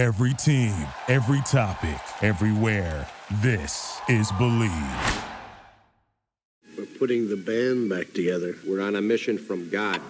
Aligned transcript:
Every 0.00 0.32
team, 0.32 0.72
every 1.08 1.42
topic, 1.42 2.00
everywhere. 2.22 3.06
This 3.42 4.00
is 4.08 4.32
Believe. 4.38 4.72
We're 6.78 6.86
putting 6.98 7.28
the 7.28 7.36
band 7.36 7.90
back 7.90 8.14
together. 8.14 8.56
We're 8.66 8.80
on 8.80 8.96
a 8.96 9.02
mission 9.02 9.36
from 9.36 9.68
God. 9.68 10.00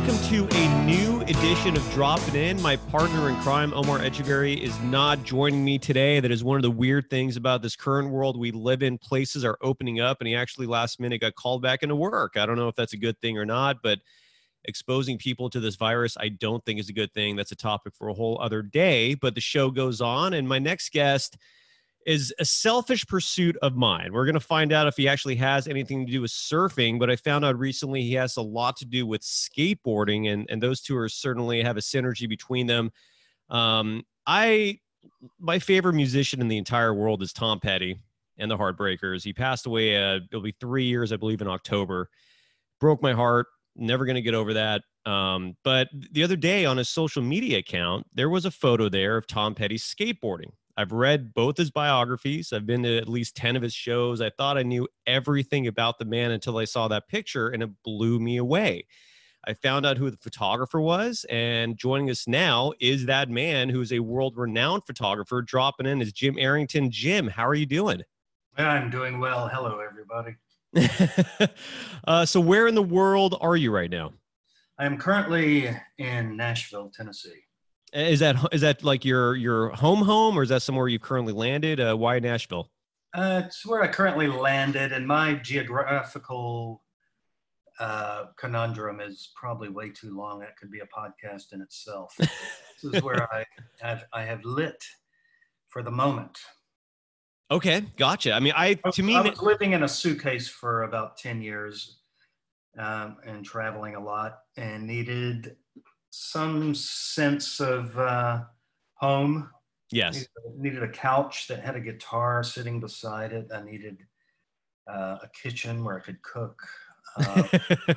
Welcome 0.00 0.28
to 0.30 0.48
a 0.56 0.84
new 0.86 1.20
edition 1.24 1.76
of 1.76 1.92
Dropping 1.92 2.34
In. 2.34 2.62
My 2.62 2.76
partner 2.76 3.28
in 3.28 3.36
crime, 3.42 3.70
Omar 3.74 3.98
Echeverry, 3.98 4.58
is 4.58 4.80
not 4.84 5.22
joining 5.24 5.62
me 5.62 5.78
today. 5.78 6.20
That 6.20 6.30
is 6.30 6.42
one 6.42 6.56
of 6.56 6.62
the 6.62 6.70
weird 6.70 7.10
things 7.10 7.36
about 7.36 7.60
this 7.60 7.76
current 7.76 8.08
world 8.08 8.38
we 8.38 8.50
live 8.50 8.82
in. 8.82 8.96
Places 8.96 9.44
are 9.44 9.58
opening 9.60 10.00
up, 10.00 10.22
and 10.22 10.28
he 10.28 10.34
actually 10.34 10.66
last 10.66 11.00
minute 11.00 11.20
got 11.20 11.34
called 11.34 11.60
back 11.60 11.82
into 11.82 11.96
work. 11.96 12.38
I 12.38 12.46
don't 12.46 12.56
know 12.56 12.66
if 12.66 12.76
that's 12.76 12.94
a 12.94 12.96
good 12.96 13.20
thing 13.20 13.36
or 13.36 13.44
not, 13.44 13.82
but 13.82 13.98
exposing 14.64 15.18
people 15.18 15.50
to 15.50 15.60
this 15.60 15.76
virus, 15.76 16.16
I 16.18 16.30
don't 16.30 16.64
think 16.64 16.80
is 16.80 16.88
a 16.88 16.94
good 16.94 17.12
thing. 17.12 17.36
That's 17.36 17.52
a 17.52 17.56
topic 17.56 17.92
for 17.94 18.08
a 18.08 18.14
whole 18.14 18.40
other 18.40 18.62
day. 18.62 19.16
But 19.16 19.34
the 19.34 19.42
show 19.42 19.70
goes 19.70 20.00
on, 20.00 20.32
and 20.32 20.48
my 20.48 20.58
next 20.58 20.92
guest 20.92 21.36
is 22.06 22.32
a 22.38 22.44
selfish 22.44 23.06
pursuit 23.06 23.56
of 23.62 23.76
mine. 23.76 24.12
We're 24.12 24.24
going 24.24 24.34
to 24.34 24.40
find 24.40 24.72
out 24.72 24.86
if 24.86 24.96
he 24.96 25.08
actually 25.08 25.36
has 25.36 25.68
anything 25.68 26.06
to 26.06 26.12
do 26.12 26.22
with 26.22 26.30
surfing, 26.30 26.98
but 26.98 27.10
I 27.10 27.16
found 27.16 27.44
out 27.44 27.58
recently 27.58 28.02
he 28.02 28.14
has 28.14 28.36
a 28.36 28.42
lot 28.42 28.76
to 28.78 28.84
do 28.84 29.06
with 29.06 29.22
skateboarding, 29.22 30.32
and, 30.32 30.46
and 30.50 30.62
those 30.62 30.80
two 30.80 30.96
are 30.96 31.08
certainly 31.08 31.62
have 31.62 31.76
a 31.76 31.80
synergy 31.80 32.28
between 32.28 32.66
them. 32.66 32.90
Um, 33.50 34.04
I, 34.26 34.78
my 35.38 35.58
favorite 35.58 35.94
musician 35.94 36.40
in 36.40 36.48
the 36.48 36.58
entire 36.58 36.94
world 36.94 37.22
is 37.22 37.32
Tom 37.32 37.60
Petty 37.60 37.98
and 38.38 38.50
the 38.50 38.56
Heartbreakers. 38.56 39.22
He 39.22 39.32
passed 39.32 39.66
away, 39.66 39.96
uh, 39.96 40.20
it'll 40.30 40.42
be 40.42 40.56
three 40.60 40.84
years, 40.84 41.12
I 41.12 41.16
believe, 41.16 41.42
in 41.42 41.48
October. 41.48 42.08
Broke 42.80 43.02
my 43.02 43.12
heart. 43.12 43.46
Never 43.76 44.04
going 44.04 44.16
to 44.16 44.22
get 44.22 44.34
over 44.34 44.54
that. 44.54 44.82
Um, 45.06 45.56
but 45.64 45.88
the 46.12 46.22
other 46.22 46.36
day 46.36 46.64
on 46.64 46.76
his 46.76 46.88
social 46.88 47.22
media 47.22 47.58
account, 47.58 48.06
there 48.14 48.28
was 48.28 48.44
a 48.44 48.50
photo 48.50 48.88
there 48.88 49.16
of 49.16 49.26
Tom 49.26 49.54
Petty 49.54 49.76
skateboarding. 49.76 50.50
I've 50.80 50.92
read 50.92 51.34
both 51.34 51.58
his 51.58 51.70
biographies. 51.70 52.54
I've 52.54 52.64
been 52.64 52.82
to 52.84 52.96
at 52.96 53.06
least 53.06 53.36
10 53.36 53.54
of 53.54 53.60
his 53.60 53.74
shows. 53.74 54.22
I 54.22 54.30
thought 54.30 54.56
I 54.56 54.62
knew 54.62 54.88
everything 55.06 55.66
about 55.66 55.98
the 55.98 56.06
man 56.06 56.30
until 56.30 56.56
I 56.56 56.64
saw 56.64 56.88
that 56.88 57.06
picture 57.06 57.48
and 57.48 57.62
it 57.62 57.68
blew 57.84 58.18
me 58.18 58.38
away. 58.38 58.86
I 59.46 59.52
found 59.52 59.84
out 59.84 59.98
who 59.98 60.10
the 60.10 60.16
photographer 60.16 60.80
was, 60.80 61.24
and 61.28 61.76
joining 61.76 62.08
us 62.08 62.26
now 62.26 62.72
is 62.80 63.06
that 63.06 63.28
man 63.28 63.68
who's 63.68 63.92
a 63.92 63.98
world 63.98 64.38
renowned 64.38 64.84
photographer. 64.86 65.42
Dropping 65.42 65.86
in 65.86 66.00
is 66.00 66.12
Jim 66.12 66.36
Arrington. 66.38 66.90
Jim, 66.90 67.26
how 67.26 67.46
are 67.46 67.54
you 67.54 67.66
doing? 67.66 68.02
I'm 68.56 68.90
doing 68.90 69.18
well. 69.20 69.48
Hello, 69.48 69.80
everybody. 69.80 70.36
uh, 72.06 72.26
so, 72.26 72.38
where 72.38 72.66
in 72.66 72.74
the 72.74 72.82
world 72.82 73.36
are 73.40 73.56
you 73.56 73.70
right 73.70 73.90
now? 73.90 74.12
I 74.78 74.84
am 74.84 74.98
currently 74.98 75.74
in 75.96 76.36
Nashville, 76.36 76.90
Tennessee. 76.94 77.44
Is 77.92 78.20
that 78.20 78.36
is 78.52 78.60
that 78.60 78.84
like 78.84 79.04
your 79.04 79.34
your 79.34 79.70
home 79.70 80.02
home, 80.02 80.38
or 80.38 80.42
is 80.42 80.48
that 80.50 80.62
somewhere 80.62 80.86
you've 80.88 81.02
currently 81.02 81.32
landed? 81.32 81.80
Uh, 81.80 81.96
why 81.96 82.18
Nashville? 82.20 82.70
Uh, 83.12 83.42
it's 83.44 83.66
where 83.66 83.82
I 83.82 83.88
currently 83.88 84.28
landed, 84.28 84.92
and 84.92 85.04
my 85.06 85.34
geographical 85.34 86.84
uh, 87.80 88.26
conundrum 88.38 89.00
is 89.00 89.30
probably 89.34 89.68
way 89.68 89.90
too 89.90 90.16
long. 90.16 90.38
That 90.40 90.56
could 90.56 90.70
be 90.70 90.80
a 90.80 90.86
podcast 90.86 91.52
in 91.52 91.60
itself. 91.60 92.14
this 92.18 92.94
is 92.94 93.02
where 93.02 93.32
I 93.34 93.44
have 93.80 94.04
I 94.12 94.22
have 94.22 94.44
lit 94.44 94.84
for 95.68 95.82
the 95.82 95.90
moment. 95.90 96.38
Okay, 97.50 97.82
gotcha. 97.96 98.32
I 98.32 98.38
mean, 98.38 98.52
I 98.54 98.66
I 98.66 98.74
to 98.74 98.82
was- 98.86 98.98
me, 99.00 99.16
I 99.16 99.22
was 99.22 99.42
living 99.42 99.72
in 99.72 99.82
a 99.82 99.88
suitcase 99.88 100.46
for 100.48 100.84
about 100.84 101.16
10 101.16 101.42
years 101.42 101.98
um, 102.78 103.16
and 103.26 103.44
traveling 103.44 103.96
a 103.96 104.00
lot 104.00 104.38
and 104.56 104.86
needed 104.86 105.56
some 106.10 106.74
sense 106.74 107.60
of 107.60 107.96
uh, 107.98 108.42
home. 108.94 109.50
yes, 109.90 110.14
Needed, 110.14 110.28
needed 110.58 110.82
a 110.82 110.88
couch 110.88 111.46
that 111.48 111.60
had 111.60 111.76
a 111.76 111.80
guitar 111.80 112.42
sitting 112.42 112.80
beside 112.80 113.32
it. 113.32 113.48
I 113.54 113.62
needed 113.62 113.98
uh, 114.88 115.18
a 115.22 115.30
kitchen 115.40 115.84
where 115.84 115.96
I 115.96 116.00
could 116.00 116.20
cook. 116.22 116.60
Uh, 117.16 117.44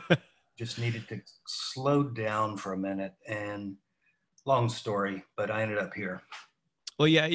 just 0.58 0.80
needed 0.80 1.08
to 1.10 1.20
slow 1.48 2.04
down 2.04 2.58
for 2.58 2.74
a 2.74 2.78
minute. 2.78 3.14
And 3.28 3.76
long 4.46 4.70
story, 4.70 5.24
but 5.36 5.50
I 5.50 5.64
ended 5.64 5.78
up 5.78 5.94
here. 5.94 6.22
Well, 7.00 7.08
yeah, 7.08 7.26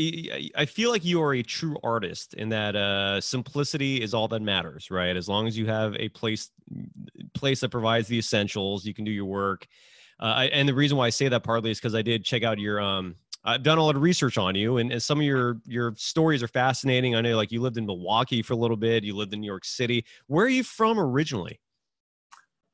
I 0.56 0.66
feel 0.66 0.90
like 0.90 1.04
you 1.04 1.20
are 1.20 1.34
a 1.34 1.42
true 1.42 1.76
artist 1.82 2.34
in 2.34 2.48
that 2.50 2.76
uh, 2.76 3.20
simplicity 3.20 4.00
is 4.00 4.14
all 4.14 4.28
that 4.28 4.40
matters, 4.40 4.88
right? 4.88 5.16
As 5.16 5.28
long 5.28 5.48
as 5.48 5.58
you 5.58 5.66
have 5.66 5.96
a 5.96 6.08
place 6.10 6.50
place 7.34 7.60
that 7.60 7.70
provides 7.70 8.06
the 8.06 8.18
essentials, 8.18 8.86
you 8.86 8.94
can 8.94 9.04
do 9.04 9.10
your 9.10 9.24
work. 9.24 9.66
Uh, 10.20 10.24
I, 10.24 10.44
and 10.46 10.68
the 10.68 10.74
reason 10.74 10.96
why 10.98 11.06
I 11.06 11.10
say 11.10 11.28
that 11.28 11.44
partly 11.44 11.70
is 11.70 11.78
because 11.78 11.94
I 11.94 12.02
did 12.02 12.24
check 12.24 12.42
out 12.42 12.58
your. 12.58 12.80
Um, 12.80 13.14
I've 13.44 13.62
done 13.62 13.78
a 13.78 13.84
lot 13.84 13.94
of 13.96 14.02
research 14.02 14.36
on 14.36 14.54
you, 14.56 14.78
and, 14.78 14.90
and 14.92 15.02
some 15.02 15.18
of 15.18 15.24
your 15.24 15.58
your 15.64 15.94
stories 15.96 16.42
are 16.42 16.48
fascinating. 16.48 17.14
I 17.14 17.20
know, 17.20 17.36
like 17.36 17.52
you 17.52 17.60
lived 17.62 17.76
in 17.78 17.86
Milwaukee 17.86 18.42
for 18.42 18.52
a 18.54 18.56
little 18.56 18.76
bit, 18.76 19.04
you 19.04 19.14
lived 19.14 19.32
in 19.32 19.40
New 19.40 19.46
York 19.46 19.64
City. 19.64 20.04
Where 20.26 20.44
are 20.44 20.48
you 20.50 20.64
from 20.64 20.98
originally? 20.98 21.60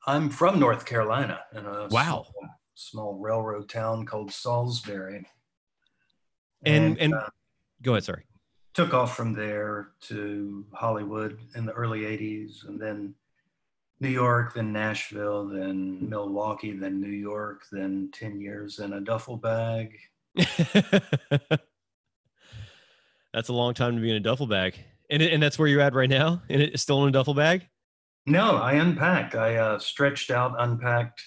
I'm 0.06 0.30
from 0.30 0.58
North 0.58 0.84
Carolina 0.86 1.40
in 1.52 1.64
a 1.64 1.88
Wow. 1.90 2.26
small, 2.30 2.34
small 2.74 3.14
railroad 3.18 3.68
town 3.68 4.04
called 4.06 4.32
Salisbury. 4.32 5.26
And- 6.64 6.98
and- 6.98 7.14
uh, 7.14 7.28
Go 7.82 7.92
ahead, 7.92 8.04
sorry. 8.04 8.24
took 8.74 8.92
off 8.94 9.16
from 9.16 9.32
there 9.34 9.92
to 10.02 10.66
Hollywood 10.72 11.38
in 11.54 11.64
the 11.66 11.72
early 11.72 12.00
80s 12.06 12.66
and 12.66 12.80
then 12.80 13.14
New 14.04 14.10
York, 14.10 14.52
then 14.52 14.70
Nashville, 14.70 15.46
then 15.46 16.08
Milwaukee, 16.10 16.72
then 16.72 17.00
New 17.00 17.08
York, 17.08 17.62
then 17.72 18.10
10 18.12 18.38
years 18.38 18.78
in 18.78 18.92
a 18.92 19.00
duffel 19.00 19.38
bag. 19.38 19.98
that's 23.32 23.48
a 23.48 23.52
long 23.52 23.72
time 23.72 23.96
to 23.96 24.02
be 24.02 24.10
in 24.10 24.16
a 24.16 24.20
duffel 24.20 24.46
bag, 24.46 24.78
and 25.08 25.22
and 25.22 25.42
that's 25.42 25.58
where 25.58 25.68
you're 25.68 25.80
at 25.80 25.94
right 25.94 26.10
now, 26.10 26.42
and 26.50 26.60
it's 26.60 26.82
still 26.82 27.02
in 27.04 27.08
a 27.08 27.12
duffel 27.12 27.32
bag. 27.32 27.66
No, 28.26 28.56
I 28.56 28.74
unpacked. 28.74 29.36
I 29.36 29.56
uh, 29.56 29.78
stretched 29.78 30.30
out, 30.30 30.54
unpacked. 30.58 31.22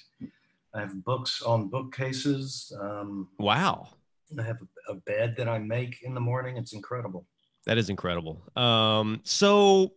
I 0.76 0.82
have 0.82 1.04
books 1.04 1.42
on 1.42 1.70
bookcases. 1.70 2.72
Um, 2.80 3.30
Wow. 3.40 3.90
I 4.38 4.44
have 4.44 4.58
a 4.90 4.94
bed 4.94 5.36
that 5.38 5.48
I 5.48 5.58
make 5.58 6.04
in 6.04 6.14
the 6.14 6.20
morning. 6.20 6.58
It's 6.58 6.74
incredible. 6.74 7.26
That 7.66 7.78
is 7.78 7.90
incredible. 7.90 8.44
Um, 8.56 9.22
so 9.24 9.94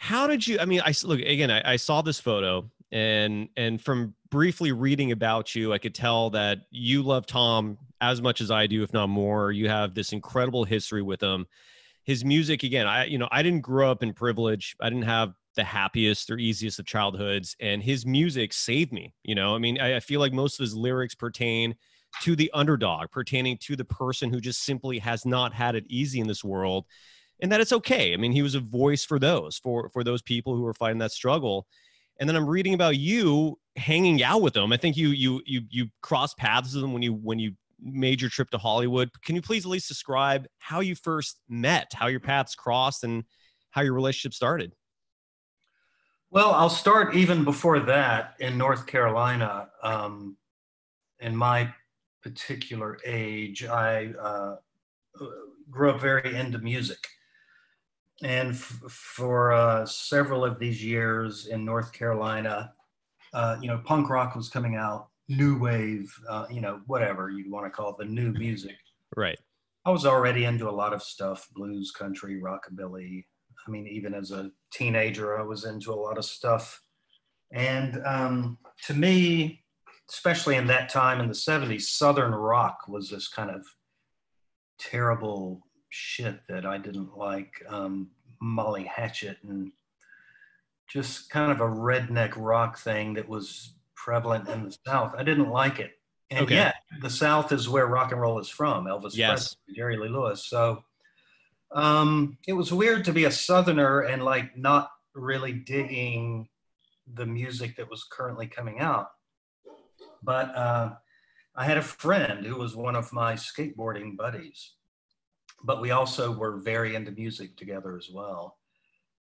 how 0.00 0.26
did 0.26 0.46
you, 0.46 0.58
I 0.58 0.64
mean, 0.64 0.80
I 0.82 0.94
look 1.04 1.20
again, 1.20 1.50
I, 1.50 1.72
I 1.72 1.76
saw 1.76 2.00
this 2.00 2.18
photo 2.18 2.70
and, 2.90 3.50
and 3.54 3.78
from 3.78 4.14
briefly 4.30 4.72
reading 4.72 5.12
about 5.12 5.54
you, 5.54 5.74
I 5.74 5.78
could 5.78 5.94
tell 5.94 6.30
that 6.30 6.60
you 6.70 7.02
love 7.02 7.26
Tom 7.26 7.76
as 8.00 8.22
much 8.22 8.40
as 8.40 8.50
I 8.50 8.66
do, 8.66 8.82
if 8.82 8.94
not 8.94 9.10
more. 9.10 9.52
You 9.52 9.68
have 9.68 9.94
this 9.94 10.14
incredible 10.14 10.64
history 10.64 11.02
with 11.02 11.22
him. 11.22 11.46
His 12.04 12.24
music, 12.24 12.62
again, 12.62 12.86
I, 12.86 13.04
you 13.04 13.18
know, 13.18 13.28
I 13.30 13.42
didn't 13.42 13.60
grow 13.60 13.90
up 13.90 14.02
in 14.02 14.14
privilege. 14.14 14.74
I 14.80 14.88
didn't 14.88 15.04
have 15.04 15.34
the 15.54 15.64
happiest 15.64 16.30
or 16.30 16.38
easiest 16.38 16.78
of 16.78 16.86
childhoods, 16.86 17.54
and 17.60 17.82
his 17.82 18.06
music 18.06 18.54
saved 18.54 18.94
me. 18.94 19.12
You 19.22 19.34
know, 19.34 19.54
I 19.54 19.58
mean, 19.58 19.78
I, 19.78 19.96
I 19.96 20.00
feel 20.00 20.18
like 20.18 20.32
most 20.32 20.58
of 20.58 20.64
his 20.64 20.74
lyrics 20.74 21.14
pertain 21.14 21.74
to 22.22 22.34
the 22.34 22.50
underdog, 22.54 23.10
pertaining 23.10 23.58
to 23.58 23.76
the 23.76 23.84
person 23.84 24.32
who 24.32 24.40
just 24.40 24.64
simply 24.64 24.98
has 24.98 25.26
not 25.26 25.52
had 25.52 25.74
it 25.74 25.84
easy 25.90 26.20
in 26.20 26.26
this 26.26 26.42
world, 26.42 26.86
and 27.42 27.50
that 27.50 27.60
it's 27.60 27.72
okay. 27.72 28.12
I 28.12 28.16
mean, 28.16 28.32
he 28.32 28.42
was 28.42 28.54
a 28.54 28.60
voice 28.60 29.04
for 29.04 29.18
those, 29.18 29.58
for 29.58 29.88
for 29.90 30.04
those 30.04 30.22
people 30.22 30.54
who 30.54 30.66
are 30.66 30.74
fighting 30.74 30.98
that 30.98 31.12
struggle. 31.12 31.66
And 32.18 32.28
then 32.28 32.36
I'm 32.36 32.46
reading 32.48 32.74
about 32.74 32.98
you 32.98 33.58
hanging 33.76 34.22
out 34.22 34.42
with 34.42 34.52
them. 34.52 34.72
I 34.72 34.76
think 34.76 34.96
you 34.96 35.08
you 35.08 35.42
you 35.46 35.62
you 35.70 35.86
crossed 36.02 36.36
paths 36.36 36.74
with 36.74 36.82
them 36.82 36.92
when 36.92 37.02
you 37.02 37.14
when 37.14 37.38
you 37.38 37.52
made 37.82 38.20
your 38.20 38.30
trip 38.30 38.50
to 38.50 38.58
Hollywood. 38.58 39.10
Can 39.24 39.34
you 39.34 39.42
please 39.42 39.64
at 39.64 39.70
least 39.70 39.88
describe 39.88 40.46
how 40.58 40.80
you 40.80 40.94
first 40.94 41.40
met, 41.48 41.90
how 41.94 42.08
your 42.08 42.20
paths 42.20 42.54
crossed, 42.54 43.04
and 43.04 43.24
how 43.70 43.80
your 43.82 43.94
relationship 43.94 44.34
started? 44.34 44.72
Well, 46.30 46.52
I'll 46.52 46.70
start 46.70 47.14
even 47.16 47.42
before 47.42 47.80
that 47.80 48.34
in 48.38 48.56
North 48.56 48.86
Carolina. 48.86 49.68
Um, 49.82 50.36
in 51.18 51.34
my 51.34 51.72
particular 52.22 52.98
age, 53.04 53.64
I 53.64 54.12
uh, 54.20 54.56
grew 55.70 55.90
up 55.90 56.00
very 56.00 56.36
into 56.36 56.58
music. 56.58 56.98
And 58.22 58.50
f- 58.50 58.82
for 58.88 59.52
uh, 59.52 59.86
several 59.86 60.44
of 60.44 60.58
these 60.58 60.84
years 60.84 61.46
in 61.46 61.64
North 61.64 61.92
Carolina, 61.92 62.72
uh, 63.32 63.56
you 63.60 63.68
know, 63.68 63.78
punk 63.84 64.10
rock 64.10 64.36
was 64.36 64.48
coming 64.48 64.76
out, 64.76 65.08
new 65.28 65.58
wave, 65.58 66.12
uh, 66.28 66.46
you 66.50 66.60
know, 66.60 66.80
whatever 66.86 67.30
you 67.30 67.50
want 67.50 67.66
to 67.66 67.70
call 67.70 67.90
it, 67.90 67.98
the 67.98 68.04
new 68.04 68.32
music. 68.32 68.76
Right. 69.16 69.38
I 69.84 69.90
was 69.90 70.04
already 70.04 70.44
into 70.44 70.68
a 70.68 70.70
lot 70.70 70.92
of 70.92 71.02
stuff 71.02 71.48
blues, 71.54 71.90
country, 71.90 72.40
rockabilly. 72.40 73.24
I 73.66 73.70
mean, 73.70 73.86
even 73.86 74.14
as 74.14 74.30
a 74.30 74.50
teenager, 74.72 75.38
I 75.38 75.42
was 75.42 75.64
into 75.64 75.92
a 75.92 75.94
lot 75.94 76.18
of 76.18 76.24
stuff. 76.24 76.82
And 77.52 78.00
um, 78.04 78.58
to 78.86 78.94
me, 78.94 79.64
especially 80.10 80.56
in 80.56 80.66
that 80.66 80.88
time 80.88 81.20
in 81.20 81.28
the 81.28 81.34
70s, 81.34 81.82
Southern 81.82 82.32
rock 82.32 82.88
was 82.88 83.08
this 83.08 83.28
kind 83.28 83.50
of 83.50 83.64
terrible 84.78 85.62
shit 85.90 86.40
that 86.48 86.64
I 86.64 86.78
didn't 86.78 87.16
like. 87.16 87.62
Um, 87.68 88.10
Molly 88.40 88.84
Hatchet 88.84 89.36
and 89.42 89.70
just 90.88 91.28
kind 91.30 91.52
of 91.52 91.60
a 91.60 91.64
redneck 91.68 92.32
rock 92.36 92.78
thing 92.78 93.14
that 93.14 93.28
was 93.28 93.74
prevalent 93.94 94.48
in 94.48 94.64
the 94.64 94.76
South. 94.86 95.14
I 95.16 95.22
didn't 95.22 95.50
like 95.50 95.78
it. 95.78 95.92
And 96.30 96.44
Okay. 96.44 96.54
yet, 96.54 96.76
the 97.02 97.10
South 97.10 97.52
is 97.52 97.68
where 97.68 97.86
rock 97.86 98.12
and 98.12 98.20
roll 98.20 98.38
is 98.38 98.48
from. 98.48 98.86
Elvis 98.86 99.14
Yes. 99.14 99.54
Presley, 99.54 99.74
Jerry 99.76 99.96
Lee 99.98 100.08
Lewis. 100.08 100.44
So 100.46 100.84
um, 101.72 102.38
it 102.48 102.52
was 102.54 102.72
weird 102.72 103.04
to 103.04 103.12
be 103.12 103.24
a 103.24 103.30
Southerner 103.30 104.00
and 104.00 104.24
like 104.24 104.56
not 104.56 104.90
really 105.14 105.52
digging 105.52 106.48
the 107.12 107.26
music 107.26 107.76
that 107.76 107.90
was 107.90 108.04
currently 108.04 108.46
coming 108.46 108.80
out. 108.80 109.10
But 110.22 110.54
uh, 110.54 110.94
I 111.54 111.64
had 111.64 111.78
a 111.78 111.82
friend 111.82 112.44
who 112.46 112.56
was 112.56 112.74
one 112.76 112.96
of 112.96 113.12
my 113.12 113.34
skateboarding 113.34 114.16
buddies, 114.16 114.72
but 115.64 115.80
we 115.80 115.90
also 115.90 116.32
were 116.32 116.58
very 116.58 116.94
into 116.94 117.10
music 117.10 117.56
together 117.56 117.96
as 117.96 118.08
well. 118.12 118.56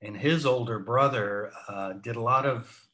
And 0.03 0.17
his 0.17 0.45
older 0.45 0.79
brother 0.79 1.51
uh, 1.69 1.95
did 1.95 2.17
a 2.17 2.21
lot 2.21 2.47
of 2.47 2.87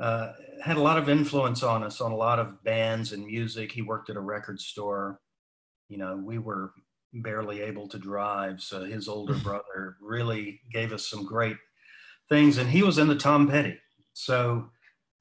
uh, 0.00 0.32
had 0.62 0.78
a 0.78 0.82
lot 0.82 0.96
of 0.96 1.08
influence 1.08 1.62
on 1.62 1.82
us 1.82 2.00
on 2.00 2.12
a 2.12 2.16
lot 2.16 2.38
of 2.38 2.62
bands 2.64 3.12
and 3.12 3.26
music. 3.26 3.70
He 3.70 3.82
worked 3.82 4.08
at 4.08 4.16
a 4.16 4.20
record 4.20 4.58
store. 4.58 5.20
You 5.88 5.98
know, 5.98 6.16
we 6.16 6.38
were 6.38 6.72
barely 7.12 7.60
able 7.60 7.88
to 7.88 7.98
drive, 7.98 8.62
so 8.62 8.84
his 8.84 9.06
older 9.08 9.34
brother 9.42 9.96
really 10.00 10.60
gave 10.72 10.92
us 10.92 11.06
some 11.08 11.26
great 11.26 11.56
things. 12.28 12.56
And 12.56 12.70
he 12.70 12.82
was 12.82 12.98
in 12.98 13.08
the 13.08 13.16
Tom 13.16 13.48
Petty. 13.48 13.78
So, 14.14 14.70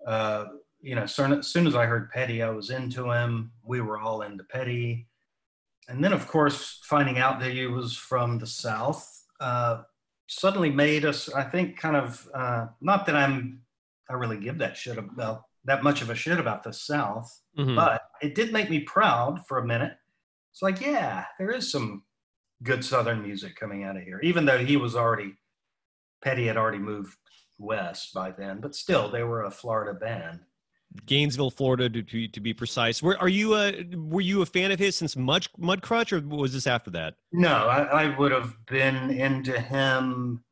uh, 0.07 0.45
you 0.79 0.95
know, 0.95 1.03
as 1.03 1.13
soon 1.13 1.67
as 1.67 1.75
I 1.75 1.85
heard 1.85 2.11
Petty, 2.11 2.41
I 2.41 2.49
was 2.49 2.69
into 2.69 3.11
him. 3.11 3.51
We 3.63 3.81
were 3.81 3.99
all 3.99 4.21
into 4.21 4.43
Petty. 4.45 5.07
And 5.91 6.01
then, 6.01 6.13
of 6.13 6.25
course, 6.27 6.79
finding 6.83 7.17
out 7.17 7.41
that 7.41 7.51
he 7.51 7.67
was 7.67 7.95
from 7.97 8.39
the 8.39 8.47
South 8.47 9.05
uh, 9.41 9.81
suddenly 10.27 10.69
made 10.69 11.03
us, 11.03 11.27
I 11.33 11.43
think, 11.43 11.77
kind 11.77 11.97
of, 11.97 12.27
uh, 12.33 12.67
not 12.79 13.05
that 13.07 13.15
I'm 13.15 13.61
I 14.09 14.13
really 14.13 14.37
give 14.39 14.57
that 14.57 14.75
shit 14.75 14.97
about 14.97 15.43
that 15.63 15.83
much 15.83 16.01
of 16.01 16.09
a 16.09 16.15
shit 16.15 16.37
about 16.39 16.63
the 16.63 16.73
South, 16.73 17.29
Mhm. 17.57 17.75
but 17.77 18.01
it 18.21 18.35
did 18.35 18.51
make 18.51 18.69
me 18.69 18.81
proud 18.81 19.45
for 19.47 19.57
a 19.59 19.65
minute. 19.65 19.95
It's 20.51 20.61
like, 20.61 20.81
yeah, 20.81 21.25
there 21.39 21.51
is 21.51 21.71
some 21.71 22.03
good 22.63 22.83
Southern 22.83 23.21
music 23.23 23.55
coming 23.55 23.83
out 23.85 23.95
of 23.95 24.03
here, 24.03 24.19
even 24.21 24.43
though 24.45 24.57
he 24.57 24.75
was 24.77 24.95
already 24.95 25.37
Petty 26.21 26.45
had 26.47 26.57
already 26.57 26.77
moved 26.77 27.17
west 27.57 28.13
by 28.13 28.31
then, 28.31 28.59
but 28.61 28.75
still 28.75 29.09
they 29.09 29.23
were 29.23 29.43
a 29.43 29.51
Florida 29.51 29.93
band. 29.97 30.41
Gainesville, 31.05 31.51
Florida, 31.51 31.89
to, 31.89 32.03
to, 32.03 32.27
to 32.27 32.39
be 32.39 32.53
precise. 32.53 33.01
Were, 33.01 33.17
are 33.19 33.29
you 33.29 33.55
a 33.55 33.83
were 33.95 34.21
you 34.21 34.41
a 34.41 34.45
fan 34.45 34.71
of 34.71 34.79
his 34.79 34.95
since 34.95 35.15
Mud 35.15 35.47
Mudcrutch, 35.59 36.11
or 36.11 36.35
was 36.35 36.53
this 36.53 36.67
after 36.67 36.91
that? 36.91 37.15
No, 37.31 37.67
I, 37.67 38.03
I 38.03 38.17
would 38.17 38.31
have 38.31 38.55
been 38.65 39.09
into 39.11 39.59
him 39.59 40.43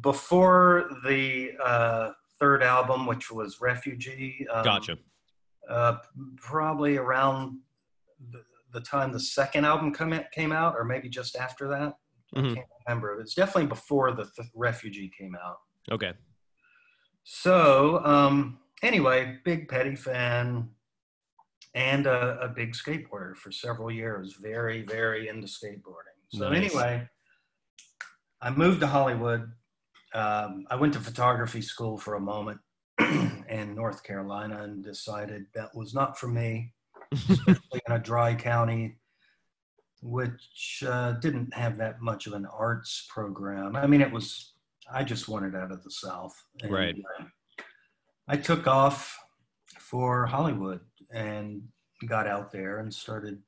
before 0.00 0.90
the 1.04 1.52
uh, 1.64 2.10
third 2.38 2.62
album, 2.62 3.06
which 3.06 3.30
was 3.30 3.60
Refugee. 3.60 4.46
Um, 4.52 4.64
Gotcha. 4.64 4.98
uh, 5.68 5.96
probably 6.36 6.96
around 6.96 7.58
the, 8.32 8.42
the 8.72 8.80
time 8.80 9.12
the 9.12 9.20
second 9.20 9.64
album 9.64 9.92
come 9.94 10.18
came 10.32 10.52
out, 10.52 10.74
or 10.76 10.84
maybe 10.84 11.08
just 11.08 11.36
after 11.36 11.68
that. 11.68 11.94
Mhm. 12.34 12.50
I 12.50 12.54
can't 12.56 12.66
remember. 12.86 13.20
It's 13.20 13.34
definitely 13.34 13.66
before 13.68 14.12
the 14.12 14.24
th- 14.36 14.48
Refugee 14.54 15.10
came 15.16 15.34
out. 15.36 15.58
Okay. 15.90 16.12
So 17.24 18.04
um, 18.04 18.58
anyway, 18.82 19.38
big 19.44 19.68
Petty 19.68 19.96
fan 19.96 20.68
and 21.74 22.06
a, 22.06 22.38
a 22.40 22.48
big 22.48 22.72
skateboarder 22.72 23.36
for 23.36 23.52
several 23.52 23.90
years. 23.90 24.34
Very, 24.40 24.82
very 24.82 25.28
into 25.28 25.46
skateboarding. 25.46 26.16
So 26.30 26.48
Nice. 26.50 26.56
anyway, 26.74 27.08
I 28.40 28.50
moved 28.50 28.80
to 28.80 28.86
Hollywood. 28.86 29.50
Um, 30.14 30.66
I 30.70 30.76
went 30.76 30.92
to 30.94 31.00
photography 31.00 31.60
school 31.62 31.98
for 31.98 32.14
a 32.14 32.20
moment 32.20 32.60
in 33.00 33.74
North 33.74 34.02
Carolina 34.02 34.62
and 34.62 34.82
decided 34.82 35.46
that 35.54 35.74
was 35.74 35.94
not 35.94 36.18
for 36.18 36.28
me, 36.28 36.72
especially 37.12 37.80
in 37.86 37.92
a 37.94 37.98
dry 37.98 38.34
county, 38.34 38.96
which 40.02 40.82
uh, 40.86 41.12
didn't 41.12 41.52
have 41.54 41.76
that 41.78 42.00
much 42.00 42.26
of 42.26 42.32
an 42.32 42.46
arts 42.46 43.06
program. 43.10 43.76
I 43.76 43.86
mean, 43.86 44.00
it 44.00 44.10
was, 44.10 44.54
I 44.92 45.04
just 45.04 45.28
wanted 45.28 45.54
out 45.54 45.72
of 45.72 45.82
the 45.84 45.90
South. 45.90 46.34
And, 46.62 46.72
Right. 46.72 46.96
uh, 47.20 47.24
I 48.30 48.36
took 48.36 48.66
off 48.66 49.18
for 49.78 50.26
Hollywood 50.26 50.80
and 51.10 51.62
got 52.06 52.26
out 52.26 52.52
there 52.52 52.80
and 52.80 52.92
started 52.92 53.38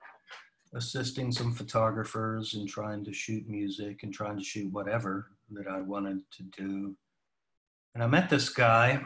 assisting 0.75 1.31
some 1.33 1.53
photographers 1.53 2.55
and 2.55 2.67
trying 2.67 3.05
to 3.05 3.13
shoot 3.13 3.47
music 3.47 4.03
and 4.03 4.15
trying 4.15 4.39
to 4.39 4.45
shoot 4.45 4.73
whatever 4.73 5.27
that 5.51 5.67
I 5.67 5.83
wanted 5.83 6.21
to 6.33 6.43
do. 6.45 6.97
And 7.95 8.03
I 8.03 8.07
met 8.07 8.31
this 8.31 8.49
guy, 8.49 9.05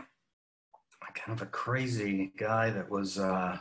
kind 1.15 1.37
of 1.37 1.43
a 1.43 1.51
crazy 1.51 2.33
guy 2.39 2.71
that 2.71 2.89
was, 2.89 3.19
uh, 3.19 3.59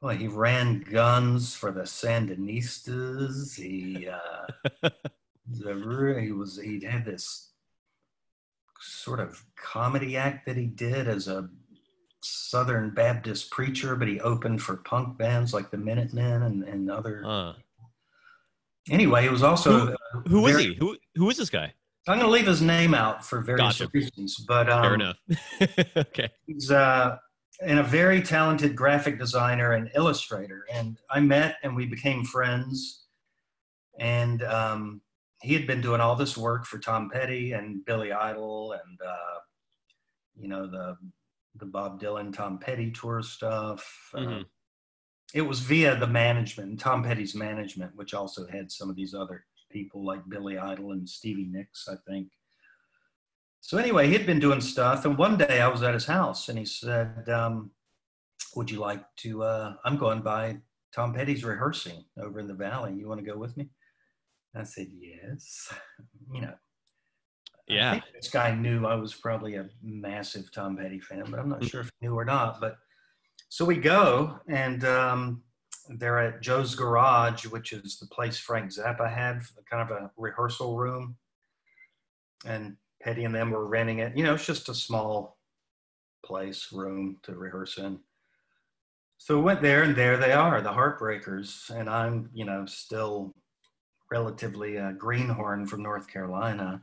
well, 0.00 0.16
he 0.16 0.26
ran 0.26 0.80
guns 0.80 1.54
for 1.54 1.70
the 1.70 1.82
Sandinistas. 1.82 3.54
He, 3.54 4.08
uh, 4.08 4.90
he 6.18 6.32
was, 6.32 6.60
he 6.60 6.84
had 6.84 7.04
this 7.04 7.51
sort 8.82 9.20
of 9.20 9.42
comedy 9.56 10.16
act 10.16 10.46
that 10.46 10.56
he 10.56 10.66
did 10.66 11.08
as 11.08 11.28
a 11.28 11.48
Southern 12.22 12.90
Baptist 12.90 13.50
preacher, 13.50 13.96
but 13.96 14.08
he 14.08 14.20
opened 14.20 14.62
for 14.62 14.76
punk 14.78 15.18
bands 15.18 15.52
like 15.54 15.70
the 15.70 15.76
Minutemen 15.78 16.42
and, 16.42 16.64
and 16.64 16.90
other. 16.90 17.22
Uh, 17.24 17.52
Anyway, 18.90 19.22
he 19.22 19.28
was 19.28 19.44
also 19.44 19.94
who 20.26 20.40
was 20.40 20.52
very- 20.52 20.64
he? 20.64 20.74
Who 20.74 20.96
who 21.14 21.30
is 21.30 21.36
this 21.36 21.50
guy? 21.50 21.72
I'm 22.08 22.18
going 22.18 22.26
to 22.26 22.32
leave 22.32 22.48
his 22.48 22.60
name 22.60 22.94
out 22.94 23.24
for 23.24 23.40
various 23.42 23.78
Gotcha. 23.78 23.88
reasons, 23.94 24.44
but 24.48 24.68
um, 24.68 24.82
Fair 24.82 24.94
enough. 24.94 25.16
okay. 25.96 26.28
he's 26.48 26.68
uh, 26.72 27.16
and 27.60 27.78
a 27.78 27.82
very 27.84 28.20
talented 28.20 28.74
graphic 28.74 29.20
designer 29.20 29.72
and 29.74 29.88
illustrator. 29.94 30.66
And 30.72 30.98
I 31.10 31.20
met 31.20 31.58
and 31.62 31.76
we 31.76 31.86
became 31.86 32.24
friends. 32.24 33.04
And 34.00 34.42
um, 34.42 35.00
he 35.42 35.54
had 35.54 35.66
been 35.66 35.80
doing 35.80 36.00
all 36.00 36.16
this 36.16 36.36
work 36.36 36.64
for 36.64 36.78
Tom 36.78 37.10
Petty 37.10 37.52
and 37.52 37.84
Billy 37.84 38.12
Idol 38.12 38.72
and 38.72 38.98
uh, 39.06 39.38
you 40.36 40.48
know 40.48 40.66
the 40.66 40.96
the 41.56 41.66
Bob 41.66 42.00
Dylan 42.00 42.32
Tom 42.34 42.58
Petty 42.58 42.90
tour 42.90 43.22
stuff. 43.22 44.10
Uh, 44.14 44.18
Mhm. 44.20 44.44
it 45.34 45.42
was 45.42 45.60
via 45.60 45.96
the 45.98 46.06
management, 46.06 46.80
Tom 46.80 47.02
Petty's 47.02 47.34
management, 47.34 47.94
which 47.96 48.14
also 48.14 48.46
had 48.46 48.70
some 48.72 48.88
of 48.90 48.96
these 48.96 49.14
other 49.14 49.44
people 49.70 50.04
like 50.04 50.26
Billy 50.28 50.58
Idol 50.58 50.92
and 50.92 51.08
Stevie 51.08 51.46
Nicks, 51.50 51.88
I 51.88 51.96
think. 52.06 52.28
So 53.60 53.78
anyway, 53.78 54.08
he'd 54.08 54.26
been 54.26 54.40
doing 54.40 54.60
stuff, 54.60 55.04
and 55.04 55.16
one 55.16 55.36
day 55.38 55.60
I 55.60 55.68
was 55.68 55.82
at 55.82 55.94
his 55.94 56.06
house, 56.06 56.48
and 56.48 56.58
he 56.58 56.64
said, 56.64 57.28
um, 57.28 57.70
"Would 58.56 58.70
you 58.70 58.78
like 58.80 59.04
to? 59.18 59.42
Uh, 59.44 59.76
I'm 59.84 59.96
going 59.98 60.20
by 60.22 60.60
Tom 60.94 61.14
Petty's 61.14 61.44
rehearsing 61.44 62.04
over 62.18 62.40
in 62.40 62.46
the 62.48 62.54
valley. 62.54 62.94
You 62.94 63.08
want 63.08 63.20
to 63.20 63.26
go 63.26 63.36
with 63.38 63.56
me?" 63.56 63.70
I 64.54 64.64
said, 64.64 64.88
"Yes." 64.90 65.72
You 66.32 66.42
know, 66.42 66.54
Yeah. 67.66 68.00
this 68.14 68.30
guy 68.30 68.54
knew 68.54 68.86
I 68.86 68.94
was 68.94 69.14
probably 69.14 69.56
a 69.56 69.68
massive 69.82 70.50
Tom 70.52 70.76
Petty 70.76 71.00
fan, 71.00 71.24
but 71.30 71.38
I'm 71.40 71.48
not 71.48 71.64
sure 71.64 71.80
if 71.82 71.90
he 72.00 72.06
knew 72.06 72.14
or 72.18 72.24
not. 72.24 72.60
But 72.60 72.78
so 73.48 73.64
we 73.64 73.76
go, 73.76 74.38
and 74.48 74.84
um, 74.84 75.42
they're 75.88 76.18
at 76.18 76.42
Joe's 76.42 76.74
Garage, 76.74 77.46
which 77.46 77.72
is 77.72 77.98
the 77.98 78.06
place 78.06 78.38
Frank 78.38 78.70
Zappa 78.70 79.12
had, 79.12 79.42
for 79.42 79.62
kind 79.62 79.90
of 79.90 79.96
a 79.96 80.10
rehearsal 80.16 80.76
room. 80.76 81.16
And 82.44 82.76
Petty 83.02 83.24
and 83.24 83.34
them 83.34 83.50
were 83.50 83.66
renting 83.66 83.98
it. 83.98 84.16
You 84.16 84.24
know, 84.24 84.34
it's 84.34 84.46
just 84.46 84.68
a 84.68 84.74
small 84.74 85.38
place, 86.24 86.72
room 86.72 87.18
to 87.24 87.34
rehearse 87.34 87.78
in. 87.78 88.00
So 89.18 89.36
we 89.36 89.42
went 89.42 89.62
there, 89.62 89.82
and 89.82 89.94
there 89.94 90.16
they 90.16 90.32
are, 90.32 90.60
the 90.62 90.72
Heartbreakers. 90.72 91.70
And 91.70 91.88
I'm, 91.90 92.30
you 92.32 92.44
know, 92.44 92.66
still 92.66 93.34
relatively 94.12 94.76
a 94.76 94.92
greenhorn 94.92 95.66
from 95.66 95.82
North 95.82 96.06
Carolina. 96.06 96.82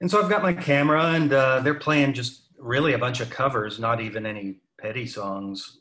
And 0.00 0.10
so 0.10 0.20
I've 0.20 0.28
got 0.28 0.42
my 0.42 0.52
camera, 0.52 1.12
and 1.12 1.32
uh, 1.32 1.60
they're 1.60 1.74
playing 1.74 2.14
just 2.14 2.48
really 2.58 2.94
a 2.94 2.98
bunch 2.98 3.20
of 3.20 3.30
covers, 3.30 3.78
not 3.78 4.00
even 4.00 4.26
any 4.26 4.56
Petty 4.80 5.06
songs. 5.06 5.78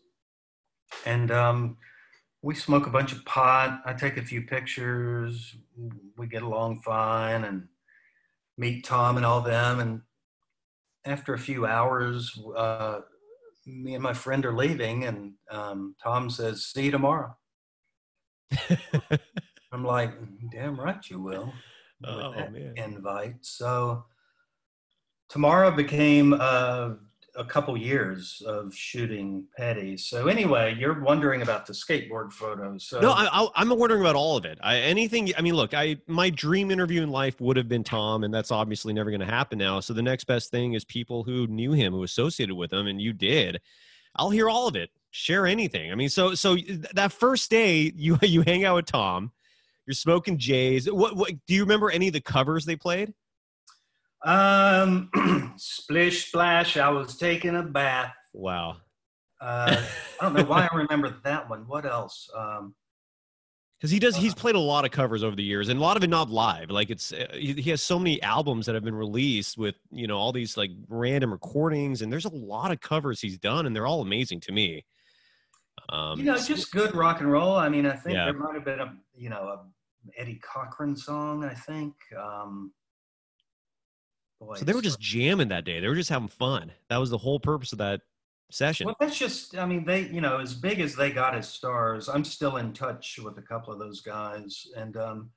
And 1.07 1.31
um, 1.31 1.77
we 2.43 2.53
smoke 2.53 2.86
a 2.86 2.91
bunch 2.91 3.13
of 3.13 3.25
pot. 3.25 3.81
I 3.83 3.93
take 3.93 4.17
a 4.17 4.21
few 4.21 4.43
pictures. 4.43 5.55
We 6.17 6.27
get 6.27 6.43
along 6.43 6.81
fine, 6.81 7.43
and 7.45 7.67
meet 8.60 8.86
Tom 8.86 9.17
and 9.17 9.25
all 9.25 9.41
them. 9.41 9.79
And 9.79 10.01
after 11.03 11.33
a 11.33 11.39
few 11.39 11.65
hours, 11.65 12.39
uh, 12.55 13.00
me 13.65 13.95
and 13.95 14.03
my 14.03 14.13
friend 14.13 14.45
are 14.45 14.55
leaving, 14.55 15.05
and 15.05 15.33
um, 15.50 15.95
Tom 16.03 16.29
says, 16.29 16.65
"See 16.65 16.86
you 16.86 16.91
tomorrow." 16.91 17.36
I'm 19.72 19.84
like, 19.86 20.13
"Damn 20.51 20.79
right 20.79 21.03
you 21.10 21.20
will." 21.20 21.53
Oh, 22.03 22.31
man. 22.50 22.74
invite. 22.77 23.38
So 23.41 24.05
tomorrow 25.29 25.72
became 25.72 26.34
uh, 26.34 26.93
a 27.36 27.46
couple 27.46 27.77
years 27.77 28.41
of 28.46 28.74
shooting 28.75 29.46
Petty. 29.55 29.98
So 29.98 30.27
anyway, 30.27 30.75
you're 30.77 31.01
wondering 31.01 31.41
about 31.41 31.65
the 31.65 31.74
skateboard 31.74 32.34
photos. 32.34 32.88
So 32.88 33.00
No, 33.00 33.12
I, 33.12 33.27
I, 33.31 33.48
I'm 33.55 33.70
wondering 33.70 34.01
about 34.01 34.15
all 34.15 34.36
of 34.36 34.46
it. 34.46 34.58
I, 34.62 34.77
anything. 34.77 35.31
I 35.38 35.41
mean, 35.41 35.55
look, 35.55 35.74
I 35.74 35.98
my 36.08 36.29
dream 36.29 36.72
interview 36.72 37.03
in 37.03 37.10
life 37.10 37.39
would 37.39 37.58
have 37.58 37.70
been 37.70 37.84
Tom, 37.84 38.24
and 38.24 38.34
that's 38.34 38.51
obviously 38.51 38.93
never 38.93 39.10
going 39.10 39.22
to 39.22 39.25
happen 39.25 39.58
now. 39.58 39.79
So 39.79 39.93
the 39.93 40.01
next 40.01 40.25
best 40.25 40.51
thing 40.51 40.74
is 40.74 40.84
people 40.84 41.24
who 41.24 41.48
knew 41.48 41.72
him, 41.72 41.93
who 41.93 42.03
associated 42.03 42.55
with 42.55 42.74
him, 42.74 42.88
and 42.88 43.01
you 43.01 43.13
did. 43.13 43.62
I'll 44.15 44.29
hear 44.29 44.49
all 44.49 44.67
of 44.67 44.75
it. 44.75 44.89
Share 45.11 45.45
anything. 45.45 45.91
I 45.91 45.95
mean, 45.95 46.09
so 46.09 46.35
so 46.35 46.57
that 46.93 47.11
first 47.11 47.49
day 47.49 47.91
you 47.95 48.17
you 48.21 48.41
hang 48.41 48.65
out 48.65 48.75
with 48.75 48.85
Tom, 48.85 49.31
you're 49.85 49.93
smoking 49.93 50.37
J's. 50.37 50.89
What 50.91 51.15
what 51.15 51.33
do 51.47 51.53
you 51.53 51.61
remember 51.61 51.89
any 51.91 52.07
of 52.07 52.13
the 52.13 52.21
covers 52.21 52.65
they 52.65 52.75
played? 52.75 53.13
um, 54.23 55.09
splish 55.57 56.27
splash. 56.27 56.77
I 56.77 56.89
was 56.89 57.17
taking 57.17 57.55
a 57.55 57.63
bath. 57.63 58.13
Wow. 58.33 58.77
Uh, 59.39 59.83
I 60.19 60.23
don't 60.23 60.33
know 60.33 60.43
why 60.43 60.67
I 60.71 60.75
remember 60.75 61.15
that 61.23 61.49
one. 61.49 61.61
What 61.67 61.85
else? 61.85 62.29
Um, 62.35 62.75
because 63.81 63.89
he 63.89 63.97
does 63.97 64.15
he's 64.15 64.35
played 64.35 64.53
a 64.53 64.59
lot 64.59 64.85
of 64.85 64.91
covers 64.91 65.23
over 65.23 65.35
the 65.35 65.43
years 65.43 65.67
and 65.67 65.79
a 65.79 65.81
lot 65.81 65.97
of 65.97 66.03
it 66.03 66.09
not 66.09 66.29
live 66.29 66.69
like 66.69 66.91
it's 66.91 67.11
uh, 67.11 67.25
he 67.33 67.69
has 67.71 67.81
so 67.81 67.97
many 67.97 68.21
albums 68.21 68.67
that 68.67 68.75
have 68.75 68.83
been 68.83 68.95
released 68.95 69.57
with 69.57 69.75
you 69.91 70.05
know 70.05 70.17
all 70.17 70.31
these 70.31 70.55
like 70.55 70.69
random 70.88 71.31
recordings 71.31 72.03
and 72.03 72.13
there's 72.13 72.25
a 72.25 72.29
lot 72.33 72.71
of 72.71 72.79
covers 72.79 73.19
he's 73.19 73.39
done 73.39 73.65
and 73.65 73.75
they're 73.75 73.88
all 73.88 74.01
amazing 74.01 74.39
to 74.39 74.51
me 74.51 74.85
um 75.89 76.19
you 76.19 76.25
know, 76.25 76.38
just 76.38 76.71
good 76.71 76.95
rock 76.95 77.21
and 77.21 77.31
roll. 77.31 77.55
I 77.55 77.69
mean, 77.69 77.85
I 77.85 77.93
think 77.93 78.15
Yeah. 78.15 78.25
there 78.25 78.33
might 78.33 78.53
have 78.53 78.65
been 78.65 78.79
a 78.79 78.95
you 79.15 79.29
know 79.29 79.47
a 79.47 79.65
Eddie 80.17 80.39
Cochran 80.41 80.95
song. 80.95 81.43
I 81.43 81.53
think. 81.53 81.93
Um, 82.17 82.71
boy, 84.39 84.55
so 84.55 84.65
they 84.65 84.73
were 84.73 84.81
just 84.81 85.00
jamming 85.00 85.50
that 85.50 85.65
day 85.65 85.79
they 85.79 85.88
were 85.88 85.95
just 85.95 86.09
having 86.09 86.27
fun 86.27 86.71
that 86.89 86.97
was 86.97 87.09
the 87.09 87.17
whole 87.17 87.39
purpose 87.39 87.71
of 87.71 87.77
that 87.77 88.01
session 88.53 88.86
Well, 88.88 88.96
that's 89.00 89.17
just, 89.17 89.58
I 89.58 89.65
mean, 89.65 89.86
they, 89.86 90.01
you 90.01 90.22
know, 90.22 90.39
as 90.39 90.53
big 90.53 90.79
as 90.79 90.96
they 90.96 91.12
got 91.12 91.36
as 91.36 91.48
stars, 91.48 92.10
I'm 92.10 92.24
still 92.24 92.58
in 92.58 92.74
touch 92.74 93.20
with 93.24 93.38
a 93.38 93.41
couple 93.41 93.72
of 93.74 93.79
those 93.79 94.01
guys. 94.01 94.65
And 94.75 94.98
um, 94.98 95.31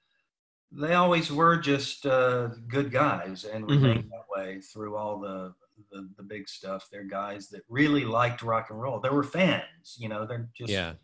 they 0.73 0.95
always 0.95 1.31
were 1.33 1.57
just 1.57 2.07
uh, 2.07 2.49
good 2.69 2.91
guys 2.91 3.45
and 3.45 3.65
Mm-hmm. 3.65 3.83
remained 3.85 4.11
that 4.11 4.25
way 4.37 4.61
through 4.61 4.97
all 4.97 5.19
the, 5.21 5.55
the, 5.93 6.09
the 6.17 6.23
big 6.23 6.49
stuff. 6.49 6.89
They're 6.91 7.05
guys 7.05 7.49
that 7.51 7.63
really 7.69 8.05
liked 8.05 8.43
rock 8.43 8.71
and 8.71 8.81
roll. 8.81 9.01
They 9.01 9.11
were 9.11 9.23
fans, 9.23 9.97
you 9.99 10.09
know, 10.09 10.27
they're 10.27 10.49
just, 10.57 10.71
yeah 10.73 10.95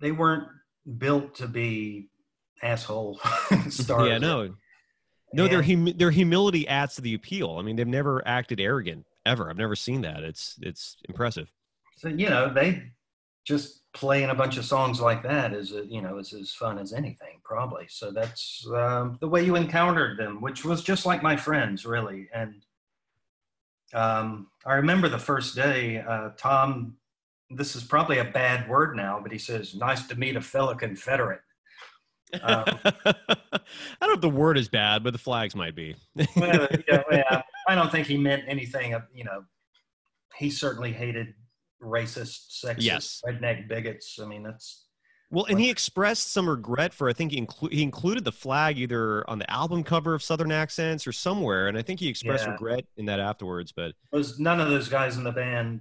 they 0.00 0.12
weren't 0.12 0.48
built 0.96 1.34
to 1.34 1.46
be 1.46 2.08
asshole 2.62 3.20
stars. 3.68 4.08
yeah 4.08 4.18
no 4.18 4.54
no 5.34 5.46
their 5.46 5.62
hum- 5.62 5.92
their 5.96 6.10
humility 6.10 6.66
adds 6.66 6.94
to 6.94 7.02
the 7.02 7.12
appeal 7.14 7.56
i 7.58 7.62
mean 7.62 7.76
they've 7.76 7.86
never 7.86 8.26
acted 8.26 8.60
arrogant 8.60 9.04
ever 9.26 9.50
i've 9.50 9.56
never 9.56 9.76
seen 9.76 10.02
that 10.02 10.22
it's 10.22 10.56
it's 10.62 10.96
impressive 11.08 11.50
So 11.96 12.08
you 12.08 12.30
know, 12.30 12.52
they 12.52 12.82
just 13.44 13.82
playing 13.92 14.30
a 14.30 14.34
bunch 14.34 14.56
of 14.56 14.64
songs 14.64 15.00
like 15.00 15.22
that 15.22 15.52
is 15.52 15.72
uh, 15.72 15.82
you 15.82 16.00
know 16.00 16.18
is 16.18 16.32
as 16.32 16.52
fun 16.52 16.78
as 16.78 16.92
anything 16.92 17.40
probably. 17.44 17.86
So 17.88 18.10
that's 18.10 18.66
um, 18.74 19.18
the 19.20 19.28
way 19.28 19.44
you 19.44 19.56
encountered 19.56 20.18
them, 20.18 20.40
which 20.40 20.64
was 20.64 20.82
just 20.82 21.04
like 21.04 21.22
my 21.22 21.36
friends 21.36 21.84
really. 21.84 22.28
And 22.34 22.64
um, 23.92 24.48
I 24.64 24.74
remember 24.74 25.08
the 25.08 25.18
first 25.18 25.54
day, 25.54 25.98
uh, 26.00 26.30
Tom. 26.36 26.96
This 27.52 27.74
is 27.74 27.82
probably 27.82 28.18
a 28.18 28.24
bad 28.24 28.68
word 28.68 28.96
now, 28.96 29.18
but 29.20 29.32
he 29.32 29.38
says, 29.38 29.74
"Nice 29.74 30.06
to 30.06 30.14
meet 30.16 30.36
a 30.36 30.40
fellow 30.40 30.74
Confederate." 30.74 31.42
Um, 32.42 32.64
i 32.84 33.14
don't 34.00 34.08
know 34.08 34.12
if 34.14 34.20
the 34.20 34.28
word 34.28 34.56
is 34.56 34.68
bad 34.68 35.02
but 35.02 35.12
the 35.12 35.18
flags 35.18 35.56
might 35.56 35.74
be 35.74 35.96
well, 36.36 36.68
yeah, 36.88 37.02
yeah, 37.10 37.42
I 37.68 37.74
don't 37.74 37.90
think 37.90 38.06
he 38.06 38.16
meant 38.16 38.44
anything. 38.46 38.94
Of, 38.94 39.02
you 39.12 39.24
know, 39.24 39.44
he 40.36 40.50
certainly 40.50 40.92
hated 40.92 41.34
racist, 41.82 42.62
sexist, 42.64 42.76
Yes. 42.82 43.22
redneck 43.26 43.68
bigots. 43.68 44.18
I 44.20 44.26
mean, 44.26 44.42
that's 44.42 44.84
Well, 45.30 45.46
and 45.46 45.58
he 45.60 45.70
expressed 45.70 46.32
some 46.32 46.48
regret 46.48 46.92
for 46.92 47.08
I 47.08 47.12
think 47.12 47.32
he, 47.32 47.40
inclu- 47.40 47.72
he 47.72 47.82
included 47.82 48.24
the 48.24 48.32
flag 48.32 48.78
either 48.78 49.28
on 49.30 49.38
the 49.38 49.50
album 49.50 49.82
cover 49.84 50.14
of 50.14 50.22
Southern 50.22 50.52
Accents 50.52 51.06
or 51.06 51.12
somewhere, 51.12 51.68
and 51.68 51.78
I 51.78 51.82
think 51.82 52.00
he 52.00 52.08
expressed 52.08 52.44
Yeah. 52.46 52.52
regret 52.52 52.84
in 52.96 53.06
that 53.06 53.20
afterwards. 53.20 53.72
But 53.72 53.94
those 54.12 54.38
none 54.38 54.60
of 54.60 54.68
those 54.68 54.88
guys 54.88 55.16
in 55.16 55.24
the 55.24 55.32
band 55.32 55.80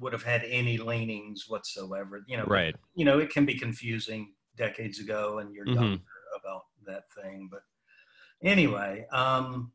would 0.00 0.12
have 0.12 0.22
had 0.24 0.44
any 0.44 0.76
leanings 0.76 1.44
whatsoever. 1.48 2.24
You 2.26 2.36
know, 2.38 2.44
right, 2.44 2.74
You 2.94 3.04
know, 3.04 3.18
it 3.18 3.30
can 3.30 3.44
be 3.46 3.54
confusing 3.54 4.34
decades 4.58 5.00
ago, 5.00 5.38
and 5.38 5.54
you're 5.54 5.66
Mhm. 5.66 5.74
younger 5.74 6.02
about 6.38 6.66
that 6.86 7.10
thing. 7.14 7.48
But 7.50 7.62
anyway, 8.42 9.06
um, 9.12 9.72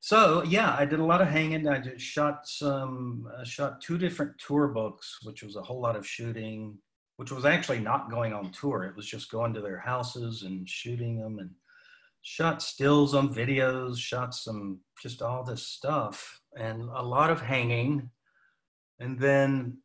so 0.00 0.42
yeah, 0.44 0.74
I 0.78 0.84
did 0.86 1.00
a 1.00 1.04
lot 1.04 1.20
of 1.20 1.28
hanging. 1.28 1.68
I 1.68 1.80
just 1.80 2.04
shot 2.04 2.48
some, 2.48 3.26
uh, 3.36 3.44
shot 3.44 3.80
two 3.80 3.98
different 3.98 4.38
tour 4.38 4.68
books, 4.68 5.18
which 5.22 5.42
was 5.42 5.56
a 5.56 5.62
whole 5.62 5.80
lot 5.80 5.96
of 5.96 6.06
shooting. 6.06 6.78
Which 7.18 7.32
was 7.32 7.46
actually 7.46 7.80
not 7.80 8.10
going 8.10 8.34
on 8.34 8.52
tour. 8.52 8.84
It 8.84 8.94
was 8.94 9.06
just 9.06 9.30
going 9.30 9.54
to 9.54 9.62
their 9.62 9.80
houses 9.80 10.42
and 10.42 10.68
shooting 10.68 11.18
them 11.18 11.38
and 11.38 11.50
shot 12.20 12.60
stills 12.60 13.14
on 13.14 13.32
videos, 13.32 13.96
shot 13.96 14.34
some 14.34 14.80
just 15.00 15.22
all 15.22 15.42
this 15.42 15.66
stuff 15.66 16.42
and 16.58 16.82
a 16.82 17.00
lot 17.00 17.30
of 17.30 17.40
hanging. 17.40 18.10
And 19.00 19.18
then 19.18 19.78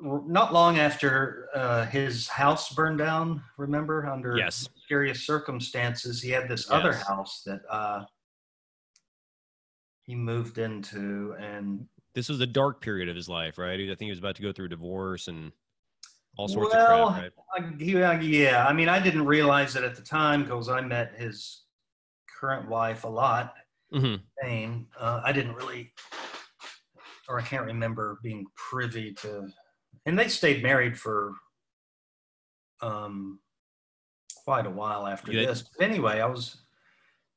not 0.00 0.52
long 0.52 0.78
after 0.78 1.48
uh, 1.54 1.86
his 1.86 2.28
house 2.28 2.72
burned 2.72 2.98
down, 2.98 3.42
remember, 3.56 4.06
under 4.06 4.36
Yes. 4.36 4.68
mysterious 4.74 5.26
circumstances, 5.26 6.22
he 6.22 6.30
had 6.30 6.48
this 6.48 6.70
other 6.70 6.92
house 6.92 7.42
that 7.44 7.60
uh, 7.68 8.04
he 10.02 10.14
moved 10.14 10.58
into. 10.58 11.34
And 11.38 11.86
this 12.14 12.28
was 12.28 12.40
a 12.40 12.46
dark 12.46 12.80
period 12.80 13.08
of 13.08 13.16
his 13.16 13.28
life, 13.28 13.58
right? 13.58 13.78
I 13.78 13.86
think 13.86 14.00
he 14.00 14.10
was 14.10 14.18
about 14.18 14.36
to 14.36 14.42
go 14.42 14.52
through 14.52 14.66
a 14.66 14.70
divorce 14.70 15.28
and 15.28 15.52
all 16.36 16.48
sorts 16.48 16.74
Well, 16.74 17.08
of 17.08 17.14
crap. 17.14 17.34
Right? 17.56 18.12
I, 18.12 18.16
yeah, 18.20 18.66
I 18.66 18.72
mean, 18.72 18.88
I 18.88 19.00
didn't 19.00 19.26
realize 19.26 19.74
it 19.74 19.82
at 19.82 19.96
the 19.96 20.02
time 20.02 20.44
because 20.44 20.68
I 20.68 20.80
met 20.80 21.14
his 21.16 21.64
current 22.40 22.68
wife 22.68 23.04
a 23.04 23.08
lot. 23.08 23.54
hmm 23.92 24.16
uh, 25.00 25.20
I 25.24 25.32
didn't 25.32 25.54
really, 25.54 25.92
or 27.28 27.40
I 27.40 27.42
can't 27.42 27.64
remember 27.64 28.20
being 28.22 28.46
privy 28.54 29.12
to, 29.14 29.48
and 30.06 30.18
they 30.18 30.28
stayed 30.28 30.62
married 30.62 30.98
for 30.98 31.34
um, 32.80 33.40
quite 34.44 34.66
a 34.66 34.70
while 34.70 35.06
after 35.06 35.32
Yeah. 35.32 35.46
this. 35.46 35.62
But 35.62 35.84
anyway, 35.88 36.20
I 36.20 36.26
was 36.26 36.62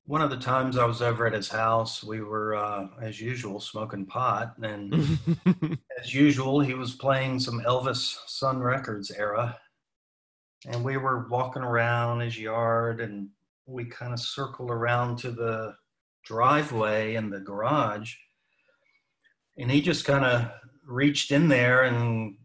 one 0.05 0.21
of 0.21 0.29
the 0.29 0.37
times 0.37 0.77
I 0.77 0.85
was 0.85 1.01
over 1.01 1.25
at 1.27 1.33
his 1.33 1.49
house. 1.49 2.03
We 2.03 2.21
were, 2.21 2.55
uh, 2.55 2.87
as 3.01 3.19
usual, 3.21 3.59
smoking 3.59 4.05
pot, 4.05 4.55
and 4.61 4.93
as 5.99 6.13
usual, 6.13 6.59
he 6.59 6.73
was 6.73 6.95
playing 6.95 7.39
some 7.39 7.61
Elvis 7.61 8.17
Sun 8.27 8.59
Records 8.59 9.11
era, 9.11 9.57
and 10.67 10.83
we 10.83 10.97
were 10.97 11.27
walking 11.29 11.63
around 11.63 12.19
his 12.21 12.37
yard, 12.37 12.99
and 13.01 13.29
we 13.65 13.85
kind 13.85 14.11
of 14.13 14.19
circled 14.19 14.69
around 14.71 15.17
to 15.19 15.31
the 15.31 15.75
driveway 16.25 17.15
and 17.15 17.31
the 17.31 17.39
garage, 17.39 18.15
and 19.57 19.69
he 19.71 19.81
just 19.81 20.03
kind 20.05 20.25
of 20.25 20.51
reached 20.85 21.31
in 21.31 21.47
there 21.47 21.83
and 21.83 22.35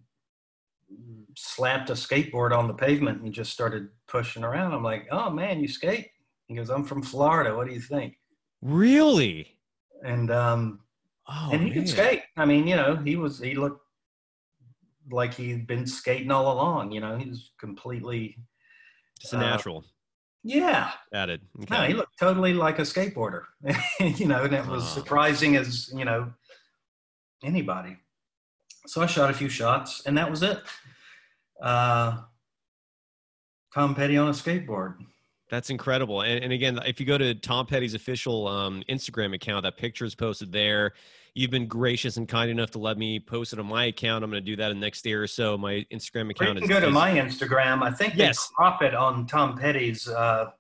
slapped 1.37 1.90
a 1.90 1.93
skateboard 1.93 2.57
on 2.57 2.66
the 2.66 2.75
pavement 2.75 3.23
and 3.23 3.33
just 3.33 3.52
started 3.52 3.88
pushing 4.09 4.43
around. 4.43 4.73
I'm 4.73 4.83
like, 4.83 5.07
oh 5.11 5.31
man, 5.31 5.61
you 5.61 5.69
skate? 5.69 6.09
He 6.49 6.55
goes, 6.55 6.71
I'm 6.71 6.85
from 6.85 7.02
Florida. 7.02 7.55
What 7.55 7.66
do 7.69 7.75
you 7.75 7.81
think? 7.81 8.14
Really? 8.62 9.59
And 10.05 10.31
um, 10.31 10.81
Oh, 11.28 11.50
and 11.52 11.61
he 11.62 11.71
man. 11.71 11.78
could 11.81 11.88
skate. 11.88 12.23
I 12.37 12.45
mean, 12.45 12.69
you 12.69 12.76
know, 12.76 12.95
he 12.97 13.16
was 13.16 13.40
he 13.40 13.55
looked 13.55 13.81
like 15.11 15.35
he'd 15.35 15.66
been 15.66 15.87
skating 15.87 16.31
all 16.31 16.52
along. 16.52 16.93
You 16.93 17.00
know, 17.00 17.16
he 17.19 17.28
was 17.28 17.50
completely 17.59 18.37
Just 19.21 19.35
a 19.35 19.37
uh, 19.38 19.40
natural 19.40 19.85
yeah. 20.45 20.93
added. 21.12 21.40
No, 21.69 21.83
he 21.83 21.95
looked 21.95 22.16
totally 22.21 22.55
like 22.55 22.78
a 22.78 22.83
skateboarder. 22.83 23.43
you 24.00 24.26
know, 24.26 24.45
and 24.45 24.55
it 24.55 24.66
was 24.66 24.85
Wow. 24.85 24.88
surprising 24.90 25.57
as 25.57 25.90
you 25.93 26.05
know 26.05 26.33
anybody. 27.43 27.97
So 28.87 29.02
I 29.02 29.07
shot 29.07 29.28
a 29.31 29.35
few 29.35 29.49
shots, 29.49 30.07
and 30.07 30.16
that 30.16 30.31
was 30.31 30.43
it. 30.45 30.62
Uh, 31.63 32.19
Tom 33.75 33.95
Petty 33.95 34.17
on 34.17 34.29
a 34.29 34.33
skateboard. 34.33 34.95
That's 35.51 35.71
incredible. 35.71 36.23
And, 36.23 36.43
and 36.43 36.53
again, 36.53 36.79
if 36.87 36.99
you 36.99 37.07
go 37.07 37.19
to 37.19 37.35
Tom 37.35 37.67
Petty's 37.67 37.95
official 37.95 38.49
um, 38.49 38.83
Instagram 38.89 39.35
account, 39.35 39.63
that 39.65 39.77
picture 39.77 40.05
is 40.05 40.15
posted 40.15 40.51
there. 40.51 40.93
You've 41.35 41.51
been 41.51 41.67
gracious 41.69 42.17
and 42.17 42.27
kind 42.27 42.51
enough 42.51 42.71
to 42.73 42.79
let 42.79 42.97
me 42.99 43.21
post 43.21 43.53
it 43.53 43.59
on 43.59 43.67
my 43.67 43.85
account. 43.85 44.25
I'm 44.25 44.31
going 44.31 44.43
to 44.43 44.51
do 44.51 44.57
that 44.57 44.71
in 44.71 44.81
the 44.81 44.87
next 44.87 45.05
year 45.05 45.23
or 45.23 45.27
so. 45.27 45.57
My 45.59 45.87
Instagram 45.93 46.23
Or 46.23 46.25
you 46.25 46.31
account 46.31 46.55
can 46.59 46.63
is 46.65 46.69
go 46.69 46.81
to 46.81 46.91
my 46.91 47.13
Instagram. 47.13 47.83
I 47.83 47.91
think 47.93 48.15
they 48.15 48.25
Yes. 48.25 48.49
crop 48.57 48.83
it 48.83 48.95
on 48.95 49.27
Tom 49.27 49.57
Petty's. 49.57 50.09
Uh, 50.09 50.51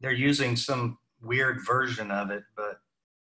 they're 0.00 0.12
using 0.12 0.56
some 0.56 0.98
weird 1.20 1.58
version 1.66 2.10
of 2.10 2.30
it, 2.30 2.42
but 2.56 2.78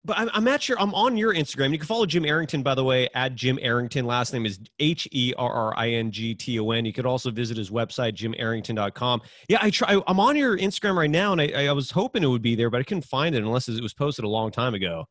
But 0.08 0.18
I'm, 0.18 0.30
I'm 0.34 0.44
not 0.46 0.62
sure. 0.62 0.80
I'm 0.80 0.94
on 0.96 1.18
your 1.18 1.34
Instagram. 1.36 1.72
You 1.72 1.78
can 1.78 1.86
follow 1.86 2.06
Jim 2.06 2.24
Arrington, 2.24 2.64
by 2.64 2.74
the 2.74 2.84
way, 2.84 3.10
at 3.14 3.36
Jim 3.36 3.60
Arrington. 3.62 4.06
Last 4.06 4.32
name 4.32 4.46
is 4.46 4.58
H 4.80 5.06
E 5.12 5.34
R 5.38 5.52
R 5.52 5.78
I 5.78 5.90
N 5.90 6.12
G 6.12 6.34
T 6.34 6.58
O 6.62 6.72
N. 6.72 6.86
You 6.86 6.94
could 6.94 7.06
also 7.06 7.30
visit 7.30 7.58
his 7.58 7.70
website, 7.70 8.14
jimarrington.com. 8.16 9.22
Yeah, 9.50 9.58
I 9.62 9.70
try. 9.70 10.02
I'm 10.08 10.20
on 10.22 10.38
your 10.38 10.58
Instagram 10.58 10.96
right 10.96 11.10
now, 11.10 11.34
and 11.34 11.42
I, 11.42 11.66
I 11.68 11.74
was 11.74 11.92
hoping 11.92 12.24
it 12.24 12.28
would 12.28 12.42
be 12.42 12.56
there, 12.56 12.70
but 12.70 12.80
I 12.80 12.84
couldn't 12.84 13.04
find 13.04 13.36
it 13.36 13.44
unless 13.44 13.68
it 13.68 13.82
was 13.84 13.94
posted 13.94 14.24
a 14.24 14.30
long 14.30 14.50
time 14.50 14.74
ago. 14.74 15.06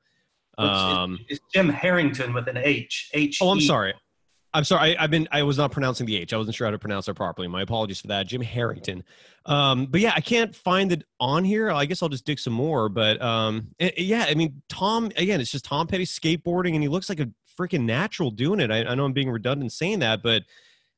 it's, 0.58 0.66
Um, 0.66 1.18
it's 1.28 1.40
Jim 1.54 1.68
Herrington 1.68 2.32
with 2.32 2.48
an 2.48 2.56
H. 2.56 3.10
H. 3.12 3.38
oh, 3.42 3.50
I'm 3.50 3.60
sorry. 3.60 3.92
I'm 4.56 4.64
sorry. 4.64 4.96
I, 4.96 5.04
I've 5.04 5.10
been. 5.10 5.28
I 5.30 5.42
was 5.42 5.58
not 5.58 5.70
pronouncing 5.70 6.06
the 6.06 6.16
H. 6.16 6.32
I 6.32 6.38
wasn't 6.38 6.56
sure 6.56 6.66
how 6.66 6.70
to 6.70 6.78
pronounce 6.78 7.08
it 7.08 7.14
properly. 7.14 7.46
My 7.46 7.60
apologies 7.60 8.00
for 8.00 8.06
that, 8.06 8.26
Jim 8.26 8.40
Herrington. 8.40 9.04
Um, 9.44 9.84
but 9.84 10.00
yeah, 10.00 10.14
I 10.16 10.22
can't 10.22 10.56
find 10.56 10.92
it 10.92 11.04
on 11.20 11.44
here. 11.44 11.70
I 11.70 11.84
guess 11.84 12.02
I'll 12.02 12.08
just 12.08 12.24
dig 12.24 12.38
some 12.38 12.54
more. 12.54 12.88
But 12.88 13.20
um, 13.20 13.68
eh, 13.78 13.90
eh, 13.98 14.02
yeah, 14.02 14.24
I 14.26 14.34
mean, 14.34 14.62
Tom. 14.70 15.10
Again, 15.16 15.42
it's 15.42 15.50
just 15.50 15.66
Tom 15.66 15.86
Petty 15.86 16.06
skateboarding, 16.06 16.72
and 16.72 16.82
he 16.82 16.88
looks 16.88 17.10
like 17.10 17.20
a 17.20 17.28
freaking 17.58 17.82
natural 17.82 18.30
doing 18.30 18.60
it. 18.60 18.70
I, 18.70 18.84
I 18.84 18.94
know 18.94 19.04
I'm 19.04 19.12
being 19.12 19.30
redundant 19.30 19.72
saying 19.72 19.98
that, 19.98 20.22
but 20.22 20.42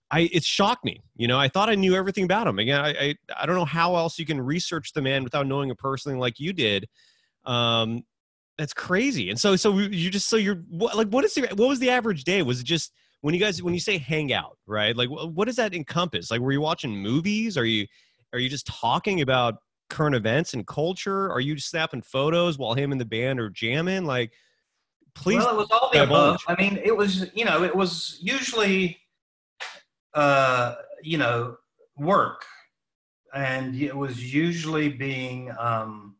I 0.09 0.31
it 0.33 0.45
shocked 0.45 0.85
me. 0.85 1.03
You 1.17 1.27
know, 1.27 1.38
I 1.38 1.49
thought 1.49 1.69
I 1.69 1.75
knew 1.75 1.97
everything 1.97 2.25
about 2.25 2.47
him. 2.47 2.61
Again, 2.61 2.81
I 2.81 2.91
I, 2.91 3.15
I 3.41 3.47
don't 3.47 3.57
know 3.57 3.65
how 3.65 3.97
else 3.97 4.21
you 4.21 4.25
can 4.25 4.41
research 4.41 4.93
the 4.93 5.03
man 5.03 5.25
without 5.25 5.49
knowing 5.49 5.69
him 5.69 5.77
personally 5.77 6.17
like 6.17 6.38
you 6.38 6.53
did. 6.53 6.87
Um, 7.45 8.05
that's 8.57 8.73
crazy. 8.73 9.31
And 9.31 9.38
so 9.38 9.57
so 9.57 9.77
you 9.79 10.11
just 10.11 10.29
so 10.29 10.37
you're 10.37 10.62
what, 10.69 10.97
like 10.97 11.09
what 11.09 11.25
is 11.25 11.35
the 11.35 11.49
what 11.57 11.69
was 11.69 11.81
the 11.81 11.91
average 11.91 12.23
day? 12.23 12.43
Was 12.43 12.61
it 12.61 12.65
just 12.65 12.93
when 13.21 13.35
you 13.35 13.41
guys 13.41 13.63
when 13.63 13.75
you 13.75 13.81
say 13.81 13.99
hang 13.99 14.33
out, 14.33 14.59
right? 14.67 14.97
Like 14.97 15.09
wh- 15.09 15.35
what 15.35 15.47
does 15.47 15.57
that 15.57 15.75
encompass? 15.75 16.31
Like 16.31 16.41
were 16.41 16.53
you 16.53 16.61
watching 16.61 16.97
movies? 16.97 17.57
Are 17.57 17.65
you 17.65 17.87
are 18.33 18.39
you 18.39 18.49
just 18.49 18.67
talking 18.67 19.21
about 19.21 19.57
current 19.91 20.15
events 20.15 20.55
and 20.55 20.67
culture? 20.67 21.31
Are 21.31 21.41
you 21.41 21.59
snapping 21.59 22.03
photos 22.03 22.59
while 22.59 22.75
him 22.75 22.93
and 22.93 23.01
the 23.01 23.07
band 23.07 23.41
are 23.41 23.51
jamming? 23.51 24.05
Like 24.05 24.33
please 25.15 25.45
Well, 25.45 25.55
it 25.55 25.57
was 25.57 25.69
all 25.71 25.91
the 25.93 26.03
above. 26.05 26.41
I 26.47 26.61
mean, 26.61 26.81
it 26.83 26.97
was 26.97 27.31
you 27.35 27.45
know, 27.45 27.65
it 27.65 27.75
was 27.75 28.19
usually, 28.21 28.99
uh, 30.15 30.77
you 31.03 31.19
know, 31.19 31.57
work, 31.97 32.45
and 33.35 33.75
it 33.75 33.97
was 33.97 34.33
usually 34.33 34.89
being, 34.89 35.53
um, 35.59 36.17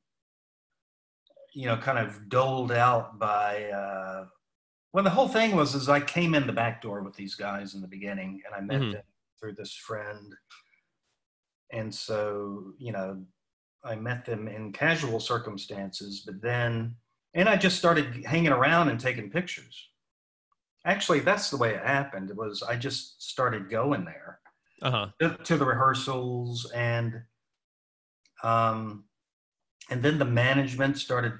you 1.55 1.67
know, 1.67 1.76
kind 1.76 1.99
of 1.99 2.28
doled 2.28 2.73
out 2.73 3.19
by. 3.19 3.71
Uh, 3.71 4.26
well, 4.99 5.04
the 5.04 5.11
whole 5.11 5.28
thing 5.28 5.54
was 5.54 5.76
is 5.76 5.89
I 5.89 6.00
came 6.00 6.34
in 6.34 6.49
the 6.49 6.52
back 6.52 6.82
door 6.82 7.02
with 7.02 7.15
these 7.15 7.37
guys 7.37 7.76
in 7.76 7.80
the 7.80 7.87
beginning, 7.87 8.43
and 8.45 8.52
I 8.52 8.61
met 8.61 8.80
Mhm. 8.80 8.93
them 8.95 9.04
through 9.39 9.52
this 9.52 9.73
friend, 9.73 10.34
and 11.71 11.95
so 11.95 12.75
you 12.78 12.91
know, 12.91 13.25
I 13.84 13.95
met 13.95 14.25
them 14.25 14.49
in 14.49 14.73
casual 14.73 15.21
circumstances, 15.21 16.25
but 16.26 16.41
then 16.43 16.97
and 17.32 17.49
I 17.49 17.56
just 17.56 17.78
started 17.78 18.25
hanging 18.25 18.50
around 18.50 18.89
and 18.89 18.99
taking 18.99 19.30
pictures. 19.30 19.89
Actually, 20.84 21.21
that's 21.21 21.49
the 21.49 21.58
way 21.58 21.76
it 21.76 21.87
happened. 21.87 22.30
It 22.30 22.37
was 22.37 22.65
I 22.65 22.75
just 22.75 23.23
started 23.23 23.71
going 23.71 24.04
there 24.04 24.41
uh-huh. 24.82 25.13
to, 25.21 25.37
to 25.45 25.56
the 25.56 25.65
rehearsals 25.65 26.69
and 26.73 27.23
um, 28.43 29.04
and 29.91 30.02
then 30.02 30.19
the 30.19 30.25
management 30.25 30.99
started 30.99 31.39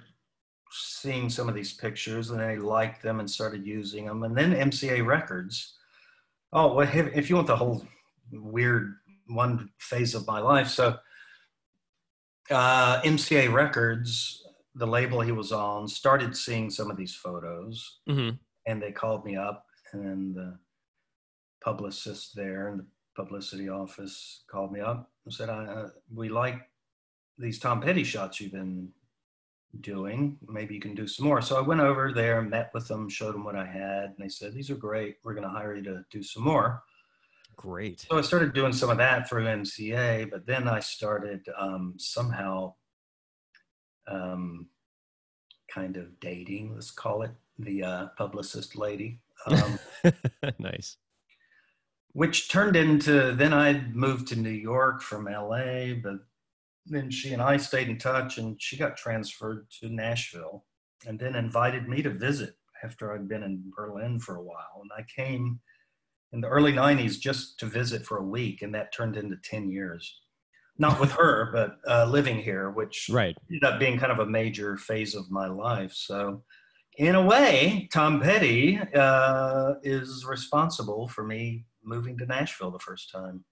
seeing 0.71 1.31
some 1.31 1.49
of 1.49 1.55
these 1.55 1.73
pictures 1.73 2.31
and 2.31 2.41
they 2.41 2.57
liked 2.57 3.03
them 3.03 3.21
and 3.21 3.31
started 3.31 3.67
using 3.67 4.07
them. 4.07 4.23
And 4.23 4.37
then 4.37 4.53
MCA 4.53 5.05
Records. 5.05 5.75
Oh, 6.53 6.75
well, 6.75 6.89
if, 6.89 7.17
if 7.17 7.31
you 7.31 7.37
want 7.37 7.47
the 7.47 7.57
whole 7.57 7.87
weird 8.33 8.95
one 9.27 9.71
phase 9.79 10.15
of 10.15 10.27
my 10.27 10.41
life, 10.41 10.69
so 10.69 10.97
uh, 12.51 13.01
MCA 13.03 13.53
Records, 13.53 14.45
the 14.75 14.87
label 14.87 15.21
he 15.21 15.33
was 15.33 15.53
on, 15.53 15.89
started 15.89 16.37
seeing 16.37 16.71
some 16.71 16.91
of 16.91 16.97
these 16.97 17.15
photos 17.15 18.01
hmm 18.07 18.31
and 18.69 18.83
they 18.83 18.93
called 18.93 19.25
me 19.25 19.35
up 19.35 19.67
and 19.93 20.35
the 20.35 20.57
publicist 21.65 22.37
there 22.37 22.69
in 22.69 22.77
the 22.77 22.87
publicity 23.17 23.69
office 23.69 24.45
called 24.49 24.71
me 24.71 24.81
up 24.81 25.11
and 25.25 25.35
said 25.35 25.49
I, 25.49 25.65
uh, 25.65 25.89
we 26.15 26.29
like 26.29 26.61
these 27.39 27.59
tom 27.59 27.81
petty 27.81 28.05
shots 28.05 28.41
you've 28.41 28.53
been 28.53 28.91
doing 29.81 30.37
maybe 30.49 30.75
you 30.75 30.81
can 30.81 30.95
do 30.95 31.07
some 31.07 31.27
more 31.27 31.43
so 31.43 31.57
i 31.57 31.61
went 31.61 31.81
over 31.81 32.11
there 32.13 32.41
met 32.41 32.71
with 32.73 32.89
them 32.89 33.09
showed 33.09 33.35
them 33.35 33.45
what 33.45 33.55
i 33.55 33.67
had 33.67 34.05
and 34.05 34.17
they 34.19 34.29
said 34.29 34.55
these 34.55 34.71
are 34.71 34.77
great 34.77 35.17
we're 35.23 35.35
going 35.35 35.47
to 35.47 35.53
hire 35.53 35.77
you 35.77 35.83
to 35.83 36.05
do 36.11 36.23
some 36.23 36.43
more 36.43 36.83
Great. 37.59 38.07
so 38.09 38.17
I 38.17 38.21
started 38.21 38.55
doing 38.55 38.73
some 38.73 38.89
of 38.89 38.99
that 38.99 39.29
through 39.29 39.47
MCA, 39.47 40.31
but 40.31 40.47
then 40.47 40.69
I 40.69 40.79
started 40.79 41.45
um, 41.59 41.95
somehow 41.97 42.75
um, 44.07 44.69
kind 45.69 45.97
of 45.97 46.21
dating, 46.21 46.75
let's 46.75 46.93
call 46.93 47.23
it, 47.23 47.33
the 47.59 47.83
uh, 47.83 48.07
publicist 48.17 48.77
lady, 48.77 49.19
um, 49.47 49.79
nice. 50.61 50.99
which 52.13 52.49
turned 52.49 52.77
into 52.77 53.33
then 53.35 53.53
I 53.53 53.85
moved 53.93 54.29
to 54.29 54.37
New 54.37 54.51
York 54.51 55.03
from 55.03 55.25
LA, 55.25 55.95
but 56.01 56.21
then 56.89 57.11
she 57.11 57.33
and 57.33 57.43
I 57.43 57.57
stayed 57.57 57.89
in 57.89 57.99
touch 57.99 58.39
and 58.39 58.61
she 58.61 58.77
got 58.77 58.97
transferred 58.97 59.67
to 59.81 59.89
Nashville 59.89 60.65
and 61.07 61.19
then 61.19 61.35
invited 61.37 61.89
me 61.89 62.03
to 62.03 62.11
visit 62.11 62.55
after 62.85 63.13
I'd 63.13 63.29
been 63.29 63.43
in 63.43 63.71
Berlin 63.77 64.19
for 64.19 64.37
a 64.37 64.43
while. 64.43 64.81
And 64.83 64.91
I 64.97 65.05
came 65.15 65.61
in 66.33 66.41
the 66.41 66.49
early 66.49 66.73
90s 66.73 67.19
just 67.19 67.59
to 67.61 67.67
visit 67.67 68.05
for 68.05 68.19
a 68.19 68.25
week, 68.25 68.63
and 68.63 68.75
that 68.75 68.93
turned 68.93 69.17
into 69.17 69.37
10 69.43 69.71
years. 69.71 70.21
Not 70.77 71.01
with 71.01 71.13
her, 71.13 71.51
but 71.53 71.79
uh, 71.91 72.07
living 72.07 72.39
here, 72.39 72.71
which 72.71 73.09
Right. 73.11 73.37
ended 73.51 73.65
up 73.65 73.81
being 73.81 73.99
kind 73.99 74.13
of 74.13 74.19
a 74.19 74.27
major 74.27 74.77
phase 74.77 75.15
of 75.15 75.31
my 75.31 75.49
life. 75.49 75.93
So, 75.93 76.45
in 76.99 77.15
a 77.15 77.23
way, 77.25 77.89
Tom 77.93 78.21
Petty 78.21 78.79
uh, 78.95 79.75
is 79.85 80.25
responsible 80.29 81.07
for 81.09 81.23
me 81.25 81.65
moving 81.85 82.19
to 82.19 82.27
Nashville 82.27 82.73
the 82.73 82.79
first 82.81 83.11
time. 83.11 83.45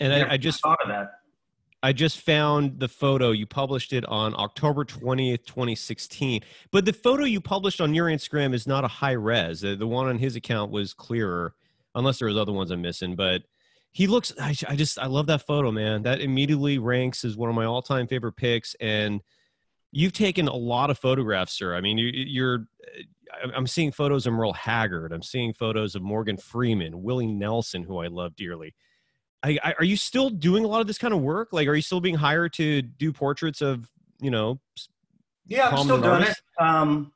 And 0.00 0.12
Never 0.12 0.30
I, 0.30 0.34
I 0.34 0.36
just 0.36 0.60
thought 0.60 0.78
of 0.82 0.88
that. 0.88 1.08
I 1.84 1.92
just 1.92 2.22
found 2.22 2.80
the 2.80 2.88
photo. 2.88 3.32
You 3.32 3.44
published 3.44 3.92
it 3.92 4.06
on 4.06 4.34
October 4.38 4.86
20th, 4.86 5.44
2016. 5.44 6.40
But 6.72 6.86
the 6.86 6.94
photo 6.94 7.24
you 7.24 7.42
published 7.42 7.78
on 7.82 7.92
your 7.92 8.06
Instagram 8.06 8.54
is 8.54 8.66
not 8.66 8.84
a 8.84 8.88
high 8.88 9.12
res. 9.12 9.60
The, 9.60 9.76
one 9.86 10.08
on 10.08 10.16
his 10.18 10.34
account 10.34 10.70
was 10.72 10.94
clearer, 10.94 11.54
unless 11.94 12.18
there 12.18 12.28
was 12.28 12.38
other 12.38 12.52
ones 12.52 12.70
I'm 12.70 12.80
missing. 12.80 13.16
But 13.16 13.42
he 13.92 14.06
looks, 14.06 14.32
I, 14.40 14.54
I 14.66 14.76
just, 14.76 14.98
I 14.98 15.08
love 15.08 15.26
that 15.26 15.46
photo, 15.46 15.70
man. 15.70 16.04
That 16.04 16.22
immediately 16.22 16.78
ranks 16.78 17.22
as 17.22 17.36
one 17.36 17.50
of 17.50 17.54
my 17.54 17.66
all 17.66 17.82
time 17.82 18.06
favorite 18.06 18.36
pics. 18.36 18.74
And 18.80 19.20
you've 19.92 20.14
taken 20.14 20.48
a 20.48 20.56
lot 20.56 20.88
of 20.88 20.98
photographs, 20.98 21.52
sir. 21.52 21.74
I 21.74 21.82
mean, 21.82 21.98
you, 21.98 22.10
you're, 22.14 22.60
uh, 22.82 23.02
I'm- 23.42 23.52
I'm 23.54 23.66
seeing 23.66 23.92
photos 23.92 24.26
of 24.26 24.32
Merle 24.32 24.54
Haggard. 24.54 25.12
I'm 25.12 25.22
seeing 25.22 25.52
photos 25.52 25.94
of 25.94 26.00
Morgan 26.00 26.38
Freeman, 26.38 27.02
Willie 27.02 27.26
Nelson, 27.26 27.82
who 27.82 27.98
I 27.98 28.06
love 28.06 28.36
dearly. 28.36 28.74
I, 29.44 29.58
I, 29.62 29.74
are 29.78 29.84
you 29.84 29.96
still 29.96 30.30
doing 30.30 30.64
a 30.64 30.68
lot 30.68 30.80
of 30.80 30.86
this 30.86 30.96
kind 30.96 31.12
of 31.12 31.20
work? 31.20 31.50
Like, 31.52 31.68
are 31.68 31.74
you 31.74 31.82
still 31.82 32.00
being 32.00 32.14
hired 32.14 32.54
to 32.54 32.80
do 32.80 33.12
portraits 33.12 33.60
of, 33.60 33.90
you 34.18 34.30
know, 34.30 34.58
Yeah, 35.46 35.68
I'm 35.68 35.84
still 35.84 35.98
doing 36.00 36.10
artists? 36.10 36.40
it. 36.58 36.62
Um, 36.62 37.12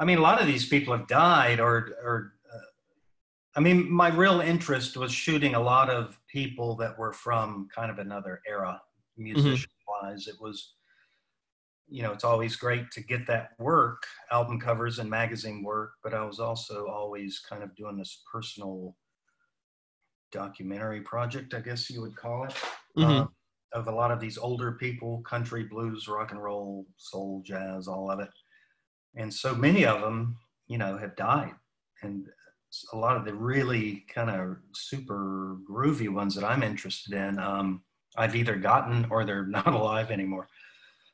I 0.00 0.06
mean, 0.06 0.16
a 0.16 0.22
lot 0.22 0.40
of 0.40 0.46
these 0.46 0.66
people 0.66 0.96
have 0.96 1.06
died, 1.06 1.60
or, 1.60 1.90
or 2.02 2.32
uh, 2.50 2.58
I 3.54 3.60
mean, 3.60 3.90
my 3.92 4.08
real 4.08 4.40
interest 4.40 4.96
was 4.96 5.12
shooting 5.12 5.54
a 5.56 5.60
lot 5.60 5.90
of 5.90 6.18
people 6.32 6.74
that 6.76 6.98
were 6.98 7.12
from 7.12 7.68
kind 7.74 7.90
of 7.90 7.98
another 7.98 8.40
era, 8.48 8.80
musician 9.18 9.70
wise. 10.02 10.26
It 10.26 10.36
was, 10.40 10.72
you 11.86 12.02
know, 12.02 12.12
it's 12.12 12.24
always 12.24 12.56
great 12.56 12.90
to 12.92 13.02
get 13.02 13.26
that 13.26 13.50
work, 13.58 14.04
album 14.30 14.58
covers 14.58 15.00
and 15.00 15.10
magazine 15.10 15.62
work, 15.62 15.92
but 16.02 16.14
I 16.14 16.24
was 16.24 16.40
also 16.40 16.86
always 16.86 17.40
kind 17.40 17.62
of 17.62 17.76
doing 17.76 17.98
this 17.98 18.22
personal 18.32 18.94
documentary 20.30 21.00
project, 21.00 21.54
I 21.54 21.60
guess 21.60 21.88
you 21.90 22.00
would 22.00 22.16
call 22.16 22.44
it, 22.44 22.54
Mhm. 22.96 23.22
uh, 23.22 23.26
of 23.72 23.88
a 23.88 23.92
lot 23.92 24.10
of 24.10 24.20
these 24.20 24.38
older 24.38 24.72
people, 24.72 25.22
country, 25.22 25.64
blues, 25.64 26.08
rock 26.08 26.30
and 26.30 26.42
roll, 26.42 26.86
soul, 26.96 27.42
jazz, 27.44 27.86
all 27.86 28.10
of 28.10 28.20
it. 28.20 28.30
And 29.14 29.32
so 29.32 29.54
many 29.54 29.84
of 29.84 30.00
them, 30.00 30.38
you 30.66 30.78
know, 30.78 30.96
have 30.96 31.16
died. 31.16 31.54
And 32.02 32.30
a 32.92 32.96
lot 32.96 33.16
of 33.16 33.24
the 33.24 33.34
really 33.34 34.04
kind 34.14 34.30
of 34.30 34.58
super 34.74 35.56
groovy 35.68 36.08
ones 36.08 36.34
that 36.34 36.44
I'm 36.44 36.62
interested 36.62 37.14
in, 37.14 37.38
um, 37.38 37.82
I've 38.16 38.36
either 38.36 38.56
gotten 38.56 39.06
or 39.10 39.24
they're 39.24 39.46
not 39.58 39.66
alive 39.66 40.10
anymore. 40.10 40.48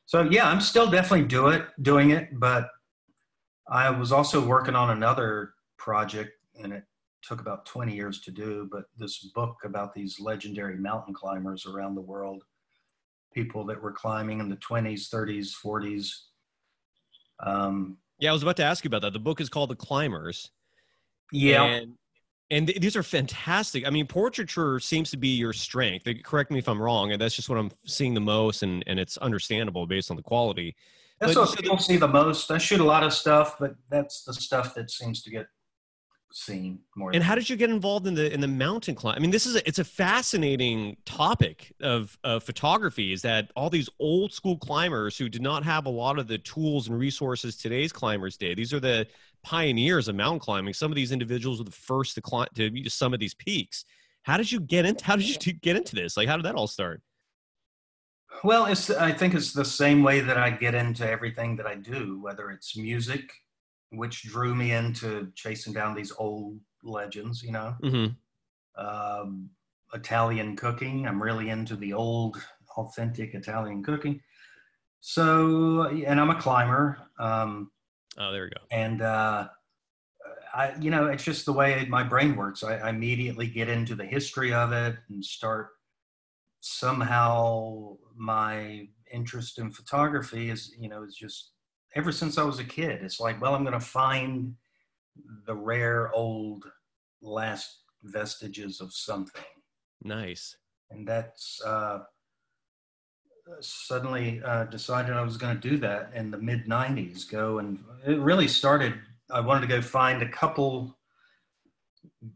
So 0.05 0.21
yeah, 0.21 0.47
I'm 0.47 0.61
still 0.61 0.89
definitely 0.89 1.27
do 1.27 1.47
it, 1.47 1.67
doing 1.81 2.11
it, 2.11 2.39
but 2.39 2.69
I 3.67 3.89
was 3.89 4.11
also 4.11 4.45
working 4.45 4.75
on 4.75 4.91
another 4.91 5.55
project 5.77 6.31
and 6.61 6.73
it 6.73 6.83
took 7.27 7.41
about 7.41 7.65
20 7.65 7.93
years 7.95 8.19
to 8.21 8.31
do, 8.31 8.67
but 8.71 8.85
this 8.97 9.17
book 9.33 9.57
about 9.63 9.93
these 9.93 10.19
legendary 10.19 10.77
mountain 10.77 11.13
climbers 11.13 11.65
around 11.65 11.95
the 11.95 12.01
world, 12.01 12.43
people 13.33 13.65
that 13.65 13.81
were 13.81 13.91
climbing 13.91 14.39
in 14.39 14.49
the 14.49 14.57
20s, 14.57 15.09
30s, 15.09 15.51
40s. 15.63 16.09
Um, 17.45 17.97
Yeah, 18.19 18.29
I 18.29 18.33
was 18.33 18.43
about 18.43 18.57
to 18.57 18.63
ask 18.63 18.83
you 18.83 18.87
about 18.89 19.01
that. 19.01 19.13
The 19.13 19.19
book 19.19 19.41
is 19.41 19.49
called 19.49 19.69
The 19.69 19.75
Climbers. 19.75 20.51
yeah. 21.31 21.63
And, 21.63 21.93
and 22.51 22.67
th- 22.67 22.79
these 22.79 22.95
are 22.95 23.03
fantastic. 23.03 23.85
I 23.87 23.89
mean, 23.89 24.05
portraiture 24.07 24.79
seems 24.79 25.09
to 25.11 25.17
be 25.17 25.29
your 25.29 25.51
strength. 25.53 26.07
Correct 26.23 26.51
me 26.51 26.59
if 26.59 26.69
I'm 26.69 26.81
wrong, 26.81 27.11
and 27.11 27.19
that's 27.19 27.35
just 27.35 27.49
what 27.49 27.57
I'm 27.57 27.71
seeing 27.85 28.13
the 28.13 28.21
most, 28.21 28.61
and, 28.63 28.83
and 28.87 28.99
it's 28.99 29.17
understandable 29.17 29.87
based 29.87 30.11
on 30.11 30.17
the 30.17 30.23
quality. 30.23 30.75
That's 31.19 31.33
But 31.33 31.39
what 31.41 31.49
so 31.49 31.55
the- 31.55 31.61
people 31.63 31.77
see 31.79 31.97
the 31.97 32.07
most. 32.07 32.51
I 32.51 32.57
shoot 32.59 32.79
a 32.81 32.83
lot 32.85 33.03
of 33.03 33.13
stuff, 33.13 33.55
but 33.59 33.75
that's 33.89 34.23
the 34.23 34.33
stuff 34.33 34.75
that 34.75 34.91
seems 34.91 35.23
to 35.23 35.31
get 35.31 35.47
seen 36.31 36.79
more. 36.95 37.11
And 37.13 37.23
how 37.23 37.35
did 37.35 37.49
you 37.49 37.55
get 37.55 37.69
involved 37.69 38.07
in 38.07 38.13
the 38.13 38.31
in 38.31 38.41
the 38.41 38.47
mountain 38.47 38.95
climb? 38.95 39.15
I 39.15 39.19
mean, 39.19 39.31
this 39.31 39.45
is 39.45 39.55
a, 39.55 39.67
it's 39.67 39.79
a 39.79 39.83
fascinating 39.83 40.97
topic 41.05 41.73
of, 41.81 42.17
of 42.23 42.43
photography. 42.43 43.13
Is 43.13 43.21
that 43.21 43.51
all 43.55 43.69
these 43.69 43.89
old 43.99 44.33
school 44.33 44.57
climbers 44.57 45.17
who 45.17 45.29
did 45.29 45.41
not 45.41 45.63
have 45.63 45.85
a 45.85 45.89
lot 45.89 46.19
of 46.19 46.27
the 46.27 46.37
tools 46.37 46.87
and 46.87 46.97
resources 46.97 47.55
today's 47.55 47.91
climbers 47.91 48.37
did? 48.37 48.57
These 48.57 48.73
are 48.73 48.79
the 48.79 49.07
pioneers 49.43 50.07
of 50.07 50.15
mountain 50.15 50.39
climbing. 50.39 50.73
Some 50.73 50.91
of 50.91 50.95
these 50.95 51.11
individuals 51.11 51.59
were 51.59 51.65
the 51.65 51.71
first 51.71 52.15
to 52.15 52.21
climb 52.21 52.47
to 52.55 52.89
some 52.89 53.13
of 53.13 53.19
these 53.19 53.33
peaks. 53.33 53.85
How 54.23 54.37
did 54.37 54.51
you 54.51 54.59
get 54.59 54.85
into? 54.85 55.05
How 55.05 55.15
did 55.15 55.45
you 55.45 55.53
get 55.53 55.75
into 55.77 55.95
this? 55.95 56.17
Like, 56.17 56.27
how 56.27 56.35
did 56.35 56.45
that 56.45 56.55
all 56.55 56.67
start? 56.67 57.01
Well, 58.43 58.65
it's 58.65 58.89
I 58.89 59.11
think 59.11 59.33
it's 59.33 59.53
the 59.53 59.63
same 59.63 60.03
way 60.03 60.19
that 60.19 60.37
I 60.37 60.49
get 60.49 60.75
into 60.75 61.09
everything 61.09 61.55
that 61.57 61.65
I 61.65 61.75
do, 61.75 62.19
whether 62.21 62.51
it's 62.51 62.75
music, 62.75 63.31
which 63.97 64.23
drew 64.23 64.53
me 64.55 64.71
into 64.71 65.31
chasing 65.35 65.73
down 65.73 65.95
these 65.95 66.11
old 66.17 66.59
legends, 66.83 67.41
you 67.43 67.51
know, 67.51 67.75
Mm-hmm. 67.83 68.83
um, 68.85 69.49
Italian 69.93 70.55
cooking. 70.55 71.07
I'm 71.07 71.21
really 71.21 71.49
into 71.49 71.75
the 71.75 71.93
old, 71.93 72.37
authentic 72.77 73.33
Italian 73.33 73.83
cooking. 73.83 74.21
So, 74.99 75.83
and 75.83 76.19
I'm 76.19 76.29
a 76.31 76.41
climber. 76.41 76.97
Um, 77.19 77.71
Oh, 78.17 78.31
there 78.31 78.43
we 78.43 78.49
go. 78.49 78.61
and 78.71 79.01
uh, 79.01 79.47
I, 80.53 80.73
you 80.79 80.89
know, 80.89 81.07
it's 81.07 81.23
just 81.23 81.45
the 81.45 81.51
way 81.53 81.85
my 81.89 82.01
brain 82.01 82.35
works. 82.35 82.63
I, 82.63 82.77
I 82.77 82.89
immediately 82.89 83.47
get 83.47 83.67
into 83.69 83.93
the 83.93 84.05
history 84.05 84.53
of 84.53 84.71
it 84.71 84.95
and 85.09 85.23
start 85.23 85.71
somehow 86.61 87.97
my 88.15 88.87
interest 89.11 89.59
in 89.59 89.71
photography 89.71 90.49
is, 90.49 90.73
you 90.79 90.89
know, 90.89 91.03
is 91.03 91.15
just 91.15 91.51
ever 91.95 92.11
since 92.11 92.37
I 92.37 92.43
was 92.43 92.59
a 92.59 92.63
kid. 92.63 93.01
It's 93.03 93.19
like, 93.19 93.41
well, 93.41 93.55
I'm 93.55 93.63
going 93.63 93.73
to 93.73 93.85
find 93.85 94.55
the 95.45 95.55
rare 95.55 96.11
old 96.13 96.65
last 97.21 97.79
vestiges 98.03 98.81
of 98.81 98.93
something, 98.93 99.43
Nice. 100.03 100.55
and 100.91 101.07
that's. 101.07 101.61
Uh, 101.63 101.99
suddenly 103.59 104.41
uh, 104.43 104.63
decided 104.63 105.13
I 105.15 105.21
was 105.21 105.37
going 105.37 105.53
to 105.59 105.69
do 105.69 105.77
that 105.77 106.09
in 106.15 106.31
the 106.31 106.37
mid 106.39 106.65
90s. 106.65 107.29
Go 107.29 107.59
and 107.59 107.77
it 108.03 108.17
really 108.19 108.47
started. 108.47 108.95
I 109.29 109.39
wanted 109.39 109.61
to 109.61 109.67
go 109.67 109.81
find 109.83 110.23
a 110.23 110.29
couple 110.29 110.97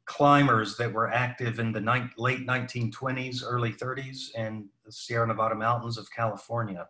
climbers 0.05 0.77
that 0.77 0.93
were 0.93 1.11
active 1.11 1.57
in 1.57 1.71
the 1.71 1.81
ni- 1.81 2.11
late 2.19 2.45
1920s, 2.45 3.41
early 3.43 3.73
30s, 3.73 4.27
and 4.37 4.65
the 4.85 4.91
Sierra 4.91 5.25
Nevada 5.25 5.55
mountains 5.55 5.97
of 5.97 6.11
California. 6.11 6.87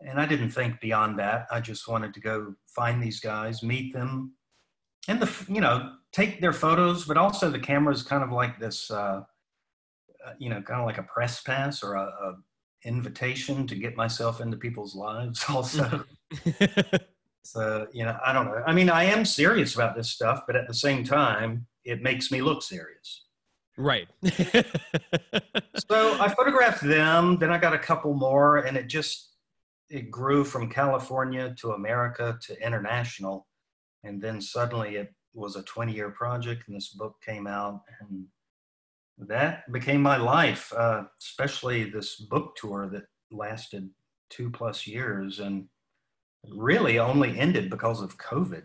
And 0.00 0.20
I 0.20 0.26
didn't 0.26 0.50
think 0.50 0.80
beyond 0.80 1.18
that. 1.18 1.46
I 1.50 1.60
just 1.60 1.88
wanted 1.88 2.14
to 2.14 2.20
go 2.20 2.54
find 2.66 3.02
these 3.02 3.20
guys, 3.20 3.62
meet 3.62 3.92
them, 3.92 4.34
and 5.08 5.20
the 5.20 5.30
you 5.52 5.60
know 5.60 5.94
take 6.12 6.40
their 6.40 6.52
photos, 6.52 7.04
but 7.04 7.16
also 7.16 7.50
the 7.50 7.58
camera 7.58 7.92
is 7.92 8.02
kind 8.02 8.22
of 8.22 8.30
like 8.30 8.58
this. 8.60 8.90
Uh, 8.90 9.22
uh, 10.26 10.32
you 10.38 10.50
know, 10.50 10.60
kind 10.60 10.80
of 10.80 10.86
like 10.86 10.98
a 10.98 11.02
press 11.04 11.42
pass 11.42 11.82
or 11.82 11.94
a, 11.94 12.02
a 12.02 12.34
invitation 12.84 13.66
to 13.66 13.74
get 13.74 13.96
myself 13.96 14.40
into 14.40 14.56
people's 14.56 14.94
lives 14.94 15.44
also 15.48 16.04
so 17.42 17.86
you 17.92 18.04
know 18.04 18.16
i 18.24 18.32
don't 18.32 18.46
know 18.46 18.62
i 18.66 18.72
mean 18.72 18.88
i 18.88 19.04
am 19.04 19.24
serious 19.24 19.74
about 19.74 19.96
this 19.96 20.10
stuff 20.10 20.42
but 20.46 20.54
at 20.54 20.68
the 20.68 20.74
same 20.74 21.02
time 21.02 21.66
it 21.84 22.02
makes 22.02 22.30
me 22.30 22.40
look 22.40 22.62
serious 22.62 23.24
right. 23.76 24.08
so 25.90 26.20
i 26.20 26.32
photographed 26.36 26.82
them 26.82 27.36
then 27.38 27.50
i 27.50 27.58
got 27.58 27.74
a 27.74 27.78
couple 27.78 28.14
more 28.14 28.58
and 28.58 28.76
it 28.76 28.86
just 28.86 29.27
it 29.90 30.10
grew 30.10 30.44
from 30.44 30.70
california 30.70 31.54
to 31.58 31.72
america 31.72 32.38
to 32.40 32.60
international 32.64 33.46
and 34.04 34.20
then 34.20 34.40
suddenly 34.40 34.96
it 34.96 35.12
was 35.34 35.56
a 35.56 35.62
20 35.62 35.92
year 35.92 36.10
project 36.10 36.64
and 36.66 36.76
this 36.76 36.90
book 36.90 37.16
came 37.24 37.46
out 37.46 37.82
and 38.00 38.26
that 39.18 39.70
became 39.72 40.00
my 40.00 40.16
life, 40.16 40.72
uh, 40.76 41.04
especially 41.20 41.84
this 41.84 42.16
book 42.16 42.54
tour 42.56 42.88
that 42.92 43.04
lasted 43.30 43.90
two 44.30 44.50
plus 44.50 44.86
years 44.86 45.40
and 45.40 45.66
really 46.48 46.98
only 46.98 47.38
ended 47.38 47.68
because 47.68 48.00
of 48.00 48.16
COVID. 48.18 48.62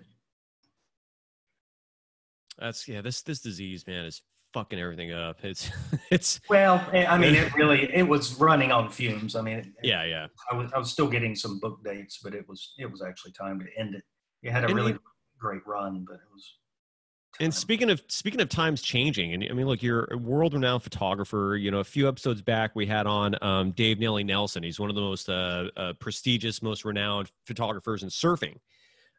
That's 2.60 2.88
yeah. 2.88 3.02
This 3.02 3.24
this 3.24 3.40
disease, 3.40 3.88
man, 3.88 4.06
is 4.06 4.22
fucking 4.54 4.80
everything 4.80 5.12
up. 5.12 5.44
It's 5.44 5.70
it's 6.12 6.40
Well, 6.50 6.86
I 6.94 7.18
mean, 7.18 7.36
it 7.36 7.54
really 7.56 7.94
it 7.94 8.08
was 8.08 8.36
running 8.40 8.72
on 8.72 8.90
fumes. 8.90 9.36
I 9.36 9.42
mean, 9.42 9.58
it, 9.60 9.68
yeah, 9.84 10.04
yeah. 10.06 10.28
I 10.52 10.56
was 10.56 10.72
I 10.74 10.78
was 10.80 10.92
still 10.92 11.08
getting 11.08 11.36
some 11.36 11.60
book 11.60 11.84
dates, 11.84 12.20
but 12.24 12.34
it 12.34 12.48
was 12.48 12.74
it 12.78 12.90
was 12.90 13.02
actually 13.02 13.32
time 13.34 13.60
to 13.60 13.66
end 13.78 13.96
it. 13.96 14.04
It 14.44 14.52
had 14.52 14.64
a 14.64 14.68
And 14.68 14.76
really 14.76 14.94
you- 14.94 15.00
great 15.40 15.62
run, 15.66 16.06
but 16.08 16.16
it 16.16 16.32
was. 16.32 16.58
And 17.40 17.52
speaking 17.52 17.90
of 17.90 18.00
speaking 18.10 18.42
of 18.42 18.50
times 18.50 18.84
changing, 18.84 19.34
and 19.34 19.44
I 19.50 19.54
mean, 19.54 19.66
look, 19.66 19.82
you're 19.82 20.08
a 20.12 20.18
world-renowned 20.18 20.84
photographer. 20.84 21.58
You 21.60 21.72
know, 21.72 21.80
a 21.80 21.84
few 21.84 22.08
episodes 22.08 22.44
back, 22.44 22.76
we 22.76 22.86
had 22.86 23.08
on 23.08 23.36
um, 23.42 23.72
Dave 23.72 24.00
Nelly 24.00 24.24
Nelson. 24.24 24.62
He's 24.62 24.80
one 24.80 24.90
of 24.92 24.96
the 24.96 25.02
most 25.02 25.28
uh, 25.30 25.70
uh, 25.76 25.94
prestigious, 26.00 26.62
most 26.62 26.86
renowned 26.86 27.32
photographers 27.48 28.04
in 28.04 28.10
surfing. 28.10 28.58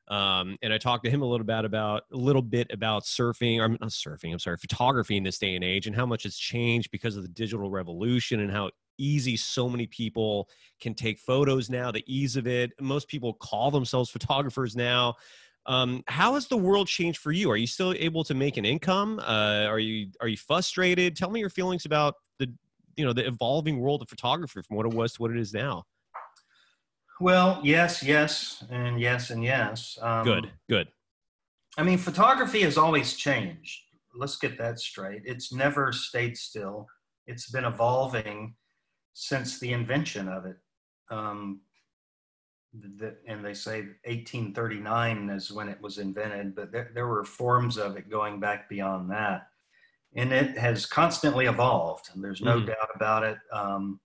Um, 0.09 0.59
and 0.63 0.73
I 0.73 0.79
talked 0.79 1.05
to 1.05 1.11
him 1.11 1.23
a 1.23 1.27
little 1.27 1.47
bit 1.47 1.65
about 1.65 2.03
a 2.13 2.17
little 2.17 2.43
bit 2.43 2.71
about 2.71 3.05
surfing, 3.05 3.63
I'm 3.63 3.79
not 3.81 3.91
surfing. 3.91 4.33
I'm 4.33 4.39
sorry, 4.39 4.59
photography 4.59 5.17
in 5.17 5.23
this 5.23 5.39
day 5.39 5.55
and 5.55 5.65
age, 5.65 5.87
and 5.87 5.97
how 5.97 6.05
much 6.05 6.27
it's 6.27 6.39
changed 6.39 6.91
because 6.91 7.17
of 7.17 7.23
the 7.23 7.29
digital 7.29 7.71
revolution, 7.71 8.41
and 8.41 8.51
how 8.51 8.71
easy 8.99 9.37
so 9.37 9.69
many 9.69 9.87
people 9.87 10.49
can 10.81 10.95
take 10.95 11.19
photos 11.19 11.71
now. 11.71 11.91
The 11.91 12.05
ease 12.07 12.37
of 12.37 12.47
it. 12.47 12.73
Most 12.81 13.09
people 13.09 13.35
call 13.35 13.71
themselves 13.71 14.11
photographers 14.11 14.77
now. 14.77 15.15
Um, 15.67 16.03
how 16.07 16.35
has 16.35 16.47
the 16.47 16.59
world 16.59 16.89
changed 16.89 17.19
for 17.21 17.33
you? 17.33 17.51
Are 17.51 17.57
you 17.57 17.67
still 17.67 17.95
able 17.95 18.23
to 18.25 18.35
make 18.35 18.59
an 18.59 18.67
income? 18.67 19.19
Uh, 19.21 19.65
are 19.67 19.79
you 19.79 20.09
are 20.21 20.29
you 20.29 20.37
frustrated? 20.37 21.17
Tell 21.17 21.31
me 21.31 21.41
your 21.41 21.49
feelings 21.49 21.87
about 21.87 22.17
the 22.39 22.53
you 22.97 23.05
know 23.05 23.15
the 23.15 23.27
evolving 23.27 23.81
world 23.81 24.03
of 24.03 24.09
photography 24.09 24.61
from 24.63 24.77
what 24.77 24.85
it 24.85 24.93
was 24.93 25.15
to 25.15 25.23
what 25.23 25.31
it 25.31 25.39
is 25.39 25.55
now. 25.55 25.85
Well, 27.21 27.61
yes, 27.63 28.03
yes, 28.03 28.65
and 28.71 29.01
yes, 29.01 29.31
and 29.31 29.43
yes. 29.45 29.99
Um, 30.03 30.25
Good, 30.25 30.51
good. 30.69 30.89
I 31.77 31.83
mean, 31.83 31.99
photography 31.99 32.63
has 32.63 32.77
always 32.77 33.15
changed. 33.15 33.81
Let's 34.17 34.37
get 34.37 34.59
that 34.59 34.79
straight. 34.79 35.23
It's 35.25 35.53
never 35.53 35.93
stayed 35.93 36.37
still. 36.37 36.87
It's 37.27 37.51
been 37.51 37.65
evolving 37.65 38.55
since 39.13 39.59
the 39.59 39.73
invention 39.73 40.29
of 40.29 40.47
it. 40.47 40.57
Um, 41.11 41.61
the, 42.73 43.17
and 43.29 43.45
they 43.45 43.55
say 43.55 43.83
1839 44.05 45.31
is 45.31 45.53
when 45.53 45.69
it 45.69 45.81
was 45.81 45.99
invented, 45.99 46.55
but 46.57 46.73
there, 46.73 46.91
there 46.95 47.07
were 47.07 47.25
forms 47.25 47.77
of 47.77 47.97
it 47.97 48.11
going 48.11 48.41
back 48.41 48.69
beyond 48.69 49.11
that. 49.11 49.47
And 50.17 50.33
it 50.33 50.57
has 50.59 50.87
constantly 50.87 51.47
evolved. 51.47 52.11
And 52.15 52.23
there's 52.23 52.41
no 52.41 52.61
Mhm. 52.61 52.67
doubt 52.67 52.89
about 52.95 53.23
it. 53.25 53.39
Um, 53.53 54.01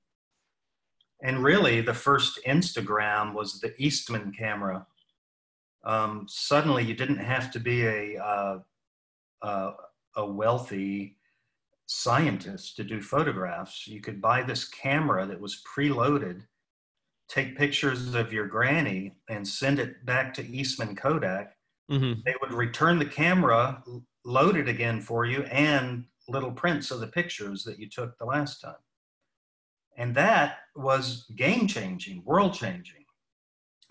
and 1.22 1.44
really, 1.44 1.82
the 1.82 1.94
first 1.94 2.40
Instagram 2.48 3.34
was 3.34 3.60
the 3.60 3.74
Eastman 3.78 4.32
camera 4.32 4.86
um, 5.84 6.26
suddenly 6.28 6.84
you 6.84 6.94
didn't 6.94 7.18
have 7.18 7.52
to 7.52 7.60
be 7.60 7.86
a 7.86 8.24
uh, 8.24 8.60
uh, 9.42 9.72
a 10.16 10.26
wealthy 10.26 11.18
scientist 11.86 12.76
to 12.76 12.84
do 12.84 13.02
photographs. 13.02 13.88
You 13.88 14.02
could 14.02 14.22
buy 14.22 14.44
this 14.44 14.68
camera 14.68 15.26
that 15.26 15.40
was 15.40 15.64
preloaded, 15.64 16.46
take 17.30 17.58
pictures 17.58 18.14
of 18.14 18.34
your 18.34 18.48
granny, 18.48 19.16
and 19.30 19.48
send 19.48 19.80
it 19.80 20.06
back 20.06 20.34
to 20.36 20.48
Eastman 20.48 20.96
Kodak. 20.96 21.56
hmm 21.90 22.14
They 22.26 22.36
would 22.42 22.54
return 22.54 23.00
the 23.00 23.06
camera, 23.06 23.82
load 24.26 24.58
it 24.58 24.68
again 24.68 25.02
for 25.02 25.26
you, 25.26 25.44
and 25.44 26.06
little 26.28 26.52
prints 26.52 26.92
of 26.92 27.00
the 27.00 27.08
pictures 27.08 27.64
that 27.64 27.80
you 27.80 27.90
took 27.90 28.18
the 28.18 28.26
last 28.26 28.62
time. 28.62 28.76
And 30.00 30.16
that 30.16 30.60
was 30.76 31.26
game 31.36 31.68
changing, 31.68 32.24
world 32.26 32.54
changing. 32.54 33.06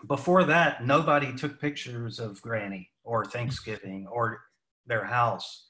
Before 0.07 0.43
that, 0.45 0.85
nobody 0.85 1.35
took 1.35 1.61
pictures 1.61 2.19
of 2.19 2.41
Granny 2.41 2.91
or 3.05 3.25
Thanksgiving 3.25 4.07
or 4.11 4.41
their 4.87 5.05
house. 5.05 5.67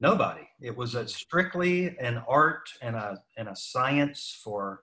Nobody. 0.00 0.46
It 0.60 0.76
was 0.76 0.94
a 0.94 1.06
strictly 1.06 1.96
an 1.98 2.22
art 2.28 2.68
and 2.82 2.96
a 2.96 3.22
and 3.38 3.48
a 3.48 3.56
science 3.56 4.38
for 4.42 4.82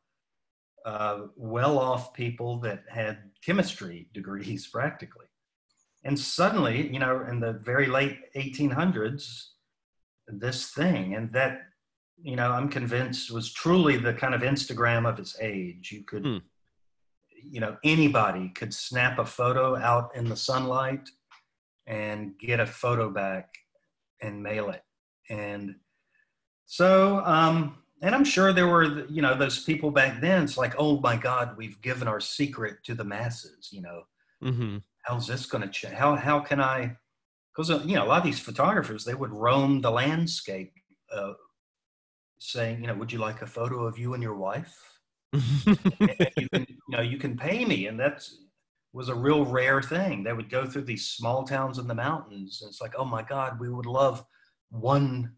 uh, 0.86 1.28
well-off 1.36 2.14
people 2.14 2.60
that 2.62 2.84
had 2.90 3.18
chemistry 3.46 4.08
degrees 4.14 4.68
practically. 4.72 5.28
And 6.06 6.18
suddenly, 6.18 6.92
you 6.92 7.00
know, 7.00 7.26
in 7.30 7.40
the 7.40 7.54
very 7.54 7.88
late 7.88 8.20
1800s, 8.36 9.48
this 10.28 10.72
thing, 10.72 11.16
and 11.16 11.32
that, 11.34 11.62
you 12.22 12.36
know, 12.36 12.52
I'm 12.52 12.70
convinced 12.70 13.32
was 13.32 13.52
truly 13.52 13.98
the 13.98 14.14
kind 14.14 14.34
of 14.34 14.42
Instagram 14.42 15.08
of 15.08 15.20
its 15.20 15.38
age. 15.42 15.92
You 15.92 16.04
could, 16.04 16.26
Hmm. 16.26 16.38
you 17.44 17.60
know, 17.60 17.78
anybody 17.84 18.50
could 18.50 18.74
snap 18.74 19.20
a 19.20 19.26
photo 19.26 19.76
out 19.76 20.16
in 20.16 20.30
the 20.30 20.36
sunlight 20.36 21.10
and 21.86 22.38
get 22.40 22.60
a 22.60 22.66
photo 22.66 23.10
back 23.10 23.54
and 24.22 24.42
mail 24.42 24.70
it. 24.70 24.84
And 25.30 25.76
so, 26.66 27.22
um, 27.26 27.84
and 28.02 28.14
I'm 28.14 28.26
sure 28.26 28.52
there 28.52 28.68
were, 28.68 29.06
you 29.08 29.22
know, 29.22 29.36
those 29.36 29.64
people 29.64 29.92
back 29.92 30.20
then. 30.22 30.44
It's 30.44 30.58
like, 30.58 30.76
oh 30.78 31.00
my 31.00 31.16
God, 31.16 31.56
we've 31.58 31.82
given 31.82 32.08
our 32.08 32.20
secret 32.20 32.78
to 32.84 32.96
the 32.96 33.04
masses. 33.04 33.70
You 33.72 33.82
know, 33.82 34.04
mm-hmm. 34.44 34.78
how's 35.04 35.28
this 35.28 35.46
going 35.46 35.64
to 35.64 35.70
change? 35.70 35.94
How 35.96 36.16
how 36.16 36.40
can 36.40 36.60
I? 36.60 36.98
Because 37.56 37.70
you 37.86 37.96
know, 37.96 38.06
a 38.06 38.08
lot 38.08 38.20
of 38.20 38.24
these 38.24 38.40
photographers 38.40 39.06
they 39.06 39.14
would 39.14 39.32
roam 39.32 39.82
the 39.82 39.92
landscape, 39.92 40.74
uh, 41.14 41.34
saying, 42.52 42.82
you 42.82 42.88
know, 42.88 42.96
would 42.96 43.12
you 43.12 43.20
like 43.20 43.42
a 43.42 43.48
photo 43.48 43.86
of 43.86 43.98
you 43.98 44.14
and 44.14 44.24
your 44.24 44.36
wife? 44.36 45.00
And 45.34 46.28
you 46.38 46.50
can, 46.50 46.66
you 46.70 46.78
know, 46.90 47.02
you 47.02 47.18
can 47.18 47.36
pay 47.38 47.66
me, 47.66 47.88
and 47.88 48.00
that's 48.00 48.38
was 48.94 49.10
a 49.10 49.16
real 49.16 49.44
rare 49.44 49.82
thing. 49.82 50.24
They 50.24 50.34
would 50.34 50.52
go 50.52 50.68
through 50.68 50.84
these 50.84 51.08
small 51.08 51.44
towns 51.44 51.80
in 51.80 51.88
the 51.88 51.96
mountains, 51.96 52.62
and 52.62 52.70
it's 52.70 52.80
like, 52.82 52.94
oh 52.96 53.06
my 53.06 53.24
God, 53.24 53.60
we 53.60 53.70
would 53.70 53.88
love 53.88 54.24
one 54.70 55.34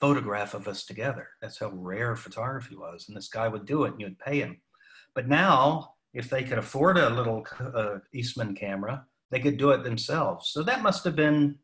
photograph 0.00 0.54
of 0.54 0.66
us 0.68 0.86
together. 0.86 1.28
That's 1.42 1.58
how 1.58 1.70
rare 1.70 2.16
photography 2.16 2.76
was, 2.76 3.06
and 3.08 3.16
this 3.16 3.28
guy 3.28 3.48
would 3.48 3.66
do 3.66 3.84
it, 3.84 3.92
and 3.92 4.00
you'd 4.00 4.18
pay 4.18 4.40
him. 4.40 4.60
But 5.14 5.28
now, 5.28 5.94
if 6.14 6.30
they 6.30 6.42
could 6.42 6.58
afford 6.58 6.96
a 6.96 7.10
little 7.10 7.46
uh, 7.60 7.98
Eastman 8.14 8.54
camera, 8.54 9.04
they 9.30 9.40
could 9.40 9.58
do 9.58 9.70
it 9.70 9.84
themselves. 9.84 10.50
So 10.50 10.62
that 10.62 10.82
must 10.82 11.04
have 11.04 11.16
been, 11.16 11.56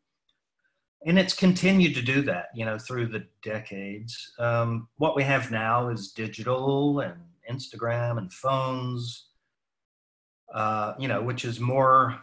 and 1.05 1.19
it's 1.19 1.33
continued 1.33 1.95
to 1.95 2.01
do 2.01 2.21
that, 2.23 2.47
you 2.55 2.65
know, 2.65 2.77
through 2.77 3.07
the 3.07 3.25
decades. 3.43 4.33
Um, 4.39 4.87
what 4.97 5.15
we 5.15 5.23
have 5.23 5.51
now 5.51 5.89
is 5.89 6.11
digital 6.11 6.99
and 7.01 7.15
Instagram 7.49 8.17
and 8.17 8.31
phones, 8.31 9.27
uh, 10.53 10.93
you 10.97 11.07
know, 11.07 11.21
which 11.21 11.45
is 11.45 11.59
more 11.59 12.19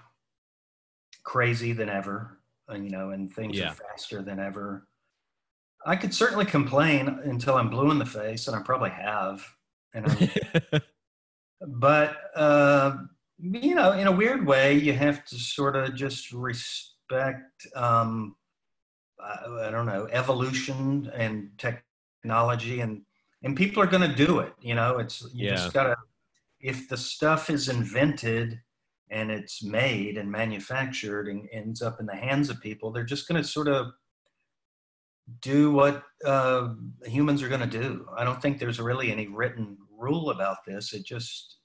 crazy 1.23 1.73
than 1.73 1.89
ever, 1.89 2.41
uh, 2.71 2.75
you 2.75 2.91
know, 2.91 3.11
and 3.11 3.33
things 3.33 3.57
Yeah. 3.59 3.71
are 3.71 3.75
faster 3.75 4.23
than 4.23 4.41
ever. 4.41 4.89
I 5.85 5.97
could 5.97 6.15
certainly 6.15 6.45
complain 6.45 7.09
until 7.25 7.57
I'm 7.57 7.69
blue 7.71 7.91
in 7.91 7.99
the 7.99 8.07
face, 8.07 8.47
and 8.47 8.57
I 8.57 8.63
probably 8.63 8.91
have. 8.91 9.45
And 9.95 10.07
but 11.61 12.17
uh, 12.35 12.97
you 13.39 13.75
know 13.75 13.93
in 13.93 14.07
a 14.07 14.13
weird 14.13 14.47
way 14.47 14.75
you 14.75 14.93
have 14.93 15.25
to 15.27 15.37
sort 15.37 15.77
of 15.77 15.95
just 15.95 16.33
respect 16.33 17.67
um, 17.77 18.37
I, 19.23 19.69
I 19.69 19.71
don't 19.71 19.87
know 19.87 20.09
evolution 20.11 21.11
and 21.15 21.51
technology 21.59 22.81
and 22.81 23.03
and 23.45 23.57
people 23.57 23.83
are 23.83 23.87
going 23.87 24.09
to 24.09 24.17
do 24.27 24.41
it 24.41 24.53
you 24.61 24.75
know? 24.75 24.99
It's 24.99 25.23
you 25.35 25.47
Yeah. 25.47 25.55
just 25.55 25.73
gotta 25.73 25.97
if 26.61 26.89
the 26.89 26.97
stuff 26.97 27.51
is 27.51 27.69
invented 27.69 28.61
and 29.11 29.31
it's 29.31 29.63
made 29.63 30.17
and 30.17 30.31
manufactured 30.31 31.29
and 31.29 31.49
ends 31.53 31.83
up 31.83 32.01
in 32.01 32.07
the 32.07 32.15
hands 32.17 32.51
of 32.51 32.61
people 32.61 32.91
they're 32.93 33.05
just 33.05 33.29
going 33.29 33.41
to 33.43 33.47
sort 33.49 33.69
of 33.69 33.93
do 35.41 35.73
what 35.73 36.03
uh, 36.25 36.75
humans 37.07 37.43
are 37.43 37.49
going 37.49 37.61
to 37.61 37.67
do. 37.67 38.07
I 38.17 38.25
don't 38.25 38.43
think 38.43 38.59
there's 38.59 38.81
really 38.81 39.11
any 39.13 39.29
written 39.29 39.79
rule 39.97 40.31
about 40.31 40.59
this. 40.67 40.93
It 40.93 41.05
just 41.05 41.57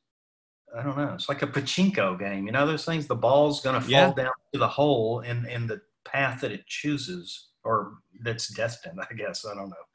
i 0.77 0.83
don't 0.83 0.97
know. 0.97 1.13
It's 1.13 1.29
like 1.29 1.41
a 1.43 1.47
pachinko 1.47 2.19
game 2.19 2.45
you 2.45 2.51
know 2.51 2.67
those 2.67 2.85
things? 2.85 3.07
The 3.07 3.15
ball's 3.15 3.61
going 3.61 3.75
to 3.75 3.81
fall 3.81 3.91
Yeah. 3.91 4.23
down 4.23 4.31
to 4.53 4.59
the 4.59 4.67
hole 4.67 5.21
in 5.21 5.45
in 5.47 5.65
the 5.67 5.81
path 6.17 6.41
that 6.41 6.51
it 6.51 6.65
chooses 6.67 7.49
or 7.63 7.93
that's 8.23 8.47
destined 8.49 8.99
i 9.12 9.13
guess 9.13 9.45
i 9.45 9.53
don't 9.53 9.69
know. 9.69 9.86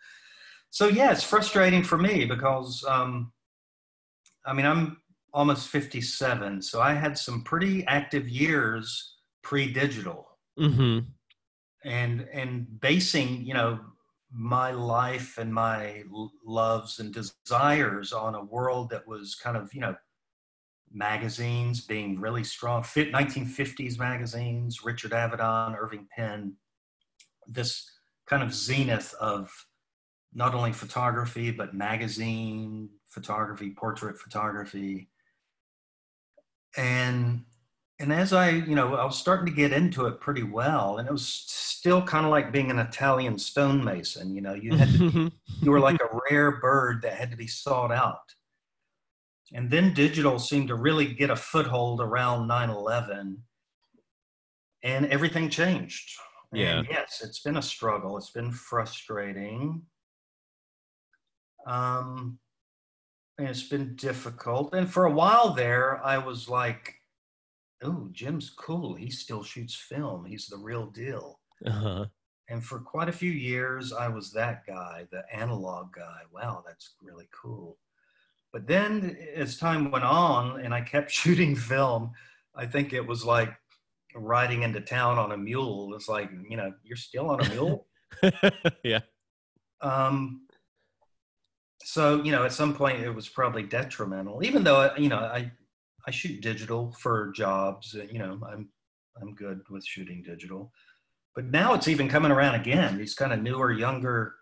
So 0.70 0.88
yeah 0.88 1.12
it's 1.12 1.24
frustrating 1.24 1.82
for 1.82 1.98
me 1.98 2.24
because 2.24 2.84
um 2.88 3.32
i 4.46 4.52
mean 4.52 4.66
i'm 4.66 4.98
almost 5.34 5.68
57 5.68 6.62
so 6.62 6.80
i 6.80 6.92
had 6.92 7.16
some 7.16 7.42
pretty 7.42 7.86
active 7.86 8.28
years 8.28 9.16
pre-digital. 9.42 10.28
Hmm 10.58 11.00
and 11.84 12.28
and 12.32 12.80
basing 12.80 13.44
you 13.44 13.54
know 13.54 13.80
my 14.34 14.70
life 14.70 15.36
and 15.38 15.52
my 15.52 16.02
loves 16.44 17.00
and 17.00 17.12
desires 17.12 18.12
on 18.12 18.34
a 18.34 18.44
world 18.44 18.90
that 18.90 19.06
was 19.06 19.34
kind 19.34 19.56
of 19.56 19.72
you 19.74 19.80
know 19.80 19.94
magazines 20.94 21.80
being 21.80 22.20
really 22.20 22.44
strong 22.44 22.82
fit 22.82 23.12
1950s 23.12 23.98
magazines 23.98 24.84
richard 24.84 25.12
avedon 25.12 25.76
irving 25.78 26.06
penn 26.14 26.54
this 27.46 27.90
kind 28.26 28.42
of 28.42 28.52
zenith 28.52 29.14
of 29.20 29.50
not 30.34 30.54
only 30.54 30.72
photography 30.72 31.50
but 31.50 31.74
magazine 31.74 32.88
photography 33.06 33.70
portrait 33.70 34.18
photography 34.18 35.08
and 36.76 37.44
and 38.02 38.12
as 38.12 38.32
I, 38.32 38.50
you 38.50 38.74
know, 38.74 38.96
I 38.96 39.04
was 39.04 39.16
starting 39.16 39.46
to 39.46 39.52
get 39.52 39.72
into 39.72 40.06
it 40.06 40.18
pretty 40.18 40.42
well, 40.42 40.98
and 40.98 41.06
it 41.06 41.12
was 41.12 41.24
still 41.24 42.02
kind 42.02 42.24
of 42.26 42.32
like 42.32 42.50
being 42.50 42.68
an 42.70 42.80
Italian 42.80 43.38
stonemason. 43.38 44.34
You 44.34 44.40
know, 44.40 44.54
you 44.54 44.74
had 44.74 44.88
to, 44.94 45.30
you 45.62 45.70
were 45.70 45.78
like 45.78 46.00
a 46.00 46.20
rare 46.28 46.60
bird 46.60 47.02
that 47.02 47.14
had 47.14 47.30
to 47.30 47.36
be 47.36 47.46
sought 47.46 47.92
out. 47.92 48.34
And 49.54 49.70
then 49.70 49.92
digital 49.92 50.38
seemed 50.38 50.68
to 50.68 50.74
really 50.74 51.12
get 51.12 51.30
a 51.30 51.36
foothold 51.36 52.00
around 52.00 52.48
9/11, 52.48 53.36
and 54.82 55.06
everything 55.06 55.50
changed. 55.50 56.18
Yeah. 56.52 56.78
And 56.78 56.88
yes, 56.90 57.22
it's 57.24 57.40
been 57.40 57.56
a 57.56 57.62
struggle. 57.62 58.16
It's 58.16 58.30
been 58.30 58.52
frustrating. 58.52 59.82
Um, 61.66 62.38
and 63.38 63.48
it's 63.48 63.68
been 63.68 63.94
difficult. 63.96 64.74
And 64.74 64.90
for 64.90 65.06
a 65.06 65.10
while 65.12 65.54
there, 65.54 66.04
I 66.04 66.18
was 66.18 66.48
like, 66.48 66.94
oh, 67.82 68.08
Jim's 68.12 68.50
cool. 68.50 68.94
He 68.94 69.10
still 69.10 69.42
shoots 69.42 69.74
film. 69.74 70.24
He's 70.24 70.46
the 70.46 70.58
real 70.58 70.86
deal. 70.86 71.40
uh-huh. 71.64 72.06
And 72.48 72.62
for 72.62 72.80
quite 72.80 73.08
a 73.08 73.12
few 73.12 73.30
years, 73.30 73.92
I 73.92 74.08
was 74.08 74.30
that 74.32 74.66
guy, 74.66 75.06
the 75.10 75.24
analog 75.32 75.92
guy. 75.92 76.20
Wow, 76.32 76.62
that's 76.66 76.94
really 77.00 77.28
cool. 77.32 77.78
But 78.52 78.66
then 78.66 79.16
as 79.34 79.56
time 79.56 79.90
went 79.90 80.04
on 80.04 80.60
and 80.60 80.74
I 80.74 80.82
kept 80.82 81.10
shooting 81.20 81.56
film, 81.56 82.12
I 82.54 82.66
think 82.66 82.92
it 82.92 83.06
was 83.06 83.24
like 83.24 83.52
riding 84.14 84.62
into 84.62 84.80
town 84.80 85.18
on 85.18 85.32
a 85.32 85.36
mule. 85.36 85.94
It's 85.94 86.08
like, 86.08 86.30
you 86.48 86.56
know, 86.56 86.72
you're 86.84 86.96
still 86.96 87.30
on 87.30 87.40
a 87.40 87.48
mule. 87.48 87.86
yeah. 88.84 89.00
um, 89.80 90.42
so, 91.82 92.22
you 92.22 92.30
know, 92.30 92.44
at 92.44 92.52
some 92.52 92.74
point 92.74 93.00
it 93.00 93.10
was 93.10 93.28
probably 93.28 93.62
detrimental, 93.62 94.44
even 94.44 94.62
though, 94.62 94.94
you 94.96 95.08
know, 95.08 95.18
I, 95.18 95.50
I 96.06 96.10
shoot 96.10 96.40
digital 96.40 96.94
for 97.00 97.32
jobs. 97.34 97.96
uh, 97.98 98.04
You 98.10 98.18
know, 98.18 98.40
I'm 98.50 98.68
I'm 99.20 99.34
good 99.34 99.60
with 99.68 99.84
shooting 99.84 100.22
digital, 100.22 100.72
but 101.34 101.46
now 101.46 101.74
it's 101.74 101.88
even 101.88 102.08
coming 102.08 102.32
around 102.32 102.54
again. 102.54 102.98
These 102.98 103.14
kind 103.14 103.32
of 103.32 103.42
newer, 103.42 103.72
younger, 103.72 104.34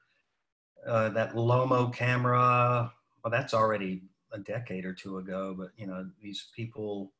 uh, 0.87 1.11
that 1.11 1.35
Lomo 1.35 1.93
camera. 1.93 2.93
Well, 3.23 3.31
that's 3.31 3.55
already 3.55 4.03
a 4.33 4.39
decade 4.39 4.85
or 4.85 4.93
two 4.93 5.19
ago. 5.19 5.55
But 5.57 5.71
you 5.77 5.87
know, 5.87 6.09
these 6.23 6.49
people 6.55 7.13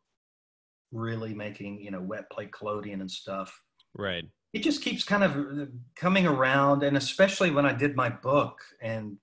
really 0.93 1.35
making 1.35 1.81
you 1.81 1.91
know 1.91 2.01
wet 2.01 2.31
plate 2.31 2.53
collodion 2.53 3.01
and 3.01 3.11
stuff. 3.11 3.61
Right. 3.95 4.25
It 4.53 4.63
just 4.63 4.83
keeps 4.83 5.05
kind 5.05 5.23
of 5.23 5.37
uh, 5.37 5.67
coming 5.95 6.27
around, 6.27 6.83
and 6.83 6.97
especially 6.97 7.51
when 7.51 7.67
I 7.67 7.73
did 7.73 7.97
my 7.97 8.09
book 8.09 8.61
and 8.81 9.17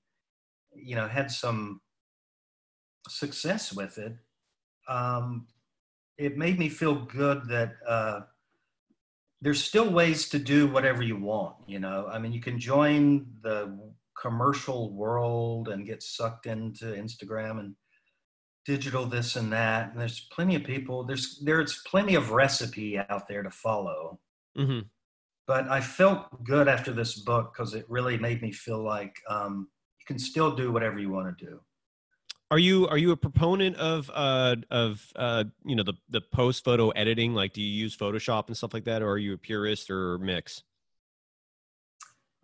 you 0.73 0.95
know 0.95 1.07
had 1.07 1.31
some 1.31 1.81
success 3.09 3.73
with 3.73 3.97
it 3.97 4.17
um, 4.87 5.47
it 6.17 6.37
made 6.37 6.57
me 6.57 6.69
feel 6.69 6.95
good 6.95 7.47
that 7.49 7.75
uh, 7.87 8.21
there's 9.41 9.63
still 9.63 9.89
ways 9.89 10.29
to 10.29 10.39
do 10.39 10.67
whatever 10.67 11.03
you 11.03 11.17
want. 11.17 11.55
You 11.67 11.79
know, 11.79 12.07
I 12.11 12.19
mean, 12.19 12.31
you 12.31 12.41
can 12.41 12.59
join 12.59 13.27
the 13.43 13.77
commercial 14.21 14.93
world 14.93 15.69
and 15.69 15.85
get 15.85 16.03
sucked 16.03 16.45
into 16.45 16.85
Instagram 16.85 17.59
and 17.59 17.75
digital 18.65 19.05
this 19.05 19.35
and 19.35 19.51
that. 19.53 19.91
And 19.91 19.99
there's 19.99 20.27
plenty 20.31 20.55
of 20.55 20.63
people. 20.63 21.03
There's 21.03 21.41
there's 21.43 21.81
plenty 21.87 22.15
of 22.15 22.31
recipe 22.31 22.97
out 22.97 23.27
there 23.27 23.43
to 23.43 23.51
follow. 23.51 24.19
hmm 24.55 24.79
but 25.47 25.69
I 25.69 25.79
felt 25.79 26.43
good 26.43 26.67
after 26.67 26.91
this 26.91 27.15
book 27.15 27.53
because 27.53 27.73
it 27.73 27.85
really 27.87 28.17
made 28.17 28.41
me 28.41 28.51
feel 28.51 28.83
like 28.83 29.15
um, 29.29 29.69
you 29.99 30.05
can 30.05 30.19
still 30.19 30.53
do 30.53 30.71
whatever 30.71 30.99
you 30.99 31.09
want 31.09 31.35
to 31.37 31.45
do. 31.45 31.61
Are 32.51 32.59
you 32.59 32.87
are 32.87 32.97
you 32.97 33.11
a 33.11 33.17
proponent 33.17 33.75
of 33.75 34.09
uh 34.13 34.55
of 34.71 35.05
uh 35.17 35.43
you 35.65 35.75
know 35.75 35.83
the 35.83 35.95
the 36.09 36.21
post 36.21 36.63
photo 36.63 36.89
editing? 36.91 37.33
Like, 37.33 37.51
do 37.51 37.61
you 37.61 37.67
use 37.67 37.95
Photoshop 37.95 38.47
and 38.47 38.55
stuff 38.55 38.73
like 38.73 38.85
that, 38.85 39.01
or 39.01 39.09
are 39.09 39.17
you 39.17 39.33
a 39.33 39.37
purist 39.37 39.89
or 39.89 40.17
mix? 40.19 40.63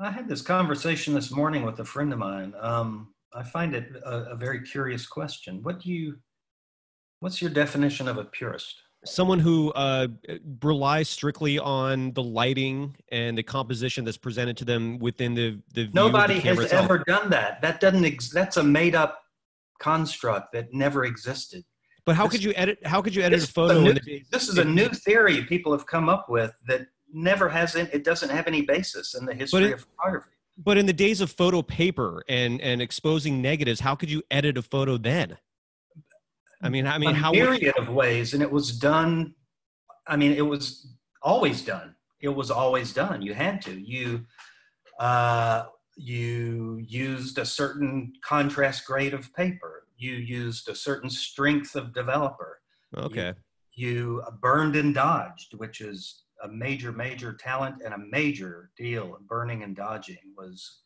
I 0.03 0.11
had 0.11 0.27
this 0.27 0.41
conversation 0.41 1.13
this 1.13 1.31
morning 1.31 1.63
with 1.63 1.79
a 1.79 1.85
friend 1.85 2.11
of 2.11 2.19
mine. 2.19 2.53
Um, 2.59 3.13
I 3.33 3.41
find 3.41 3.73
it 3.73 3.89
a, 4.05 4.31
a 4.31 4.35
very 4.35 4.61
curious 4.61 5.07
question. 5.07 5.63
What 5.63 5.79
do 5.79 5.89
you, 5.89 6.17
what's 7.21 7.41
your 7.41 7.49
definition 7.51 8.09
of 8.09 8.17
a 8.17 8.25
purist? 8.25 8.75
Someone 9.05 9.39
who 9.39 9.71
uh, 9.73 10.07
relies 10.61 11.09
strictly 11.09 11.57
on 11.57 12.11
the 12.13 12.23
lighting 12.23 12.95
and 13.13 13.37
the 13.37 13.43
composition 13.43 14.03
that's 14.03 14.17
presented 14.17 14.57
to 14.57 14.65
them 14.65 14.99
within 14.99 15.33
the 15.33 15.59
the. 15.73 15.83
of 15.83 15.93
the 15.93 15.93
Nobody 15.93 16.39
has 16.41 16.59
itself. 16.59 16.85
ever 16.85 16.97
done 16.99 17.29
that. 17.29 17.61
That 17.61 17.79
doesn't. 17.79 18.05
Ex- 18.05 18.29
that's 18.29 18.57
a 18.57 18.63
made-up 18.63 19.21
construct 19.79 20.53
that 20.53 20.73
never 20.73 21.03
existed. 21.03 21.63
But 22.05 22.15
how 22.15 22.23
this- 22.27 22.33
could 22.33 22.43
you 22.43 22.53
edit? 22.55 22.79
How 22.85 23.01
could 23.01 23.13
you 23.13 23.23
edit 23.23 23.43
a 23.43 23.47
photo? 23.47 23.79
a 23.79 23.93
new, 23.93 24.21
this 24.31 24.47
is 24.47 24.57
a 24.57 24.63
new 24.63 24.87
theory 24.87 25.43
people 25.43 25.73
have 25.73 25.85
come 25.85 26.07
up 26.07 26.29
with 26.29 26.53
that 26.67 26.87
never 27.13 27.49
has. 27.49 27.75
It 27.75 27.89
it 27.93 28.03
doesn't 28.03 28.29
have 28.29 28.47
any 28.47 28.61
basis 28.61 29.13
in 29.13 29.25
the 29.25 29.33
history 29.33 29.65
it- 29.65 29.73
of 29.73 29.81
photography. 29.81 30.29
But 30.55 30.77
in 30.77 30.85
the 30.85 30.93
days 30.93 31.19
of 31.19 31.31
photo 31.31 31.61
paper 31.61 32.23
and 32.29 32.61
and 32.61 32.81
exposing 32.81 33.41
negatives, 33.41 33.79
how 33.79 33.95
could 33.95 34.11
you 34.11 34.21
edit 34.29 34.57
a 34.57 34.61
photo 34.61 34.97
then? 34.97 35.37
I 36.61 36.69
mean, 36.69 36.87
I 36.87 36.97
mean, 36.97 37.09
a 37.09 37.13
how? 37.13 37.31
would- 37.31 37.39
myriad 37.39 37.77
of 37.77 37.89
ways, 37.89 38.33
and 38.33 38.41
it 38.41 38.51
was 38.51 38.77
done. 38.77 39.33
I 40.07 40.15
mean, 40.15 40.31
it 40.33 40.45
was 40.45 40.95
always 41.21 41.63
done. 41.63 41.95
It 42.21 42.29
was 42.29 42.51
always 42.51 42.93
done. 42.93 43.21
You 43.21 43.33
had 43.33 43.61
to. 43.63 43.73
You 43.79 44.25
uh, 44.99 45.65
you 45.97 46.77
used 46.87 47.37
a 47.37 47.45
certain 47.45 48.13
contrast 48.23 48.85
grade 48.85 49.13
of 49.13 49.33
paper. 49.33 49.87
You 49.97 50.13
used 50.13 50.69
a 50.69 50.75
certain 50.75 51.09
strength 51.09 51.75
of 51.75 51.93
developer. 51.93 52.61
Okay. 52.95 53.33
You 53.73 54.23
burned 54.41 54.75
and 54.75 54.93
dodged, 54.93 55.55
which 55.55 55.81
is 55.81 56.22
a 56.43 56.47
major, 56.47 56.91
major 56.91 57.33
talent 57.33 57.75
and 57.83 57.93
a 57.93 57.97
major 57.97 58.69
deal. 58.77 59.17
Burning 59.27 59.63
and 59.63 59.75
dodging 59.75 60.17
was 60.37 60.81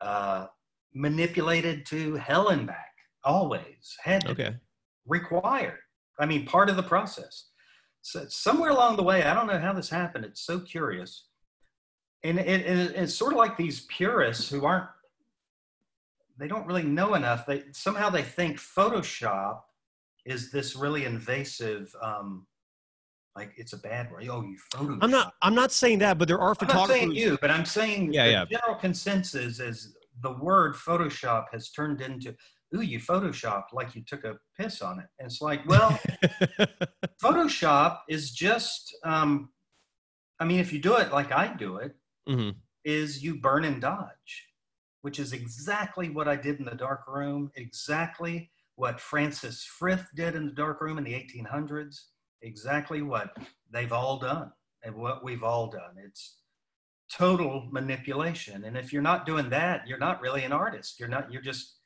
uh, 0.00 0.46
manipulated 0.94 1.84
to 1.86 2.14
hell 2.16 2.48
and 2.48 2.66
back. 2.66 2.92
Always 3.24 3.96
had 4.02 4.24
be 4.24 4.30
Okay. 4.32 4.56
required. 5.06 5.78
I 6.18 6.26
mean, 6.26 6.44
part 6.46 6.68
of 6.70 6.76
the 6.76 6.82
process. 6.82 7.48
So 8.02 8.24
somewhere 8.28 8.70
along 8.70 8.96
the 8.96 9.02
way, 9.02 9.22
I 9.22 9.32
don't 9.32 9.46
know 9.46 9.58
how 9.58 9.72
this 9.72 9.88
happened. 9.88 10.24
It's 10.24 10.44
so 10.44 10.60
curious, 10.60 11.28
and 12.24 12.38
it, 12.38 12.46
it- 12.66 12.96
it's 12.96 13.14
sort 13.14 13.32
of 13.32 13.38
like 13.38 13.56
these 13.56 13.82
purists 13.86 14.48
who 14.50 14.64
aren't. 14.64 14.88
They 16.38 16.48
don't 16.48 16.66
really 16.66 16.82
know 16.82 17.14
enough. 17.14 17.46
They 17.46 17.62
somehow 17.72 18.10
they 18.10 18.22
think 18.22 18.58
Photoshop 18.58 19.60
is 20.26 20.50
this 20.50 20.74
really 20.74 21.04
invasive. 21.04 21.94
Um, 22.02 22.46
like 23.36 23.52
it's 23.56 23.72
a 23.72 23.78
bad 23.78 24.10
word. 24.10 24.26
Oh, 24.28 24.42
you 24.42 24.56
Photoshop. 24.74 24.98
I'm 25.02 25.10
not. 25.10 25.34
I'm 25.42 25.54
not 25.54 25.72
saying 25.72 25.98
that, 26.00 26.18
but 26.18 26.28
there 26.28 26.40
are 26.40 26.54
I'm 26.60 26.68
not 26.68 26.88
saying 26.88 27.12
you, 27.12 27.38
but 27.40 27.50
I'm 27.50 27.64
saying 27.64 28.12
Yeah, 28.12 28.26
the 28.26 28.30
yeah. 28.32 28.44
general 28.50 28.78
consensus 28.78 29.58
is 29.60 29.96
the 30.22 30.32
word 30.32 30.74
Photoshop 30.74 31.46
has 31.52 31.70
turned 31.70 32.00
into, 32.00 32.34
ooh, 32.76 32.82
you 32.82 32.98
Photoshop 32.98 33.64
like 33.72 33.94
you 33.94 34.02
took 34.06 34.24
a 34.24 34.36
piss 34.58 34.82
on 34.82 34.98
it. 34.98 35.06
And 35.18 35.26
it's 35.26 35.40
like, 35.40 35.66
well, 35.66 35.98
Photoshop 37.22 38.00
is 38.08 38.30
just, 38.32 38.94
um, 39.04 39.50
I 40.38 40.44
mean, 40.44 40.60
if 40.60 40.72
you 40.72 40.80
do 40.80 40.96
it 40.96 41.12
like 41.12 41.32
I 41.32 41.54
do 41.54 41.76
it, 41.76 41.94
hmm 42.26 42.50
is 42.84 43.22
you 43.22 43.36
burn 43.36 43.64
and 43.64 43.80
dodge, 43.80 44.48
which 45.02 45.20
is 45.20 45.32
exactly 45.32 46.10
what 46.10 46.26
I 46.26 46.34
did 46.34 46.58
in 46.58 46.64
the 46.64 46.74
dark 46.74 47.06
room, 47.06 47.50
exactly 47.54 48.50
what 48.74 48.98
Francis 48.98 49.64
Frith 49.64 50.04
did 50.16 50.34
in 50.34 50.46
the 50.46 50.52
dark 50.52 50.80
room 50.80 50.98
in 50.98 51.04
the 51.04 51.12
1800s, 51.12 51.96
exactly 52.42 53.02
what 53.02 53.36
they've 53.70 53.92
all 53.92 54.18
done 54.18 54.52
and 54.84 54.94
what 54.94 55.24
we've 55.24 55.42
all 55.42 55.70
done. 55.70 55.94
It's 56.04 56.36
total 57.10 57.68
manipulation. 57.70 58.64
And 58.64 58.76
if 58.76 58.92
you're 58.92 59.02
not 59.02 59.26
doing 59.26 59.48
that, 59.50 59.86
you're 59.86 59.98
not 59.98 60.20
really 60.20 60.44
an 60.44 60.52
artist. 60.52 60.98
You're 60.98 61.08
not, 61.08 61.32
you're 61.32 61.42
just 61.42 61.76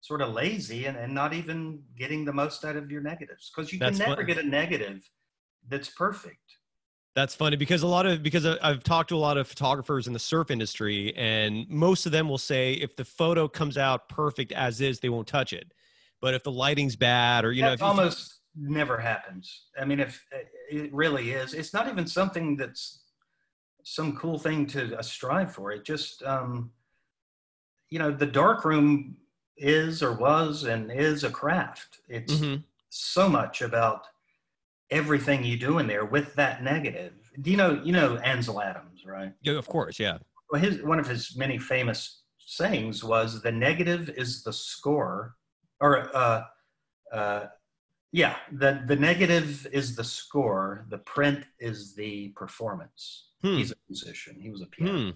sort 0.00 0.22
of 0.22 0.32
lazy 0.32 0.86
and, 0.86 0.96
and 0.96 1.12
not 1.12 1.34
even 1.34 1.82
getting 1.98 2.24
the 2.24 2.32
most 2.32 2.64
out 2.64 2.76
of 2.76 2.90
your 2.90 3.00
negatives 3.00 3.50
because 3.54 3.72
you 3.72 3.78
can 3.78 3.96
never 3.96 4.22
get 4.22 4.38
a 4.38 4.42
negative 4.42 5.08
that's 5.68 5.88
perfect. 5.88 6.58
That's 7.14 7.34
funny 7.34 7.56
because 7.56 7.82
a 7.82 7.86
lot 7.86 8.04
of 8.04 8.22
because 8.22 8.44
I've 8.44 8.84
talked 8.84 9.08
to 9.08 9.16
a 9.16 9.18
lot 9.18 9.38
of 9.38 9.48
photographers 9.48 10.06
in 10.06 10.12
the 10.12 10.18
surf 10.18 10.50
industry, 10.50 11.14
and 11.16 11.66
most 11.68 12.04
of 12.04 12.12
them 12.12 12.28
will 12.28 12.38
say 12.38 12.74
if 12.74 12.94
the 12.94 13.06
photo 13.06 13.48
comes 13.48 13.78
out 13.78 14.08
perfect 14.10 14.52
as 14.52 14.82
is, 14.82 15.00
they 15.00 15.08
won't 15.08 15.26
touch 15.26 15.54
it. 15.54 15.72
But 16.20 16.34
if 16.34 16.42
the 16.42 16.52
lighting's 16.52 16.94
bad, 16.94 17.46
or 17.46 17.52
you 17.52 17.62
know, 17.62 17.68
that 17.68 17.74
if 17.74 17.80
you, 17.80 17.86
almost 17.86 18.35
never 18.56 18.98
happens. 18.98 19.66
I 19.78 19.84
mean, 19.84 20.00
if 20.00 20.24
it 20.70 20.92
really 20.92 21.32
is, 21.32 21.54
it's 21.54 21.72
not 21.74 21.88
even 21.88 22.06
something 22.06 22.56
that's 22.56 23.02
some 23.84 24.16
cool 24.16 24.38
thing 24.38 24.66
to 24.66 24.98
uh, 24.98 25.02
strive 25.02 25.54
for. 25.54 25.72
It 25.72 25.84
just, 25.84 26.22
um, 26.22 26.72
you 27.90 27.98
know, 27.98 28.10
the 28.10 28.26
dark 28.26 28.64
room 28.64 29.16
is 29.56 30.02
or 30.02 30.12
was 30.12 30.64
and 30.64 30.90
is 30.90 31.24
a 31.24 31.30
craft. 31.30 32.00
It's 32.08 32.32
Mhm. 32.34 32.64
so 32.88 33.28
much 33.28 33.62
about 33.62 34.06
everything 34.90 35.44
you 35.44 35.58
do 35.58 35.78
in 35.78 35.86
there 35.86 36.04
with 36.04 36.34
that 36.34 36.62
negative. 36.62 37.14
Do 37.40 37.50
you 37.50 37.56
know, 37.56 37.80
you 37.84 37.92
know, 37.92 38.16
Ansel 38.18 38.60
Adams, 38.60 39.04
right? 39.04 39.32
Yeah, 39.42 39.54
of 39.54 39.66
course, 39.66 39.98
yeah. 39.98 40.18
well, 40.50 40.60
his 40.60 40.82
one 40.82 40.98
of 41.00 41.06
his 41.08 41.36
many 41.36 41.58
famous 41.58 42.22
sayings 42.38 43.02
was 43.02 43.42
the 43.42 43.50
negative 43.50 44.08
is 44.10 44.42
the 44.44 44.52
score 44.52 45.36
or 45.80 46.14
uh, 46.16 46.44
uh, 47.12 47.46
yeah 48.16 48.36
the 48.50 48.82
the 48.86 48.96
negative 48.96 49.66
is 49.72 49.94
the 49.94 50.02
score 50.02 50.86
the 50.88 50.96
print 50.96 51.44
is 51.60 51.94
the 51.94 52.28
performance. 52.28 53.26
Hmm. 53.42 53.58
he's 53.58 53.72
a 53.72 53.76
musician 53.90 54.40
he 54.40 54.50
was 54.50 54.62
a 54.62 54.66
pianist. 54.66 55.04
Hmm. 55.04 55.10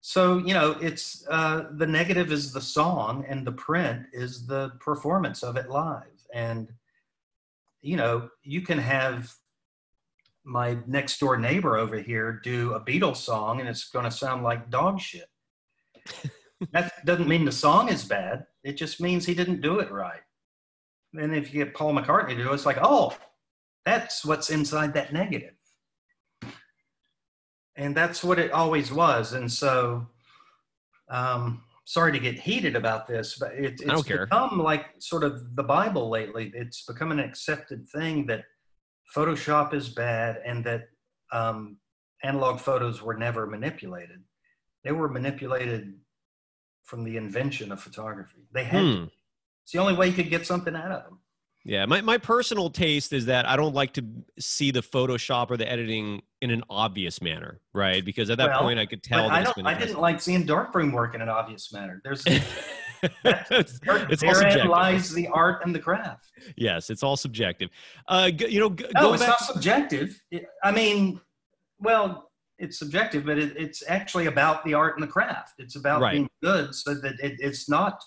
so 0.00 0.38
you 0.38 0.54
know 0.54 0.72
it's 0.82 1.24
uh, 1.30 1.68
the 1.76 1.86
negative 1.86 2.32
is 2.32 2.52
the 2.52 2.60
song 2.60 3.24
and 3.28 3.46
the 3.46 3.52
print 3.52 4.06
is 4.12 4.44
the 4.44 4.72
performance 4.80 5.44
of 5.44 5.56
it 5.56 5.70
live. 5.70 6.18
And 6.34 6.68
you 7.80 7.96
know 7.96 8.28
you 8.42 8.62
can 8.62 8.78
have 8.78 9.32
my 10.42 10.78
next 10.88 11.20
door 11.20 11.36
neighbor 11.36 11.76
over 11.76 11.98
here 12.00 12.40
do 12.42 12.74
a 12.74 12.80
beatles 12.80 13.18
song 13.18 13.60
and 13.60 13.68
it's 13.68 13.88
going 13.88 14.04
to 14.04 14.10
sound 14.10 14.42
like 14.42 14.68
dog 14.68 15.00
shit. 15.00 15.28
That 16.72 17.04
doesn't 17.04 17.28
mean 17.28 17.44
the 17.44 17.52
song 17.52 17.88
is 17.88 18.04
bad 18.04 18.46
it 18.62 18.74
just 18.82 18.98
means 18.98 19.26
he 19.26 19.34
didn't 19.34 19.60
do 19.60 19.80
it 19.80 19.90
right 19.90 20.22
and 21.14 21.34
if 21.34 21.52
you 21.52 21.64
get 21.64 21.74
paul 21.74 21.92
mccartney 21.92 22.30
to 22.30 22.42
do 22.42 22.50
it 22.50 22.54
it's 22.54 22.66
like 22.66 22.78
oh 22.82 23.16
that's 23.84 24.24
what's 24.24 24.50
inside 24.50 24.94
that 24.94 25.12
negative. 25.12 25.54
And 27.76 27.94
that's 27.94 28.22
what 28.22 28.38
it 28.38 28.52
always 28.52 28.92
was. 28.92 29.32
And 29.32 29.50
so 29.50 30.06
um 31.10 31.62
sorry 31.86 32.12
to 32.12 32.18
get 32.18 32.40
heated 32.40 32.76
about 32.76 33.06
this 33.06 33.36
but 33.38 33.52
it, 33.52 33.78
it's 33.78 34.02
care. 34.04 34.24
become 34.24 34.58
like 34.58 34.86
sort 35.00 35.22
of 35.22 35.54
the 35.54 35.62
bible 35.62 36.08
lately. 36.08 36.50
It's 36.54 36.84
become 36.84 37.12
an 37.12 37.20
accepted 37.20 37.86
thing 37.88 38.26
that 38.26 38.44
photoshop 39.14 39.74
is 39.74 39.90
bad 39.90 40.40
and 40.46 40.64
that 40.64 40.84
um, 41.32 41.76
analog 42.22 42.58
photos 42.58 43.02
were 43.02 43.14
never 43.14 43.46
manipulated. 43.46 44.22
They 44.82 44.92
were 44.92 45.08
manipulated 45.08 45.94
from 46.84 47.04
the 47.04 47.16
invention 47.16 47.70
of 47.70 47.80
photography. 47.80 48.46
They 48.52 48.64
had 48.64 48.80
to. 48.80 49.10
It's 49.64 49.72
the 49.72 49.78
only 49.78 49.94
way 49.94 50.06
you 50.08 50.12
could 50.12 50.30
get 50.30 50.46
something 50.46 50.76
out 50.76 50.92
of 50.92 51.04
them 51.04 51.18
Yeah, 51.64 51.86
my, 51.86 52.00
my 52.02 52.18
personal 52.18 52.68
taste 52.70 53.12
is 53.14 53.24
that 53.26 53.48
I 53.48 53.56
don't 53.56 53.74
like 53.74 53.92
to 53.94 54.04
see 54.38 54.70
the 54.70 54.82
Photoshop 54.82 55.50
or 55.50 55.56
the 55.56 55.70
editing 55.70 56.20
in 56.42 56.50
an 56.50 56.62
obvious 56.68 57.22
manner, 57.22 57.60
right? 57.72 58.04
Because 58.04 58.28
at 58.28 58.36
that 58.38 58.50
Well, 58.50 58.60
point, 58.60 58.78
I 58.78 58.84
could 58.86 59.02
tell 59.02 59.28
that 59.30 59.32
I 59.32 59.42
don't. 59.42 59.66
I 59.66 59.72
didn't 59.72 59.98
like 60.00 60.20
seeing 60.20 60.44
darkroom 60.44 60.92
work 60.92 61.14
in 61.14 61.22
an 61.22 61.30
obvious 61.30 61.72
manner. 61.72 62.02
There's 62.04 62.22
there, 63.24 63.46
it's, 63.50 63.80
all 64.22 64.34
subjective. 64.34 64.66
lies 64.70 65.10
the 65.14 65.28
art 65.28 65.64
and 65.64 65.74
the 65.74 65.78
craft. 65.78 66.26
Yes, 66.56 66.90
it's 66.90 67.02
all 67.02 67.16
subjective. 67.16 67.70
Uh, 68.08 68.30
you 68.38 68.60
know, 68.60 68.68
g- 68.70 68.84
No, 68.94 69.00
go 69.00 69.12
it's 69.14 69.22
back. 69.22 69.28
not 69.30 69.40
subjective. 69.40 70.20
I 70.62 70.70
mean, 70.70 71.20
well, 71.78 72.30
it's 72.58 72.78
subjective, 72.78 73.24
but 73.24 73.38
it, 73.38 73.56
it's 73.56 73.82
actually 73.88 74.26
about 74.26 74.64
the 74.66 74.74
art 74.74 74.94
and 74.96 75.02
the 75.02 75.10
craft. 75.10 75.54
It's 75.58 75.76
about 75.76 76.02
Right. 76.02 76.12
being 76.12 76.28
good, 76.42 76.74
so 76.74 76.94
that 76.94 77.14
it, 77.20 77.36
it's 77.40 77.68
not 77.68 78.02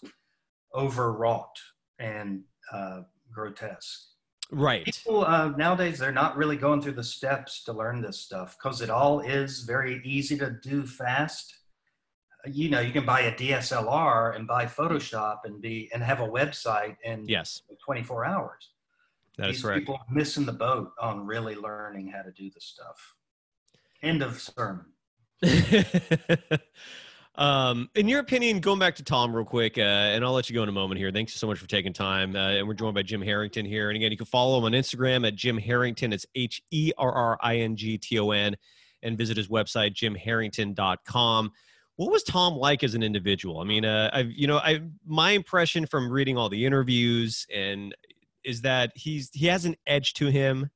overwrought 0.74 1.58
and 2.00 2.42
uh, 2.74 3.02
grotesque. 3.32 4.08
right. 4.52 4.86
People 4.86 5.26
uh, 5.26 5.50
nowadays 5.58 6.00
they're 6.00 6.12
not 6.12 6.38
really 6.38 6.58
going 6.58 6.82
through 6.82 6.94
the 6.94 7.04
steps 7.04 7.64
to 7.66 7.74
learn 7.74 8.02
this 8.02 8.20
stuff 8.20 8.58
because 8.58 8.82
it 8.82 8.90
all 8.90 9.20
is 9.22 9.62
very 9.64 10.02
easy 10.06 10.38
to 10.38 10.52
do 10.64 10.86
fast. 10.86 11.54
You 12.46 12.70
know, 12.70 12.80
you 12.80 12.92
can 12.94 13.06
buy 13.06 13.22
a 13.22 13.36
DSLR 13.36 14.36
and 14.36 14.48
buy 14.48 14.66
Photoshop 14.66 15.40
and 15.46 15.62
be 15.62 15.90
and 15.94 16.02
have 16.04 16.22
a 16.22 16.28
website 16.28 16.96
in 17.04 17.26
Yes, 17.28 17.62
24 17.84 18.26
hours. 18.26 18.70
that 19.38 19.50
is 19.50 19.58
These 19.58 19.64
correct. 19.64 19.80
people 19.82 19.96
are 19.96 20.14
missing 20.14 20.46
the 20.46 20.54
boat 20.54 20.92
on 21.02 21.26
really 21.26 21.56
learning 21.56 22.08
how 22.08 22.22
to 22.22 22.32
do 22.32 22.50
this 22.52 22.64
stuff. 22.66 23.16
End 24.04 24.22
of 24.22 24.40
sermon. 24.40 24.86
um, 27.38 27.90
in 27.94 28.08
your 28.08 28.20
opinion, 28.20 28.60
going 28.60 28.80
back 28.80 28.96
to 28.96 29.04
Tom 29.04 29.36
real 29.36 29.46
quick, 29.46 29.78
uh, 29.78 29.82
and 29.82 30.26
I'll 30.26 30.34
let 30.34 30.50
you 30.50 30.56
go 30.56 30.64
in 30.64 30.70
a 30.70 30.74
moment 30.74 31.00
here. 31.00 31.12
Thanks 31.12 31.34
so 31.34 31.46
much 31.46 31.60
for 31.60 31.68
taking 31.68 31.94
time. 31.94 32.36
Uh, 32.36 32.54
and 32.54 32.68
we're 32.68 32.74
joined 32.74 32.96
by 32.96 33.04
Jim 33.04 33.22
Herrington 33.22 33.64
here. 33.64 33.90
And 33.90 33.96
again, 33.96 34.12
you 34.12 34.18
can 34.18 34.26
follow 34.26 34.58
him 34.58 34.64
on 34.64 34.72
Instagram 34.72 35.28
at 35.28 35.36
Jim 35.36 35.58
Herrington. 35.58 36.14
It's 36.14 36.26
H 36.34 36.64
E 36.72 36.92
R 36.98 37.12
R 37.12 37.38
I 37.42 37.58
N 37.58 37.76
G 37.76 37.98
T 37.98 38.18
O 38.20 38.32
N. 38.32 38.56
And 39.04 39.16
visit 39.16 39.38
his 39.38 39.48
website, 39.48 39.94
jimherrington.com. 39.94 41.52
What 41.98 42.12
was 42.12 42.24
Tom 42.24 42.56
like 42.56 42.84
as 42.84 42.96
an 42.96 43.04
individual? 43.04 43.60
I 43.60 43.64
mean, 43.64 43.86
uh, 43.86 44.10
I've, 44.12 44.32
you 44.32 44.48
know, 44.48 44.58
I, 44.58 44.82
my 45.06 45.32
impression 45.32 45.86
from 45.86 46.12
reading 46.12 46.38
all 46.38 46.50
the 46.50 46.66
interviews 46.66 47.46
and 47.54 47.96
is 48.44 48.62
that 48.62 48.92
he's, 48.96 49.30
he 49.34 49.46
has 49.48 49.66
an 49.66 49.76
edge 49.86 50.14
to 50.14 50.28
him. 50.28 50.72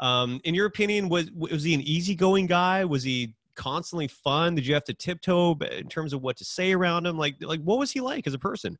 Um, 0.00 0.40
in 0.44 0.54
your 0.54 0.66
opinion, 0.66 1.10
was, 1.10 1.30
was 1.32 1.62
he 1.62 1.74
an 1.74 1.82
easygoing 1.82 2.46
guy? 2.46 2.86
Was 2.86 3.02
he 3.02 3.34
constantly 3.58 4.08
fun? 4.08 4.54
Did 4.54 4.66
you 4.66 4.72
have 4.72 4.84
to 4.84 4.94
tiptoe 4.94 5.54
in 5.56 5.88
terms 5.88 6.14
of 6.14 6.22
what 6.22 6.38
to 6.38 6.44
say 6.44 6.72
around 6.72 7.06
him? 7.06 7.18
Like, 7.18 7.36
like 7.42 7.60
what 7.60 7.78
was 7.78 7.90
he 7.90 8.00
like 8.00 8.26
as 8.26 8.32
a 8.32 8.38
person? 8.38 8.78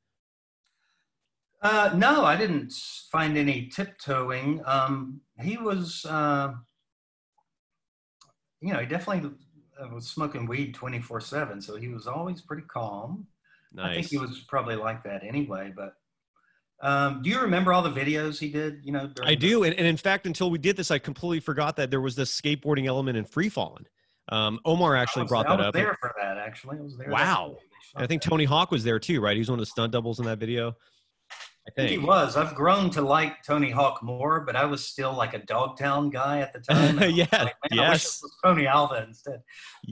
Uh, 1.61 1.91
no, 1.95 2.25
I 2.25 2.37
didn't 2.37 2.73
find 3.11 3.37
any 3.37 3.67
tiptoeing. 3.67 4.63
Um, 4.65 5.21
he 5.41 5.57
was, 5.57 6.07
uh, 6.09 6.53
you 8.61 8.73
know, 8.73 8.79
he 8.79 8.87
definitely 8.87 9.31
uh, 9.79 9.89
was 9.89 10.07
smoking 10.07 10.47
weed 10.47 10.73
24 10.73 11.21
7. 11.21 11.61
So 11.61 11.77
he 11.77 11.89
was 11.89 12.07
always 12.07 12.41
pretty 12.41 12.63
calm. 12.69 13.27
Nice. 13.73 13.87
I 13.87 13.95
think 13.95 14.07
he 14.07 14.19
was 14.19 14.45
probably 14.49 14.77
like 14.77 15.03
that 15.03 15.25
anyway. 15.25 15.73
But 15.77 15.95
um, 16.81 17.23
do 17.23 17.31
you 17.31 17.41
remember 17.41 17.73
all 17.73 17.83
the 17.83 17.91
videos 17.91 18.39
he 18.39 18.51
did? 18.51 18.81
You 18.85 18.93
know, 18.93 19.11
I 19.25 19.35
do. 19.35 19.65
And, 19.65 19.75
and, 19.75 19.87
in 19.87 19.97
fact, 19.97 20.27
until 20.27 20.51
we 20.51 20.59
did 20.59 20.77
this, 20.77 20.93
I 20.93 21.01
completely 21.01 21.41
forgot 21.41 21.75
that 21.77 21.91
there 21.91 22.01
was 22.01 22.15
this 22.15 22.41
skateboarding 22.41 22.87
element 22.87 23.19
in 23.19 23.25
Free 23.25 23.49
Falling. 23.49 23.87
Um, 24.31 24.61
Omar 24.65 24.97
actually 24.97 25.23
was, 25.23 25.31
brought 25.31 25.49
that 25.49 25.61
up. 25.61 25.75
there 25.75 25.97
for 26.01 26.15
that, 26.21 26.37
actually. 26.39 26.79
I 26.79 26.83
was 26.83 26.97
there. 26.97 27.11
Wow. 27.11 27.57
I 27.97 28.07
think 28.07 28.23
Tony 28.23 28.45
Hawk 28.45 28.71
was 28.71 28.85
there 28.85 28.99
too, 28.99 29.21
right? 29.21 29.37
He's 29.37 29.49
one 29.49 29.59
of 29.59 29.63
the 29.63 29.71
stunt 29.71 29.93
doubles 29.93 30.19
in 30.19 30.27
that 30.27 30.39
video. 30.39 30.77
I 31.67 31.71
think. 31.73 31.91
he 31.91 31.99
was. 31.99 32.37
I've 32.37 32.55
grown 32.55 32.89
to 32.91 33.03
like 33.03 33.43
Tony 33.43 33.71
Hawk 33.71 34.03
more, 34.03 34.41
but 34.41 34.57
I 34.57 34.65
was 34.65 34.85
still 34.85 35.13
like 35.13 35.35
a 35.35 35.39
Dogtown 35.39 36.09
guy 36.09 36.41
at 36.41 36.53
the 36.55 36.61
time. 36.61 36.99
yeah. 37.11 37.27
Like, 37.31 37.55
yes. 37.71 38.23
Tony 38.43 38.67
Alva 38.67 39.05
instead. 39.07 39.43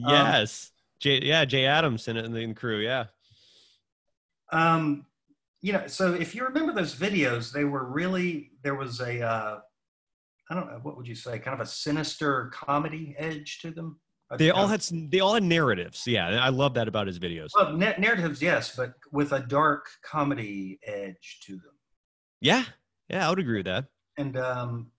Um, 0.03 0.09
yes. 0.09 0.71
Um, 0.71 0.73
Jay, 0.99 1.19
yeah, 1.21 1.45
Jay 1.45 1.65
Adams 1.65 2.07
in, 2.07 2.17
in 2.17 2.33
the 2.33 2.53
crew. 2.53 2.79
Yeah. 2.79 3.05
Um, 4.51 5.05
you 5.61 5.73
know, 5.73 5.85
so 5.87 6.13
if 6.13 6.33
you 6.33 6.45
remember 6.45 6.73
those 6.73 6.95
videos, 6.95 7.51
they 7.51 7.65
were 7.65 7.85
really 7.85 8.51
there 8.63 8.75
was 8.75 8.99
a 8.99 9.21
uh, 9.21 9.59
I 10.49 10.55
don't 10.55 10.67
know 10.67 10.79
what 10.81 10.97
would 10.97 11.07
you 11.07 11.15
say, 11.15 11.39
kind 11.39 11.53
of 11.53 11.65
a 11.65 11.69
sinister 11.69 12.49
comedy 12.53 13.15
edge 13.17 13.59
to 13.61 13.71
them. 13.71 13.99
They 14.35 14.51
all 14.51 14.67
had 14.67 14.81
they 15.09 15.21
all 15.21 15.33
had 15.33 15.43
narratives. 15.43 16.05
Yeah, 16.05 16.27
I 16.41 16.49
love 16.49 16.73
that 16.73 16.87
about 16.87 17.07
his 17.07 17.17
videos. 17.17 17.49
Well, 17.55 17.71
na- 17.73 17.93
narratives, 17.97 18.41
yes, 18.41 18.75
but 18.75 18.93
with 19.11 19.31
a 19.31 19.39
dark 19.39 19.87
comedy 20.03 20.79
edge 20.83 21.39
to 21.45 21.53
them. 21.53 21.71
Yeah, 22.41 22.65
yeah, 23.09 23.25
I 23.25 23.29
would 23.29 23.39
agree 23.39 23.57
with 23.57 23.67
that. 23.67 23.85
And 24.17 24.35
um, 24.37 24.91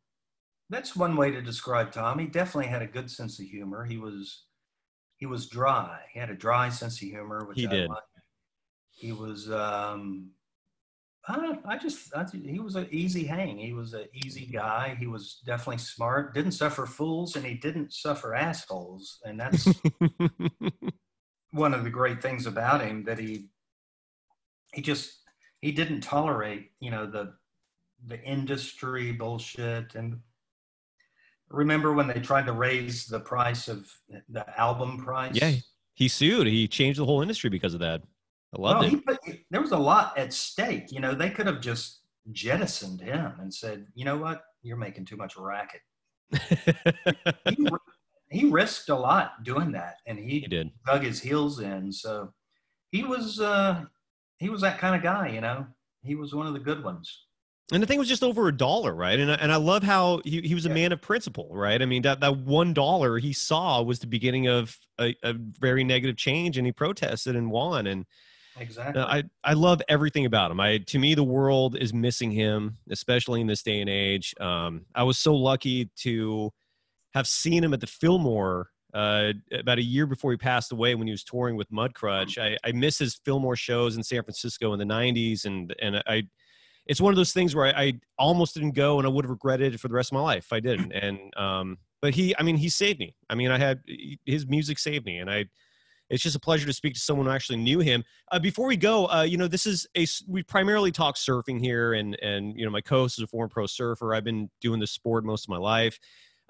that's 0.71 0.97
one 0.97 1.15
way 1.15 1.31
to 1.31 1.43
describe 1.43 1.93
Tom. 1.93 2.19
He 2.19 2.27
definitely 2.27 2.71
had 2.71 2.81
a 2.81 2.87
good 2.87 3.11
sense 3.11 3.39
of 3.39 3.45
humor. 3.45 3.85
He 3.85 3.99
was 3.99 4.45
he 5.19 5.27
was 5.27 5.49
dry. 5.49 6.01
He 6.13 6.19
had 6.19 6.31
a 6.31 6.35
dry 6.35 6.71
sense 6.71 6.95
of 7.03 7.09
humor, 7.09 7.45
which 7.45 7.59
he 7.59 7.67
I 7.67 7.71
did. 7.71 7.89
Liked. 7.91 8.03
He 8.91 9.13
was 9.13 9.51
um, 9.51 10.31
I, 11.29 11.59
I 11.67 11.79
just 11.79 12.15
I, 12.17 12.25
he 12.33 12.59
was 12.59 12.75
an 12.75 12.89
easy 12.91 13.25
hang. 13.25 13.59
He 13.59 13.75
was 13.75 13.93
an 13.93 14.07
easy 14.25 14.47
guy. 14.47 14.97
He 14.99 15.07
was 15.07 15.41
definitely 15.45 15.79
smart. 15.79 16.35
Didn't 16.35 16.53
suffer 16.53 16.87
fools, 16.87 17.37
and 17.37 17.45
he 17.45 17.55
didn't 17.55 17.93
suffer 17.93 18.35
assholes. 18.35 19.21
And 19.25 19.39
that's 19.39 19.69
one 21.51 21.75
of 21.75 21.85
the 21.85 21.91
great 21.91 22.23
things 22.23 22.47
about 22.47 22.81
him 22.81 23.05
that 23.05 23.19
he 23.19 23.49
he 24.73 24.83
just 24.83 25.19
he 25.61 25.73
didn't 25.73 26.01
tolerate 26.01 26.71
you 26.81 26.91
know 26.91 27.07
the 27.07 27.35
the 28.07 28.21
industry 28.23 29.13
bullshit 29.13 29.95
and 29.95 30.19
remember 31.49 31.93
when 31.93 32.07
they 32.07 32.21
tried 32.21 32.47
to 32.47 32.53
raise 32.53 33.07
the 33.07 33.21
price 33.21 33.69
of 33.69 33.91
the 34.29 34.45
album 34.61 34.99
price 34.99 35.35
yeah 35.35 35.53
he 35.95 36.07
sued 36.07 36.47
he 36.47 36.69
changed 36.69 37.01
the 37.01 37.05
whole 37.05 37.23
industry 37.23 37.51
because 37.51 37.75
of 37.75 37.81
that 37.81 38.03
I 38.57 38.61
loved 38.61 38.93
it. 38.93 39.05
Put, 39.05 39.19
there 39.51 39.61
was 39.61 39.73
a 39.73 39.79
lot 39.79 40.17
at 40.17 40.33
stake. 40.33 40.91
You 40.91 41.01
know, 41.01 41.15
they 41.15 41.31
could 41.31 41.47
have 41.47 41.61
just 41.61 42.01
jettisoned 42.33 43.01
him 43.01 43.33
and 43.41 43.53
said, 43.53 43.87
you 43.95 44.05
know 44.05 44.17
what, 44.17 44.43
you're 44.63 44.77
making 44.77 45.05
too 45.05 45.17
much 45.17 45.37
racket. 45.37 45.81
he, 47.49 47.69
he, 48.31 48.51
risked 48.51 48.91
a 48.91 48.95
lot 48.95 49.43
doing 49.45 49.73
that, 49.73 49.97
and 50.07 50.19
he, 50.19 50.41
he, 50.41 50.47
did 50.47 50.71
dug 50.87 51.03
his 51.03 51.21
heels 51.21 51.61
in. 51.61 51.91
So 51.91 52.33
he 52.91 53.03
was 53.03 53.41
uh, 53.41 53.85
he 54.39 54.51
was 54.51 54.61
that 54.61 54.79
kind 54.79 54.95
of 54.95 55.03
guy. 55.03 55.29
You 55.29 55.41
know, 55.41 55.67
he 56.03 56.15
was 56.15 56.35
one 56.35 56.47
of 56.47 56.53
the 56.53 56.61
good 56.61 56.85
ones. 56.85 57.25
And 57.71 57.83
the 57.83 57.87
thing 57.87 57.99
was 57.99 58.09
just 58.09 58.23
over 58.23 58.49
a 58.49 58.57
dollar, 58.57 58.95
right? 58.95 59.19
And 59.19 59.31
and 59.31 59.53
I 59.53 59.57
love 59.57 59.83
how 59.83 60.21
he, 60.25 60.41
he 60.43 60.55
was 60.55 60.67
a 60.67 60.69
yeah. 60.69 60.75
man 60.75 60.93
of 60.93 61.01
principle, 61.01 61.49
right? 61.51 61.81
I 61.81 61.87
mean, 61.87 62.03
that, 62.03 62.21
that 62.21 62.37
one 62.39 62.73
dollar 62.75 63.19
he 63.19 63.33
saw 63.33 63.83
was 63.83 63.99
the 63.99 64.07
beginning 64.07 64.49
of 64.49 64.77
a, 64.99 65.15
a 65.23 65.35
very 65.35 65.85
negative 65.85 66.17
change, 66.17 66.59
and 66.59 66.67
he 66.67 66.73
protested 66.73 67.37
and 67.37 67.51
won. 67.51 67.87
And 67.87 68.07
Exactly. 68.59 69.03
I 69.03 69.25
I 69.45 69.53
love 69.55 69.81
everything 69.89 70.27
about 70.27 70.51
him. 70.51 70.61
I 70.61 70.79
to 70.79 70.99
me 70.99 71.15
the 71.15 71.25
world 71.25 71.77
is 71.77 71.93
missing 71.93 72.31
him, 72.31 72.79
especially 72.91 73.41
in 73.41 73.47
this 73.47 73.63
day 73.63 73.81
and 73.81 73.91
age. 73.91 74.35
Um, 74.41 74.87
I 74.95 75.03
was 75.03 75.19
so 75.19 75.35
lucky 75.35 75.91
to 76.01 76.53
have 77.15 77.27
seen 77.27 77.65
him 77.65 77.73
at 77.73 77.81
the 77.81 77.87
Fillmore 77.87 78.71
uh, 78.95 79.33
about 79.53 79.79
a 79.79 79.83
year 79.83 80.07
before 80.07 80.31
he 80.31 80.37
passed 80.37 80.73
away 80.73 80.95
when 80.95 81.07
he 81.07 81.11
was 81.11 81.25
touring 81.25 81.57
with 81.57 81.71
Mudcrutch. 81.71 82.39
I, 82.39 82.57
I 82.67 82.73
miss 82.73 82.99
his 82.99 83.21
Fillmore 83.25 83.57
shows 83.57 83.97
in 83.97 84.03
San 84.03 84.23
Francisco 84.23 84.73
in 84.73 84.79
the 84.79 84.85
'90s, 84.85 85.45
and 85.45 85.75
and 85.81 86.03
I. 86.07 86.25
It's 86.87 87.03
one 87.03 87.13
of 87.13 87.17
those 87.19 87.35
things 87.35 87.55
where 87.55 87.67
I, 87.67 87.83
I 87.83 88.01
almost 88.19 88.55
didn't 88.55 88.71
go, 88.71 88.97
and 88.99 89.07
I 89.07 89.11
would 89.11 89.27
have 89.27 89.31
regretted 89.31 89.75
it 89.75 89.79
for 89.81 89.89
the 89.89 89.95
rest 89.95 90.11
of 90.11 90.15
my 90.15 90.23
life 90.23 90.47
if 90.47 90.53
I 90.55 90.61
didn't. 90.61 90.93
And 90.93 91.19
um, 91.37 91.77
but 92.01 92.15
he, 92.15 92.35
I 92.39 92.43
mean, 92.43 92.57
he 92.57 92.71
saved 92.71 92.99
me. 92.99 93.15
I 93.29 93.35
mean, 93.35 93.51
I 93.51 93.59
had 93.59 93.83
his 94.25 94.47
music 94.47 94.79
saved 94.79 95.05
me, 95.05 95.19
and 95.19 95.31
I 95.31 95.45
it's 96.11 96.23
just 96.23 96.37
a 96.37 96.41
pleasure 96.41 96.67
to 96.67 96.73
speak 96.73 96.95
to 96.95 97.01
someone 97.01 97.27
who 97.27 97.33
actually 97.33 97.59
knew 97.59 97.81
him. 97.81 98.05
Uh, 98.33 98.39
before 98.39 98.67
we 98.67 98.77
go, 98.77 99.07
uh, 99.07 99.23
you 99.23 99.37
know, 99.37 99.49
this 99.49 99.67
is 99.67 99.87
a 99.97 100.07
we 100.27 100.43
primarily 100.43 100.91
talk 100.91 101.17
surfing 101.17 101.61
here, 101.61 101.95
and 101.95 102.19
and 102.23 102.59
you 102.59 102.65
know, 102.65 102.71
my 102.71 102.81
co-host 102.81 103.19
is 103.19 103.25
a 103.25 103.27
former 103.27 103.49
pro 103.49 103.67
surfer. 103.67 104.15
I've 104.15 104.25
been 104.25 104.51
doing 104.61 104.81
this 104.81 104.93
sport 104.93 105.25
most 105.25 105.45
of 105.45 105.51
my 105.51 105.59
life. 105.59 105.99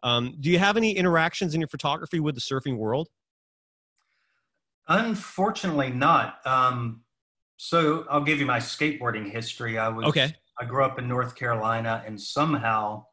Um, 0.03 0.37
do 0.41 0.51
you 0.51 0.59
have 0.59 0.77
any 0.77 0.93
interactions 0.93 1.55
in 1.55 1.61
your 1.61 1.69
photography 1.69 2.21
with 2.21 2.35
the 2.35 2.41
surfing 2.41 2.77
world? 2.77 3.09
Unfortunately, 4.87 5.91
not. 5.91 6.39
Um, 6.47 7.03
so 7.57 8.07
I'll 8.09 8.23
give 8.23 8.39
you 8.39 8.47
my 8.47 8.59
skateboarding 8.59 9.31
history. 9.31 9.77
I 9.77 9.89
was 9.89 10.07
okay. 10.07 10.35
I 10.61 10.65
grew 10.65 10.85
up 10.85 10.99
in 10.99 11.07
North 11.07 11.37
Carolina, 11.37 12.03
and 12.07 12.21
somehow, 12.21 13.05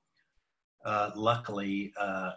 uh, 0.84 1.12
luckily, 1.16 1.94
uh, 2.00 2.32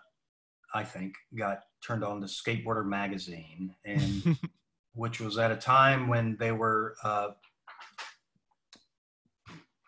I 0.75 0.85
think, 0.85 1.15
got 1.37 1.61
turned 1.87 2.05
on 2.05 2.21
to 2.21 2.27
Skateboarder 2.27 2.87
magazine, 2.87 3.75
and 3.85 4.37
which 4.95 5.21
was 5.21 5.39
at 5.39 5.51
a 5.51 5.57
time 5.57 6.09
when 6.09 6.37
they 6.39 6.53
were 6.53 6.97
uh, 7.03 7.29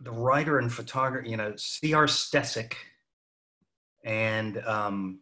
the 0.00 0.12
writer 0.12 0.58
and 0.58 0.72
photographer, 0.72 1.26
you 1.26 1.36
know, 1.36 1.54
C.R. 1.56 2.06
Stecyk, 2.06 2.74
and 4.04 4.58
um, 4.66 5.20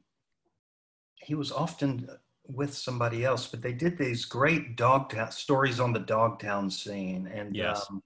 he 1.17 1.35
was 1.35 1.51
often 1.51 2.09
with 2.47 2.75
somebody 2.75 3.25
else, 3.25 3.47
but 3.47 3.61
they 3.61 3.73
did 3.73 3.99
these 3.99 4.25
great 4.25 4.77
Dogtown 4.77 5.31
stories 5.31 5.81
on 5.81 5.93
the 5.93 6.01
Dogtown 6.01 6.71
scene, 6.71 7.27
and 7.33 7.55
yes. 7.55 7.87
Um, 7.91 8.03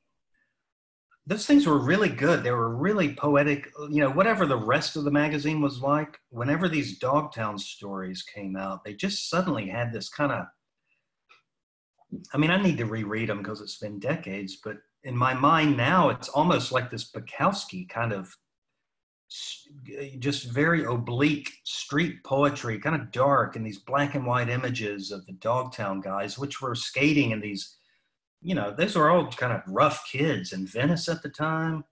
those 1.26 1.46
things 1.46 1.66
were 1.66 1.78
really 1.78 2.08
good. 2.08 2.42
They 2.42 2.50
were 2.50 2.74
really 2.74 3.14
poetic. 3.14 3.70
You 3.88 4.00
know, 4.00 4.10
whatever 4.10 4.44
the 4.44 4.56
rest 4.56 4.96
of 4.96 5.04
the 5.04 5.10
magazine 5.10 5.60
was 5.60 5.80
like, 5.80 6.18
whenever 6.30 6.68
these 6.68 6.98
Dogtown 6.98 7.58
stories 7.58 8.22
came 8.22 8.56
out, 8.56 8.84
they 8.84 8.94
just 8.94 9.30
suddenly 9.30 9.68
had 9.68 9.92
this 9.92 10.08
kind 10.08 10.32
of. 10.32 10.46
I 12.34 12.38
mean, 12.38 12.50
I 12.50 12.60
need 12.60 12.76
to 12.78 12.84
reread 12.84 13.28
them 13.28 13.38
because 13.38 13.60
it's 13.60 13.78
been 13.78 13.98
decades, 13.98 14.58
but 14.62 14.76
in 15.04 15.16
my 15.16 15.32
mind 15.32 15.76
now, 15.76 16.10
it's 16.10 16.28
almost 16.28 16.70
like 16.72 16.90
this 16.90 17.10
Bukowski 17.10 17.88
kind 17.88 18.12
of 18.12 18.36
just 20.18 20.50
very 20.50 20.84
oblique 20.84 21.50
street 21.64 22.22
poetry, 22.24 22.78
kind 22.78 23.00
of 23.00 23.10
dark, 23.12 23.56
and 23.56 23.64
these 23.64 23.78
black 23.78 24.14
and 24.14 24.26
white 24.26 24.50
images 24.50 25.10
of 25.10 25.24
the 25.26 25.32
Dogtown 25.34 26.00
guys, 26.00 26.38
which 26.38 26.60
were 26.60 26.74
skating 26.74 27.30
in 27.30 27.40
these 27.40 27.78
you 28.42 28.54
know, 28.54 28.74
those 28.76 28.96
were 28.96 29.10
all 29.10 29.26
kind 29.28 29.52
of 29.52 29.62
rough 29.66 30.04
kids 30.10 30.52
in 30.52 30.66
Venice 30.66 31.08
at 31.08 31.22
the 31.22 31.28
time. 31.28 31.84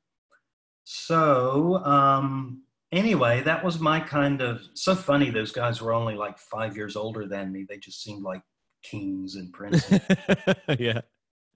So, 0.85 1.77
um, 1.85 2.65
anyway, 2.93 3.43
that 3.43 3.65
was 3.65 3.79
my 3.79 4.01
kind 4.01 4.41
of 4.41 4.61
so 4.75 4.95
funny. 4.95 5.31
Those 5.31 5.53
guys 5.53 5.81
were 5.81 5.93
only 5.93 6.15
like 6.15 6.39
five 6.39 6.77
years 6.77 6.97
older 6.97 7.27
than 7.27 7.53
me. 7.53 7.65
They 7.69 7.79
just 7.79 8.03
seemed 8.03 8.23
like 8.23 8.43
kings 8.83 9.37
and 9.37 9.53
princes. 9.53 10.01
yeah. 10.79 11.03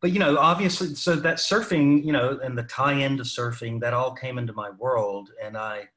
But, 0.00 0.12
you 0.12 0.18
know, 0.18 0.36
obviously, 0.38 0.94
so 0.94 1.16
that 1.16 1.38
surfing, 1.38 2.04
you 2.04 2.12
know, 2.12 2.38
and 2.42 2.56
the 2.56 2.64
tie 2.64 2.92
into 2.92 3.24
surfing, 3.24 3.80
that 3.80 3.94
all 3.94 4.14
came 4.14 4.38
into 4.38 4.52
my 4.52 4.70
world. 4.70 5.30
And 5.42 5.56
I, 5.56 5.88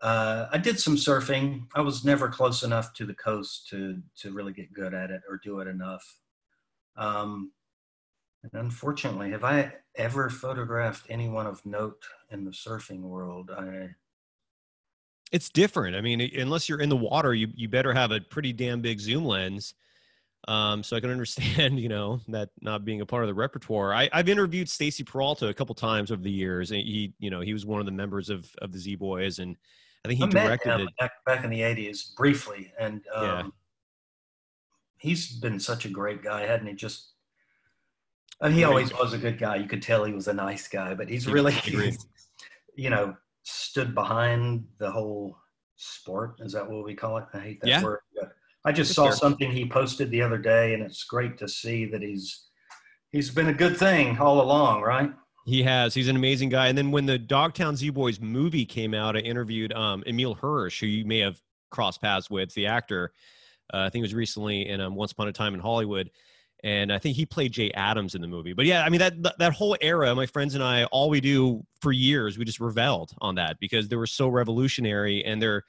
Uh, 0.00 0.46
I 0.52 0.58
did 0.58 0.78
some 0.78 0.96
surfing. 0.96 1.66
I 1.74 1.80
was 1.80 2.04
never 2.04 2.28
close 2.28 2.62
enough 2.62 2.92
to 2.94 3.04
the 3.04 3.16
coast 3.16 3.66
to 3.70 4.00
to 4.20 4.32
really 4.32 4.52
get 4.52 4.72
good 4.72 4.94
at 4.94 5.10
it 5.10 5.22
or 5.28 5.40
do 5.42 5.58
it 5.60 5.66
enough. 5.66 6.04
Um, 6.96 7.50
and 8.42 8.52
unfortunately, 8.54 9.30
have 9.30 9.44
I 9.44 9.76
ever 9.94 10.30
photographed 10.30 11.06
anyone 11.08 11.46
of 11.46 11.64
note 11.66 12.04
in 12.30 12.44
the 12.44 12.50
surfing 12.50 13.00
world? 13.02 13.50
I 13.50 13.94
It's 15.30 15.50
different. 15.50 15.94
I 15.94 16.00
mean, 16.00 16.20
unless 16.38 16.68
you're 16.68 16.80
in 16.80 16.88
the 16.88 16.96
water, 16.96 17.34
you 17.34 17.48
you 17.54 17.68
better 17.68 17.92
have 17.92 18.12
a 18.12 18.20
pretty 18.20 18.52
damn 18.52 18.80
big 18.80 18.98
zoom 19.00 19.24
lens. 19.24 19.74
Um, 20.48 20.82
so 20.84 20.96
I 20.96 21.00
can 21.00 21.10
understand, 21.12 21.80
you 21.80 21.88
know, 21.90 22.20
that 22.28 22.50
not 22.62 22.84
being 22.84 23.00
a 23.02 23.06
part 23.06 23.24
of 23.24 23.28
the 23.28 23.34
repertoire. 23.34 23.94
I, 23.94 24.10
I've 24.12 24.28
interviewed 24.28 24.68
Stacy 24.70 25.04
Peralta 25.04 25.48
a 25.48 25.54
couple 25.54 25.74
times 25.74 26.12
over 26.12 26.22
the 26.22 26.30
years, 26.32 26.70
and 26.72 26.80
he, 26.82 27.14
you 27.18 27.30
know, 27.30 27.40
he 27.40 27.52
was 27.54 27.66
one 27.66 27.80
of 27.80 27.86
the 27.86 27.92
members 27.92 28.30
of 28.30 28.50
of 28.62 28.72
the 28.72 28.78
Z 28.78 28.96
Boys, 28.96 29.38
and 29.40 29.56
I 30.04 30.08
think 30.08 30.20
he 30.20 30.26
I 30.26 30.28
directed 30.28 30.78
it. 30.80 30.90
back, 30.98 31.12
back 31.26 31.44
in 31.44 31.50
the 31.50 31.62
80s 31.62 32.14
briefly. 32.16 32.72
And 32.78 33.06
um, 33.08 33.46
Yeah. 33.46 33.50
he's 34.98 35.38
been 35.38 35.60
such 35.60 35.84
a 35.84 35.88
great 35.88 36.22
guy, 36.22 36.42
hadn't 36.42 36.66
he? 36.66 36.74
Just, 36.74 37.14
and 38.40 38.54
he 38.54 38.64
always 38.64 38.92
was 38.92 39.12
a 39.12 39.18
good 39.18 39.38
guy. 39.38 39.56
You 39.56 39.68
could 39.68 39.82
tell 39.82 40.04
he 40.04 40.12
was 40.12 40.28
a 40.28 40.32
nice 40.32 40.68
guy, 40.68 40.94
but 40.94 41.08
he's 41.08 41.26
really, 41.26 41.54
agreed. 41.66 41.96
you 42.76 42.90
know, 42.90 43.16
stood 43.42 43.94
behind 43.94 44.66
the 44.78 44.90
whole 44.90 45.36
sport. 45.76 46.36
Is 46.40 46.52
that 46.52 46.68
what 46.68 46.84
we 46.84 46.94
call 46.94 47.18
it? 47.18 47.24
I 47.34 47.40
hate 47.40 47.60
that 47.60 47.68
Yeah. 47.68 47.82
word. 47.82 48.00
But 48.14 48.32
I 48.64 48.72
just 48.72 48.94
saw 48.94 49.10
something 49.10 49.50
he 49.50 49.68
posted 49.68 50.10
the 50.10 50.22
other 50.22 50.38
day, 50.38 50.74
and 50.74 50.82
it's 50.82 51.04
great 51.04 51.38
to 51.38 51.48
see 51.48 51.86
that 51.86 52.02
he's 52.02 52.46
he's 53.10 53.30
been 53.30 53.48
a 53.48 53.54
good 53.54 53.76
thing 53.76 54.18
all 54.18 54.40
along, 54.40 54.82
right? 54.82 55.12
He 55.46 55.62
has. 55.62 55.94
He's 55.94 56.08
an 56.08 56.16
amazing 56.16 56.50
guy. 56.50 56.68
And 56.68 56.76
then 56.76 56.90
when 56.90 57.06
the 57.06 57.18
Dogtown 57.18 57.74
Z 57.74 57.88
Boys 57.90 58.20
movie 58.20 58.66
came 58.66 58.92
out, 58.92 59.16
I 59.16 59.20
interviewed 59.20 59.72
um, 59.72 60.04
Emile 60.06 60.34
Hirsch, 60.34 60.80
who 60.80 60.86
you 60.86 61.06
may 61.06 61.20
have 61.20 61.40
crossed 61.70 62.02
paths 62.02 62.28
with, 62.28 62.52
the 62.52 62.66
actor. 62.66 63.12
Uh, 63.72 63.78
I 63.78 63.88
think 63.88 64.02
it 64.02 64.04
was 64.04 64.14
recently 64.14 64.68
in 64.68 64.80
um, 64.82 64.94
Once 64.94 65.12
Upon 65.12 65.28
a 65.28 65.32
Time 65.32 65.54
in 65.54 65.60
Hollywood, 65.60 66.10
and 66.64 66.92
I 66.92 66.98
think 66.98 67.16
he 67.16 67.24
played 67.24 67.52
Jay 67.52 67.70
Adams 67.72 68.14
in 68.14 68.20
the 68.20 68.28
movie. 68.28 68.52
But 68.52 68.66
yeah, 68.66 68.82
I 68.82 68.88
mean 68.88 69.00
that 69.00 69.38
that- 69.38 69.52
whole 69.52 69.76
era, 69.80 70.14
my 70.14 70.26
friends 70.26 70.54
and 70.54 70.62
I, 70.62 70.84
all 70.84 71.08
we 71.08 71.20
do 71.20 71.64
for 71.80 71.92
years, 71.92 72.36
we 72.38 72.44
just 72.44 72.60
reveled 72.60 73.12
on 73.20 73.36
that 73.36 73.58
because 73.60 73.88
they 73.88 73.96
were 73.96 74.06
so 74.06 74.28
revolutionary, 74.28 75.24
and 75.24 75.40
their 75.40 75.64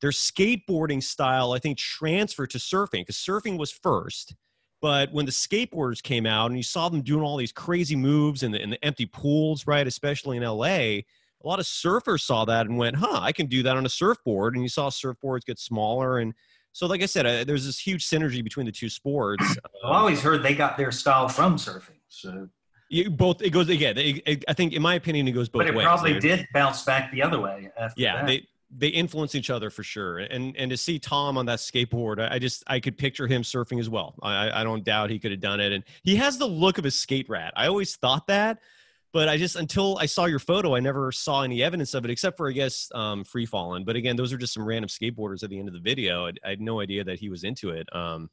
their 0.00 0.10
skateboarding 0.10 1.02
style, 1.02 1.52
I 1.52 1.58
think, 1.58 1.78
transferred 1.78 2.50
to 2.50 2.58
surfing 2.58 3.02
because 3.02 3.16
surfing 3.16 3.56
was 3.56 3.70
first. 3.70 4.34
But 4.80 5.12
when 5.12 5.26
the 5.26 5.32
skateboarders 5.32 6.02
came 6.02 6.26
out 6.26 6.46
and 6.46 6.56
you 6.56 6.64
saw 6.64 6.88
them 6.88 7.02
doing 7.02 7.22
all 7.22 7.36
these 7.36 7.52
crazy 7.52 7.94
moves 7.94 8.42
in 8.42 8.50
the, 8.50 8.60
in 8.60 8.70
the 8.70 8.84
empty 8.84 9.06
pools, 9.06 9.64
right, 9.64 9.86
especially 9.86 10.36
in 10.36 10.42
LA, 10.42 10.66
a 10.66 11.04
lot 11.44 11.60
of 11.60 11.66
surfers 11.66 12.22
saw 12.22 12.44
that 12.44 12.66
and 12.66 12.76
went, 12.76 12.96
huh, 12.96 13.20
I 13.20 13.30
can 13.30 13.46
do 13.46 13.62
that 13.62 13.76
on 13.76 13.86
a 13.86 13.88
surfboard. 13.88 14.54
And 14.54 14.62
you 14.64 14.68
saw 14.68 14.90
surfboards 14.90 15.44
get 15.44 15.60
smaller. 15.60 16.18
And 16.18 16.34
so, 16.72 16.86
like 16.86 17.02
I 17.02 17.06
said, 17.06 17.26
uh, 17.26 17.44
there's 17.44 17.66
this 17.66 17.78
huge 17.78 18.06
synergy 18.06 18.42
between 18.42 18.66
the 18.66 18.72
two 18.72 18.88
sports. 18.88 19.44
I've 19.84 19.90
always 19.90 20.20
heard 20.20 20.42
they 20.42 20.54
got 20.54 20.76
their 20.76 20.90
style 20.92 21.28
from 21.28 21.56
surfing. 21.56 21.98
So, 22.08 22.48
You, 22.88 23.10
both, 23.10 23.42
it 23.42 23.50
goes, 23.50 23.68
again, 23.68 23.96
it, 23.98 24.22
it- 24.26 24.44
I 24.48 24.52
think, 24.54 24.72
in 24.72 24.82
my 24.82 24.94
opinion, 24.94 25.28
it 25.28 25.32
goes 25.32 25.48
both 25.48 25.60
but 25.60 25.68
it 25.68 25.74
ways. 25.74 25.84
probably 25.84 26.14
They- 26.14 26.20
did 26.20 26.48
bounce 26.54 26.82
back 26.84 27.10
the 27.12 27.22
other 27.22 27.40
way 27.40 27.70
after 27.78 28.00
yeah 28.00 28.16
that. 28.22 28.26
they 28.26 28.46
they 28.74 28.88
influence 28.88 29.34
each 29.34 29.50
other 29.50 29.68
for 29.68 29.82
sure 29.82 30.16
and 30.20 30.56
and 30.56 30.70
to 30.70 30.78
see 30.78 30.98
tom 30.98 31.36
on 31.36 31.44
that 31.44 31.58
skateboard 31.58 32.18
i 32.18 32.36
I 32.36 32.38
just 32.38 32.64
i 32.68 32.80
could 32.80 32.96
picture 32.96 33.26
him 33.26 33.42
surfing 33.42 33.78
as 33.78 33.90
well 33.90 34.14
i 34.22 34.48
I- 34.48 34.60
i 34.60 34.64
don't 34.64 34.82
doubt 34.82 35.10
he 35.10 35.18
could 35.18 35.30
have 35.30 35.40
done 35.40 35.60
it 35.60 35.72
and 35.72 35.84
he 36.04 36.16
has 36.16 36.38
the 36.38 36.46
look 36.46 36.78
of 36.78 36.86
a 36.86 36.90
skate 36.90 37.28
rat 37.28 37.52
i 37.54 37.66
always 37.66 37.96
thought 37.96 38.26
that 38.28 38.60
but 39.12 39.28
i 39.28 39.36
just 39.36 39.56
until 39.56 39.98
i 39.98 40.06
saw 40.06 40.24
your 40.24 40.38
photo 40.38 40.74
i 40.74 40.80
never 40.80 41.12
saw 41.12 41.42
any 41.42 41.62
evidence 41.62 41.94
of 41.94 42.04
it 42.04 42.10
except 42.10 42.36
for 42.36 42.48
i 42.48 42.52
guess 42.52 42.88
um 42.94 43.24
free 43.24 43.46
falling 43.46 43.84
but 43.84 43.96
again 43.96 44.16
those 44.16 44.32
are 44.32 44.38
just 44.38 44.54
some 44.54 44.64
random 44.64 44.88
skateboarders 44.88 45.42
at 45.42 45.50
the 45.50 45.58
end 45.58 45.68
of 45.68 45.74
the 45.74 45.80
video 45.80 46.26
i, 46.26 46.32
I 46.44 46.50
had 46.50 46.60
no 46.60 46.80
idea 46.80 47.04
that 47.04 47.18
he 47.18 47.28
was 47.28 47.44
into 47.44 47.70
it 47.70 47.86
um 47.94 48.30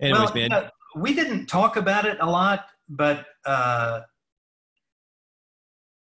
anyways 0.00 0.20
well, 0.20 0.34
man 0.34 0.50
know, 0.50 0.68
we 0.94 1.14
didn't 1.14 1.46
talk 1.46 1.76
about 1.76 2.06
it 2.06 2.18
a 2.20 2.30
lot, 2.30 2.66
but 2.88 3.26
uh, 3.44 4.02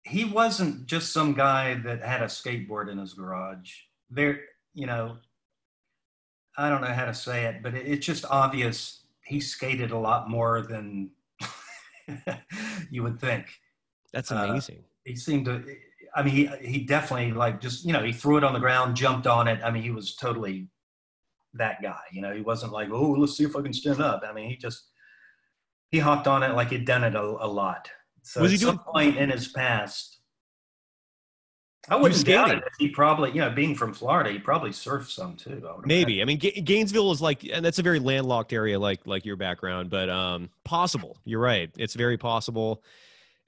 he 0.03 0.25
wasn't 0.25 0.85
just 0.85 1.11
some 1.11 1.33
guy 1.33 1.75
that 1.75 2.01
had 2.01 2.21
a 2.21 2.25
skateboard 2.25 2.89
in 2.89 2.97
his 2.97 3.13
garage. 3.13 3.73
There, 4.09 4.41
you 4.73 4.85
know, 4.85 5.17
I 6.57 6.69
don't 6.69 6.81
know 6.81 6.87
how 6.87 7.05
to 7.05 7.13
say 7.13 7.45
it, 7.45 7.61
but 7.61 7.73
it, 7.73 7.87
it's 7.87 8.05
just 8.05 8.25
obvious 8.29 9.03
he 9.25 9.39
skated 9.39 9.91
a 9.91 9.97
lot 9.97 10.29
more 10.29 10.61
than 10.61 11.11
you 12.89 13.03
would 13.03 13.19
think. 13.19 13.47
That's 14.17 14.31
uh, 14.31 14.35
amazing 14.49 14.83
He 15.05 15.15
seemed 15.15 15.45
to. 15.45 15.63
I 16.15 16.23
mean, 16.23 16.33
he 16.33 16.47
he 16.67 16.79
definitely 16.85 17.31
like 17.31 17.61
just 17.61 17.85
you 17.85 17.93
know 17.93 18.03
he 18.03 18.11
threw 18.11 18.37
it 18.37 18.43
on 18.43 18.53
the 18.53 18.59
ground, 18.59 18.95
jumped 18.95 19.27
on 19.27 19.47
it. 19.47 19.59
I 19.63 19.69
mean, 19.71 19.83
he 19.83 19.91
was 19.91 20.15
totally 20.15 20.67
that 21.53 21.81
guy. 21.81 21.99
You 22.11 22.21
know, 22.21 22.33
he 22.33 22.41
wasn't 22.41 22.71
like, 22.73 22.89
oh, 22.91 23.11
let's 23.11 23.37
see 23.37 23.43
if 23.43 23.55
I 23.55 23.61
can 23.61 23.73
stand 23.73 24.01
up. 24.01 24.23
I 24.27 24.33
mean, 24.33 24.49
he 24.49 24.57
just 24.57 24.81
he 25.91 25.99
hopped 25.99 26.27
on 26.27 26.43
it 26.43 26.53
like 26.55 26.69
he'd 26.69 26.85
done 26.85 27.03
it 27.03 27.15
a, 27.15 27.21
a 27.21 27.47
lot. 27.47 27.89
So 28.23 28.41
Was 28.41 28.51
at 28.51 28.59
he 28.59 28.65
some 28.65 28.75
doing- 28.75 28.85
point 28.93 29.17
in 29.17 29.29
his 29.29 29.47
past, 29.49 30.17
I 31.89 31.95
wouldn't 31.95 32.25
doubt 32.25 32.51
it. 32.51 32.63
He 32.79 32.89
probably, 32.89 33.29
you 33.31 33.39
know, 33.39 33.49
being 33.51 33.73
from 33.75 33.93
Florida, 33.93 34.31
he 34.31 34.39
probably 34.39 34.71
surfed 34.71 35.09
some 35.09 35.35
too. 35.37 35.65
I 35.69 35.75
Maybe. 35.85 36.21
I 36.21 36.25
mean, 36.25 36.37
Ga- 36.37 36.59
Gainesville 36.61 37.11
is 37.11 37.21
like, 37.21 37.45
and 37.45 37.63
that's 37.63 37.79
a 37.79 37.83
very 37.83 37.99
landlocked 37.99 38.51
area, 38.51 38.77
like 38.77 39.01
like 39.05 39.25
your 39.25 39.37
background, 39.37 39.89
but 39.89 40.09
um, 40.09 40.49
possible. 40.65 41.15
You're 41.23 41.39
right. 41.39 41.69
It's 41.77 41.93
very 41.93 42.17
possible. 42.17 42.83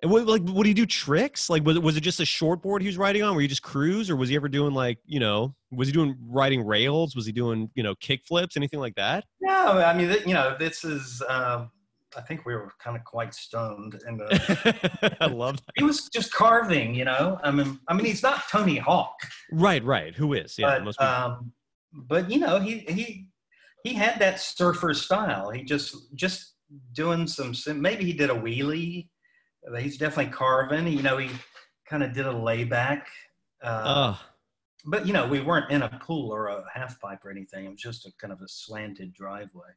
And 0.02 0.12
what, 0.12 0.26
like, 0.28 0.42
would 0.46 0.66
he 0.66 0.74
do 0.74 0.86
tricks? 0.86 1.50
Like, 1.50 1.66
was 1.66 1.76
it 1.76 1.84
was 1.84 1.98
it 1.98 2.02
just 2.02 2.20
a 2.20 2.26
short 2.26 2.62
board 2.62 2.82
he 2.82 2.88
was 2.88 2.98
riding 2.98 3.22
on? 3.22 3.36
Were 3.36 3.42
you 3.42 3.48
just 3.48 3.64
cruise, 3.64 4.10
or 4.10 4.16
was 4.16 4.30
he 4.30 4.36
ever 4.36 4.48
doing 4.48 4.74
like, 4.74 4.98
you 5.06 5.20
know, 5.20 5.54
was 5.72 5.88
he 5.88 5.94
doing 5.94 6.16
riding 6.28 6.66
rails? 6.66 7.16
Was 7.16 7.26
he 7.26 7.32
doing, 7.32 7.70
you 7.76 7.84
know, 7.84 7.96
kick 7.96 8.22
flips, 8.26 8.56
anything 8.56 8.80
like 8.80 8.96
that? 8.96 9.26
No, 9.42 9.80
I 9.80 9.94
mean, 9.94 10.16
you 10.26 10.34
know, 10.34 10.56
this 10.58 10.84
is. 10.84 11.22
Um, 11.28 11.72
I 12.18 12.22
think 12.22 12.46
we 12.46 12.56
were 12.56 12.72
kind 12.80 12.98
of 12.98 13.04
quite 13.04 13.36
stoned, 13.36 14.02
and 14.06 14.22
uh, 14.32 15.10
I 15.22 15.28
love 15.28 15.58
that. 15.58 15.74
he 15.78 15.84
was 15.84 16.10
just 16.10 16.34
carving. 16.34 16.96
You 16.96 17.06
know, 17.06 17.40
I 17.44 17.52
mean, 17.52 17.80
I 17.88 17.94
mean, 17.94 18.06
he's 18.06 18.24
not 18.24 18.48
Tony 18.50 18.78
Hawk. 18.78 19.16
Right, 19.52 19.84
right. 19.84 20.16
Who 20.16 20.34
is? 20.34 20.58
Yeah, 20.58 20.80
but 20.80 21.02
um, 21.02 21.52
but 21.94 22.32
you 22.32 22.40
know 22.40 22.60
he 22.60 22.80
he 22.80 23.28
he 23.84 23.94
had 23.94 24.20
that 24.20 24.40
surfer 24.40 24.94
style. 24.94 25.52
He 25.52 25.64
just 25.64 26.16
just 26.16 26.56
doing 26.94 27.28
some 27.28 27.54
sim- 27.54 27.82
maybe 27.82 28.06
he 28.06 28.14
did 28.14 28.30
a 28.30 28.36
wheelie. 28.36 29.08
He's 29.78 29.98
definitely 29.98 30.32
carving. 30.32 30.88
You 30.88 31.02
know 31.02 31.18
he 31.18 31.30
kind 31.88 32.04
of 32.04 32.14
did 32.14 32.26
a 32.26 32.32
layback. 32.32 33.08
Uh, 33.62 33.84
oh, 33.86 34.22
but 34.86 35.06
you 35.06 35.14
know 35.14 35.28
we 35.28 35.42
weren't 35.42 35.70
in 35.72 35.82
a 35.82 35.90
pool 36.02 36.32
or 36.32 36.48
a 36.48 36.64
half 36.74 37.00
pipe 37.00 37.24
or 37.26 37.32
anything. 37.32 37.66
It 37.66 37.70
was 37.70 37.82
just 37.82 38.06
a 38.06 38.12
kind 38.20 38.34
of 38.34 38.42
a 38.42 38.48
slanted 38.48 39.14
driveway. 39.14 39.70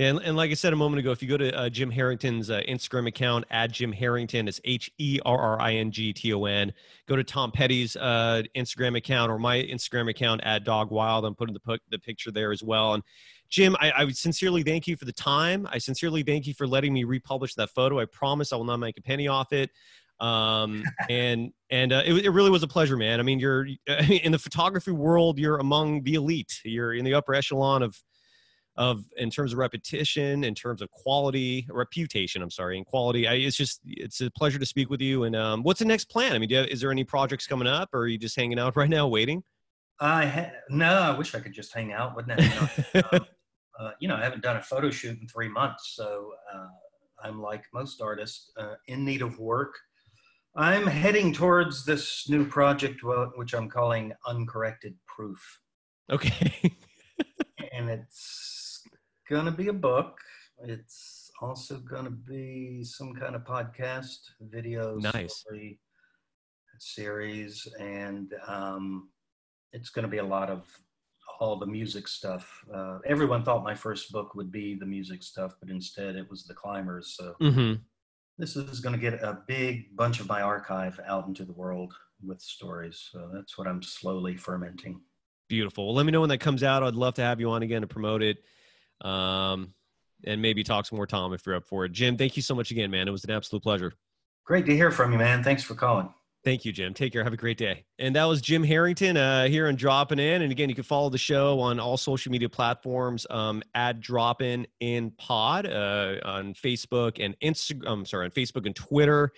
And, 0.00 0.18
and 0.20 0.34
like 0.34 0.50
I 0.50 0.54
said 0.54 0.72
a 0.72 0.76
moment 0.76 1.00
ago, 1.00 1.10
if 1.10 1.22
you 1.22 1.28
go 1.28 1.36
to 1.36 1.54
uh, 1.54 1.68
Jim 1.68 1.90
Herrington's 1.90 2.48
uh, 2.48 2.62
Instagram 2.66 3.06
account 3.06 3.44
at 3.50 3.70
Jim 3.70 3.92
Herrington, 3.92 4.48
it's 4.48 4.58
H 4.64 4.90
E 4.96 5.20
R 5.26 5.38
R 5.38 5.60
I 5.60 5.74
N 5.74 5.90
G 5.90 6.14
T 6.14 6.32
O 6.32 6.46
N. 6.46 6.72
Go 7.06 7.16
to 7.16 7.22
Tom 7.22 7.52
Petty's 7.52 7.96
uh, 7.96 8.42
Instagram 8.56 8.96
account 8.96 9.30
or 9.30 9.38
my 9.38 9.58
Instagram 9.58 10.08
account 10.08 10.40
at 10.42 10.64
Dog 10.64 10.90
Wild. 10.90 11.26
I'm 11.26 11.34
putting 11.34 11.52
the 11.52 11.78
the 11.90 11.98
picture 11.98 12.30
there 12.30 12.50
as 12.50 12.62
well. 12.62 12.94
And 12.94 13.02
Jim, 13.50 13.76
I, 13.78 13.90
I 13.90 14.04
would 14.04 14.16
sincerely 14.16 14.62
thank 14.62 14.86
you 14.86 14.96
for 14.96 15.04
the 15.04 15.12
time. 15.12 15.68
I 15.70 15.76
sincerely 15.76 16.22
thank 16.22 16.46
you 16.46 16.54
for 16.54 16.66
letting 16.66 16.94
me 16.94 17.04
republish 17.04 17.54
that 17.56 17.68
photo. 17.68 18.00
I 18.00 18.06
promise 18.06 18.54
I 18.54 18.56
will 18.56 18.64
not 18.64 18.78
make 18.78 18.96
a 18.96 19.02
penny 19.02 19.28
off 19.28 19.52
it. 19.52 19.68
Um, 20.18 20.82
and 21.10 21.52
and 21.68 21.92
uh, 21.92 22.02
it, 22.06 22.24
it 22.24 22.30
really 22.30 22.50
was 22.50 22.62
a 22.62 22.68
pleasure, 22.68 22.96
man. 22.96 23.20
I 23.20 23.22
mean, 23.22 23.38
you're 23.38 23.66
in 23.86 24.32
the 24.32 24.38
photography 24.38 24.92
world. 24.92 25.38
You're 25.38 25.58
among 25.58 26.04
the 26.04 26.14
elite. 26.14 26.58
You're 26.64 26.94
in 26.94 27.04
the 27.04 27.12
upper 27.12 27.34
echelon 27.34 27.82
of 27.82 28.00
of 28.80 29.04
in 29.18 29.28
terms 29.28 29.52
of 29.52 29.58
repetition, 29.58 30.42
in 30.42 30.54
terms 30.54 30.80
of 30.80 30.90
quality, 30.90 31.66
reputation. 31.68 32.40
I'm 32.40 32.50
sorry, 32.50 32.78
and 32.78 32.86
quality. 32.86 33.28
I, 33.28 33.34
it's 33.34 33.54
just 33.56 33.82
it's 33.84 34.22
a 34.22 34.30
pleasure 34.30 34.58
to 34.58 34.64
speak 34.64 34.88
with 34.88 35.02
you. 35.02 35.24
And 35.24 35.36
um, 35.36 35.62
what's 35.62 35.80
the 35.80 35.84
next 35.84 36.06
plan? 36.06 36.32
I 36.32 36.38
mean, 36.38 36.48
do 36.48 36.54
you 36.54 36.60
have, 36.62 36.70
is 36.70 36.80
there 36.80 36.90
any 36.90 37.04
projects 37.04 37.46
coming 37.46 37.68
up, 37.68 37.90
or 37.92 38.00
are 38.00 38.08
you 38.08 38.16
just 38.16 38.34
hanging 38.34 38.58
out 38.58 38.76
right 38.78 38.88
now, 38.88 39.06
waiting? 39.06 39.42
I 40.00 40.24
ha- 40.24 40.52
no, 40.70 40.94
I 40.94 41.16
wish 41.16 41.34
I 41.34 41.40
could 41.40 41.52
just 41.52 41.74
hang 41.74 41.92
out. 41.92 42.16
Wouldn't 42.16 42.38
that 42.38 42.92
be? 42.92 43.00
Um, 43.00 43.26
uh, 43.78 43.90
you 44.00 44.08
know, 44.08 44.16
I 44.16 44.22
haven't 44.24 44.42
done 44.42 44.56
a 44.56 44.62
photo 44.62 44.90
shoot 44.90 45.20
in 45.20 45.28
three 45.28 45.48
months, 45.48 45.92
so 45.94 46.32
uh, 46.52 46.68
I'm 47.22 47.42
like 47.42 47.64
most 47.74 48.00
artists 48.00 48.50
uh, 48.58 48.76
in 48.86 49.04
need 49.04 49.20
of 49.20 49.38
work. 49.38 49.74
I'm 50.56 50.86
heading 50.86 51.34
towards 51.34 51.84
this 51.84 52.30
new 52.30 52.46
project, 52.46 53.02
which 53.36 53.52
I'm 53.52 53.68
calling 53.68 54.14
Uncorrected 54.26 54.96
Proof, 55.06 55.60
okay. 56.10 56.72
and 57.72 57.90
it's 57.90 58.69
gonna 59.30 59.52
be 59.52 59.68
a 59.68 59.72
book. 59.72 60.18
It's 60.64 61.30
also 61.40 61.78
gonna 61.78 62.10
be 62.10 62.82
some 62.82 63.14
kind 63.14 63.34
of 63.36 63.44
podcast, 63.44 64.18
video, 64.40 64.96
Nice. 64.98 65.38
story 65.38 65.80
series, 66.78 67.66
and 67.78 68.34
um, 68.46 69.10
it's 69.72 69.90
going 69.90 70.04
to 70.04 70.08
be 70.10 70.16
a 70.16 70.24
lot 70.24 70.48
of 70.48 70.66
all 71.38 71.58
the 71.58 71.66
music 71.66 72.08
stuff. 72.08 72.64
Uh, 72.74 72.98
everyone 73.04 73.44
thought 73.44 73.62
my 73.62 73.74
first 73.74 74.10
book 74.12 74.34
would 74.34 74.50
be 74.50 74.74
the 74.74 74.86
music 74.86 75.22
stuff, 75.22 75.54
but 75.60 75.68
instead 75.68 76.16
it 76.16 76.28
was 76.30 76.44
the 76.44 76.54
climbers. 76.54 77.14
So 77.18 77.34
hmm 77.40 77.74
this 78.38 78.56
is 78.56 78.80
going 78.80 78.94
to 78.94 79.00
get 79.00 79.22
a 79.22 79.42
big 79.46 79.94
bunch 79.94 80.20
of 80.20 80.26
my 80.26 80.40
archive 80.40 80.98
out 81.06 81.28
into 81.28 81.44
the 81.44 81.52
world. 81.52 81.92
with 82.22 82.40
stories. 82.40 83.08
So 83.12 83.30
that's 83.34 83.58
what 83.58 83.66
I'm 83.66 83.82
slowly 83.82 84.36
fermenting. 84.36 85.02
Beautiful. 85.48 85.86
Well, 85.86 85.94
let 85.94 86.06
me 86.06 86.12
know 86.12 86.20
when 86.20 86.30
that 86.30 86.38
comes 86.38 86.62
out. 86.62 86.82
I'd 86.82 86.94
love 86.94 87.14
to 87.14 87.22
have 87.22 87.40
you 87.40 87.50
on 87.50 87.62
again 87.62 87.82
to 87.82 87.86
promote 87.86 88.22
it. 88.22 88.38
Um, 89.02 89.74
and 90.24 90.42
maybe 90.42 90.62
talk 90.62 90.86
some 90.86 90.96
more 90.96 91.06
Tom 91.06 91.32
if 91.32 91.46
you're 91.46 91.54
up 91.54 91.64
for 91.66 91.84
it. 91.84 91.92
Jim, 91.92 92.16
thank 92.16 92.36
you 92.36 92.42
so 92.42 92.54
much 92.54 92.70
again, 92.70 92.90
man. 92.90 93.08
It 93.08 93.10
was 93.10 93.24
an 93.24 93.30
absolute 93.30 93.62
pleasure. 93.62 93.94
Great 94.44 94.66
to 94.66 94.74
hear 94.74 94.90
from 94.90 95.12
you, 95.12 95.18
man. 95.18 95.42
Thanks 95.42 95.62
for 95.62 95.74
calling. 95.74 96.12
Thank 96.42 96.64
you, 96.64 96.72
Jim. 96.72 96.94
Take 96.94 97.12
care. 97.12 97.22
Have 97.22 97.34
a 97.34 97.36
great 97.36 97.58
day. 97.58 97.84
And 97.98 98.16
that 98.16 98.24
was 98.24 98.40
Jim 98.40 98.64
Herrington 98.64 99.18
uh, 99.18 99.46
here 99.46 99.68
on 99.68 99.76
Dropping 99.76 100.18
In. 100.18 100.40
And 100.40 100.50
again, 100.50 100.70
you 100.70 100.74
can 100.74 100.84
follow 100.84 101.10
the 101.10 101.18
show 101.18 101.60
on 101.60 101.78
all 101.78 101.98
social 101.98 102.32
media 102.32 102.48
platforms 102.48 103.26
um, 103.28 103.62
at 103.74 104.00
Dropping 104.00 104.66
In 104.80 105.10
Pod 105.12 105.66
uh, 105.66 106.16
on 106.24 106.54
Facebook 106.54 107.22
and 107.22 107.38
Instagram. 107.40 107.82
I'm 107.86 108.06
sorry, 108.06 108.24
on 108.24 108.30
Facebook 108.30 108.64
and 108.64 108.74
Twitter. 108.74 109.32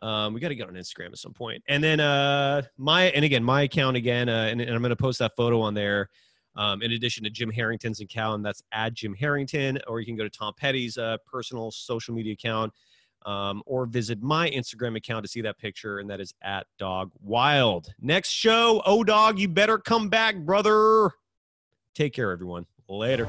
Um, 0.00 0.34
we 0.34 0.40
got 0.40 0.48
to 0.48 0.56
get 0.56 0.68
on 0.68 0.74
Instagram 0.74 1.08
at 1.08 1.18
some 1.18 1.32
point. 1.32 1.62
And 1.68 1.82
then 1.82 2.00
uh, 2.00 2.62
my 2.76 3.04
and 3.04 3.24
again 3.24 3.44
my 3.44 3.62
account 3.62 3.96
again, 3.96 4.28
uh, 4.28 4.48
and, 4.50 4.60
and 4.60 4.70
I'm 4.70 4.82
going 4.82 4.90
to 4.90 4.96
post 4.96 5.20
that 5.20 5.36
photo 5.36 5.60
on 5.60 5.74
there. 5.74 6.10
Um, 6.58 6.82
in 6.82 6.90
addition 6.92 7.22
to 7.22 7.30
Jim 7.30 7.50
Herrington's 7.52 8.00
account, 8.00 8.42
that's 8.42 8.62
at 8.72 8.92
Jim 8.92 9.14
Herrington, 9.14 9.78
or 9.86 10.00
you 10.00 10.06
can 10.06 10.16
go 10.16 10.24
to 10.24 10.30
Tom 10.30 10.52
Petty's 10.58 10.98
uh, 10.98 11.16
personal 11.24 11.70
social 11.70 12.14
media 12.14 12.32
account 12.32 12.72
um, 13.24 13.62
or 13.64 13.86
visit 13.86 14.20
my 14.22 14.50
Instagram 14.50 14.96
account 14.96 15.24
to 15.24 15.30
see 15.30 15.40
that 15.42 15.56
picture, 15.58 16.00
and 16.00 16.10
that 16.10 16.20
is 16.20 16.34
at 16.42 16.66
Dog 16.76 17.12
Wild. 17.22 17.94
Next 18.00 18.30
show, 18.30 18.82
oh 18.84 19.04
dog, 19.04 19.38
you 19.38 19.48
better 19.48 19.78
come 19.78 20.08
back, 20.08 20.36
brother. 20.36 21.12
Take 21.94 22.12
care, 22.12 22.32
everyone. 22.32 22.66
Later. 22.88 23.28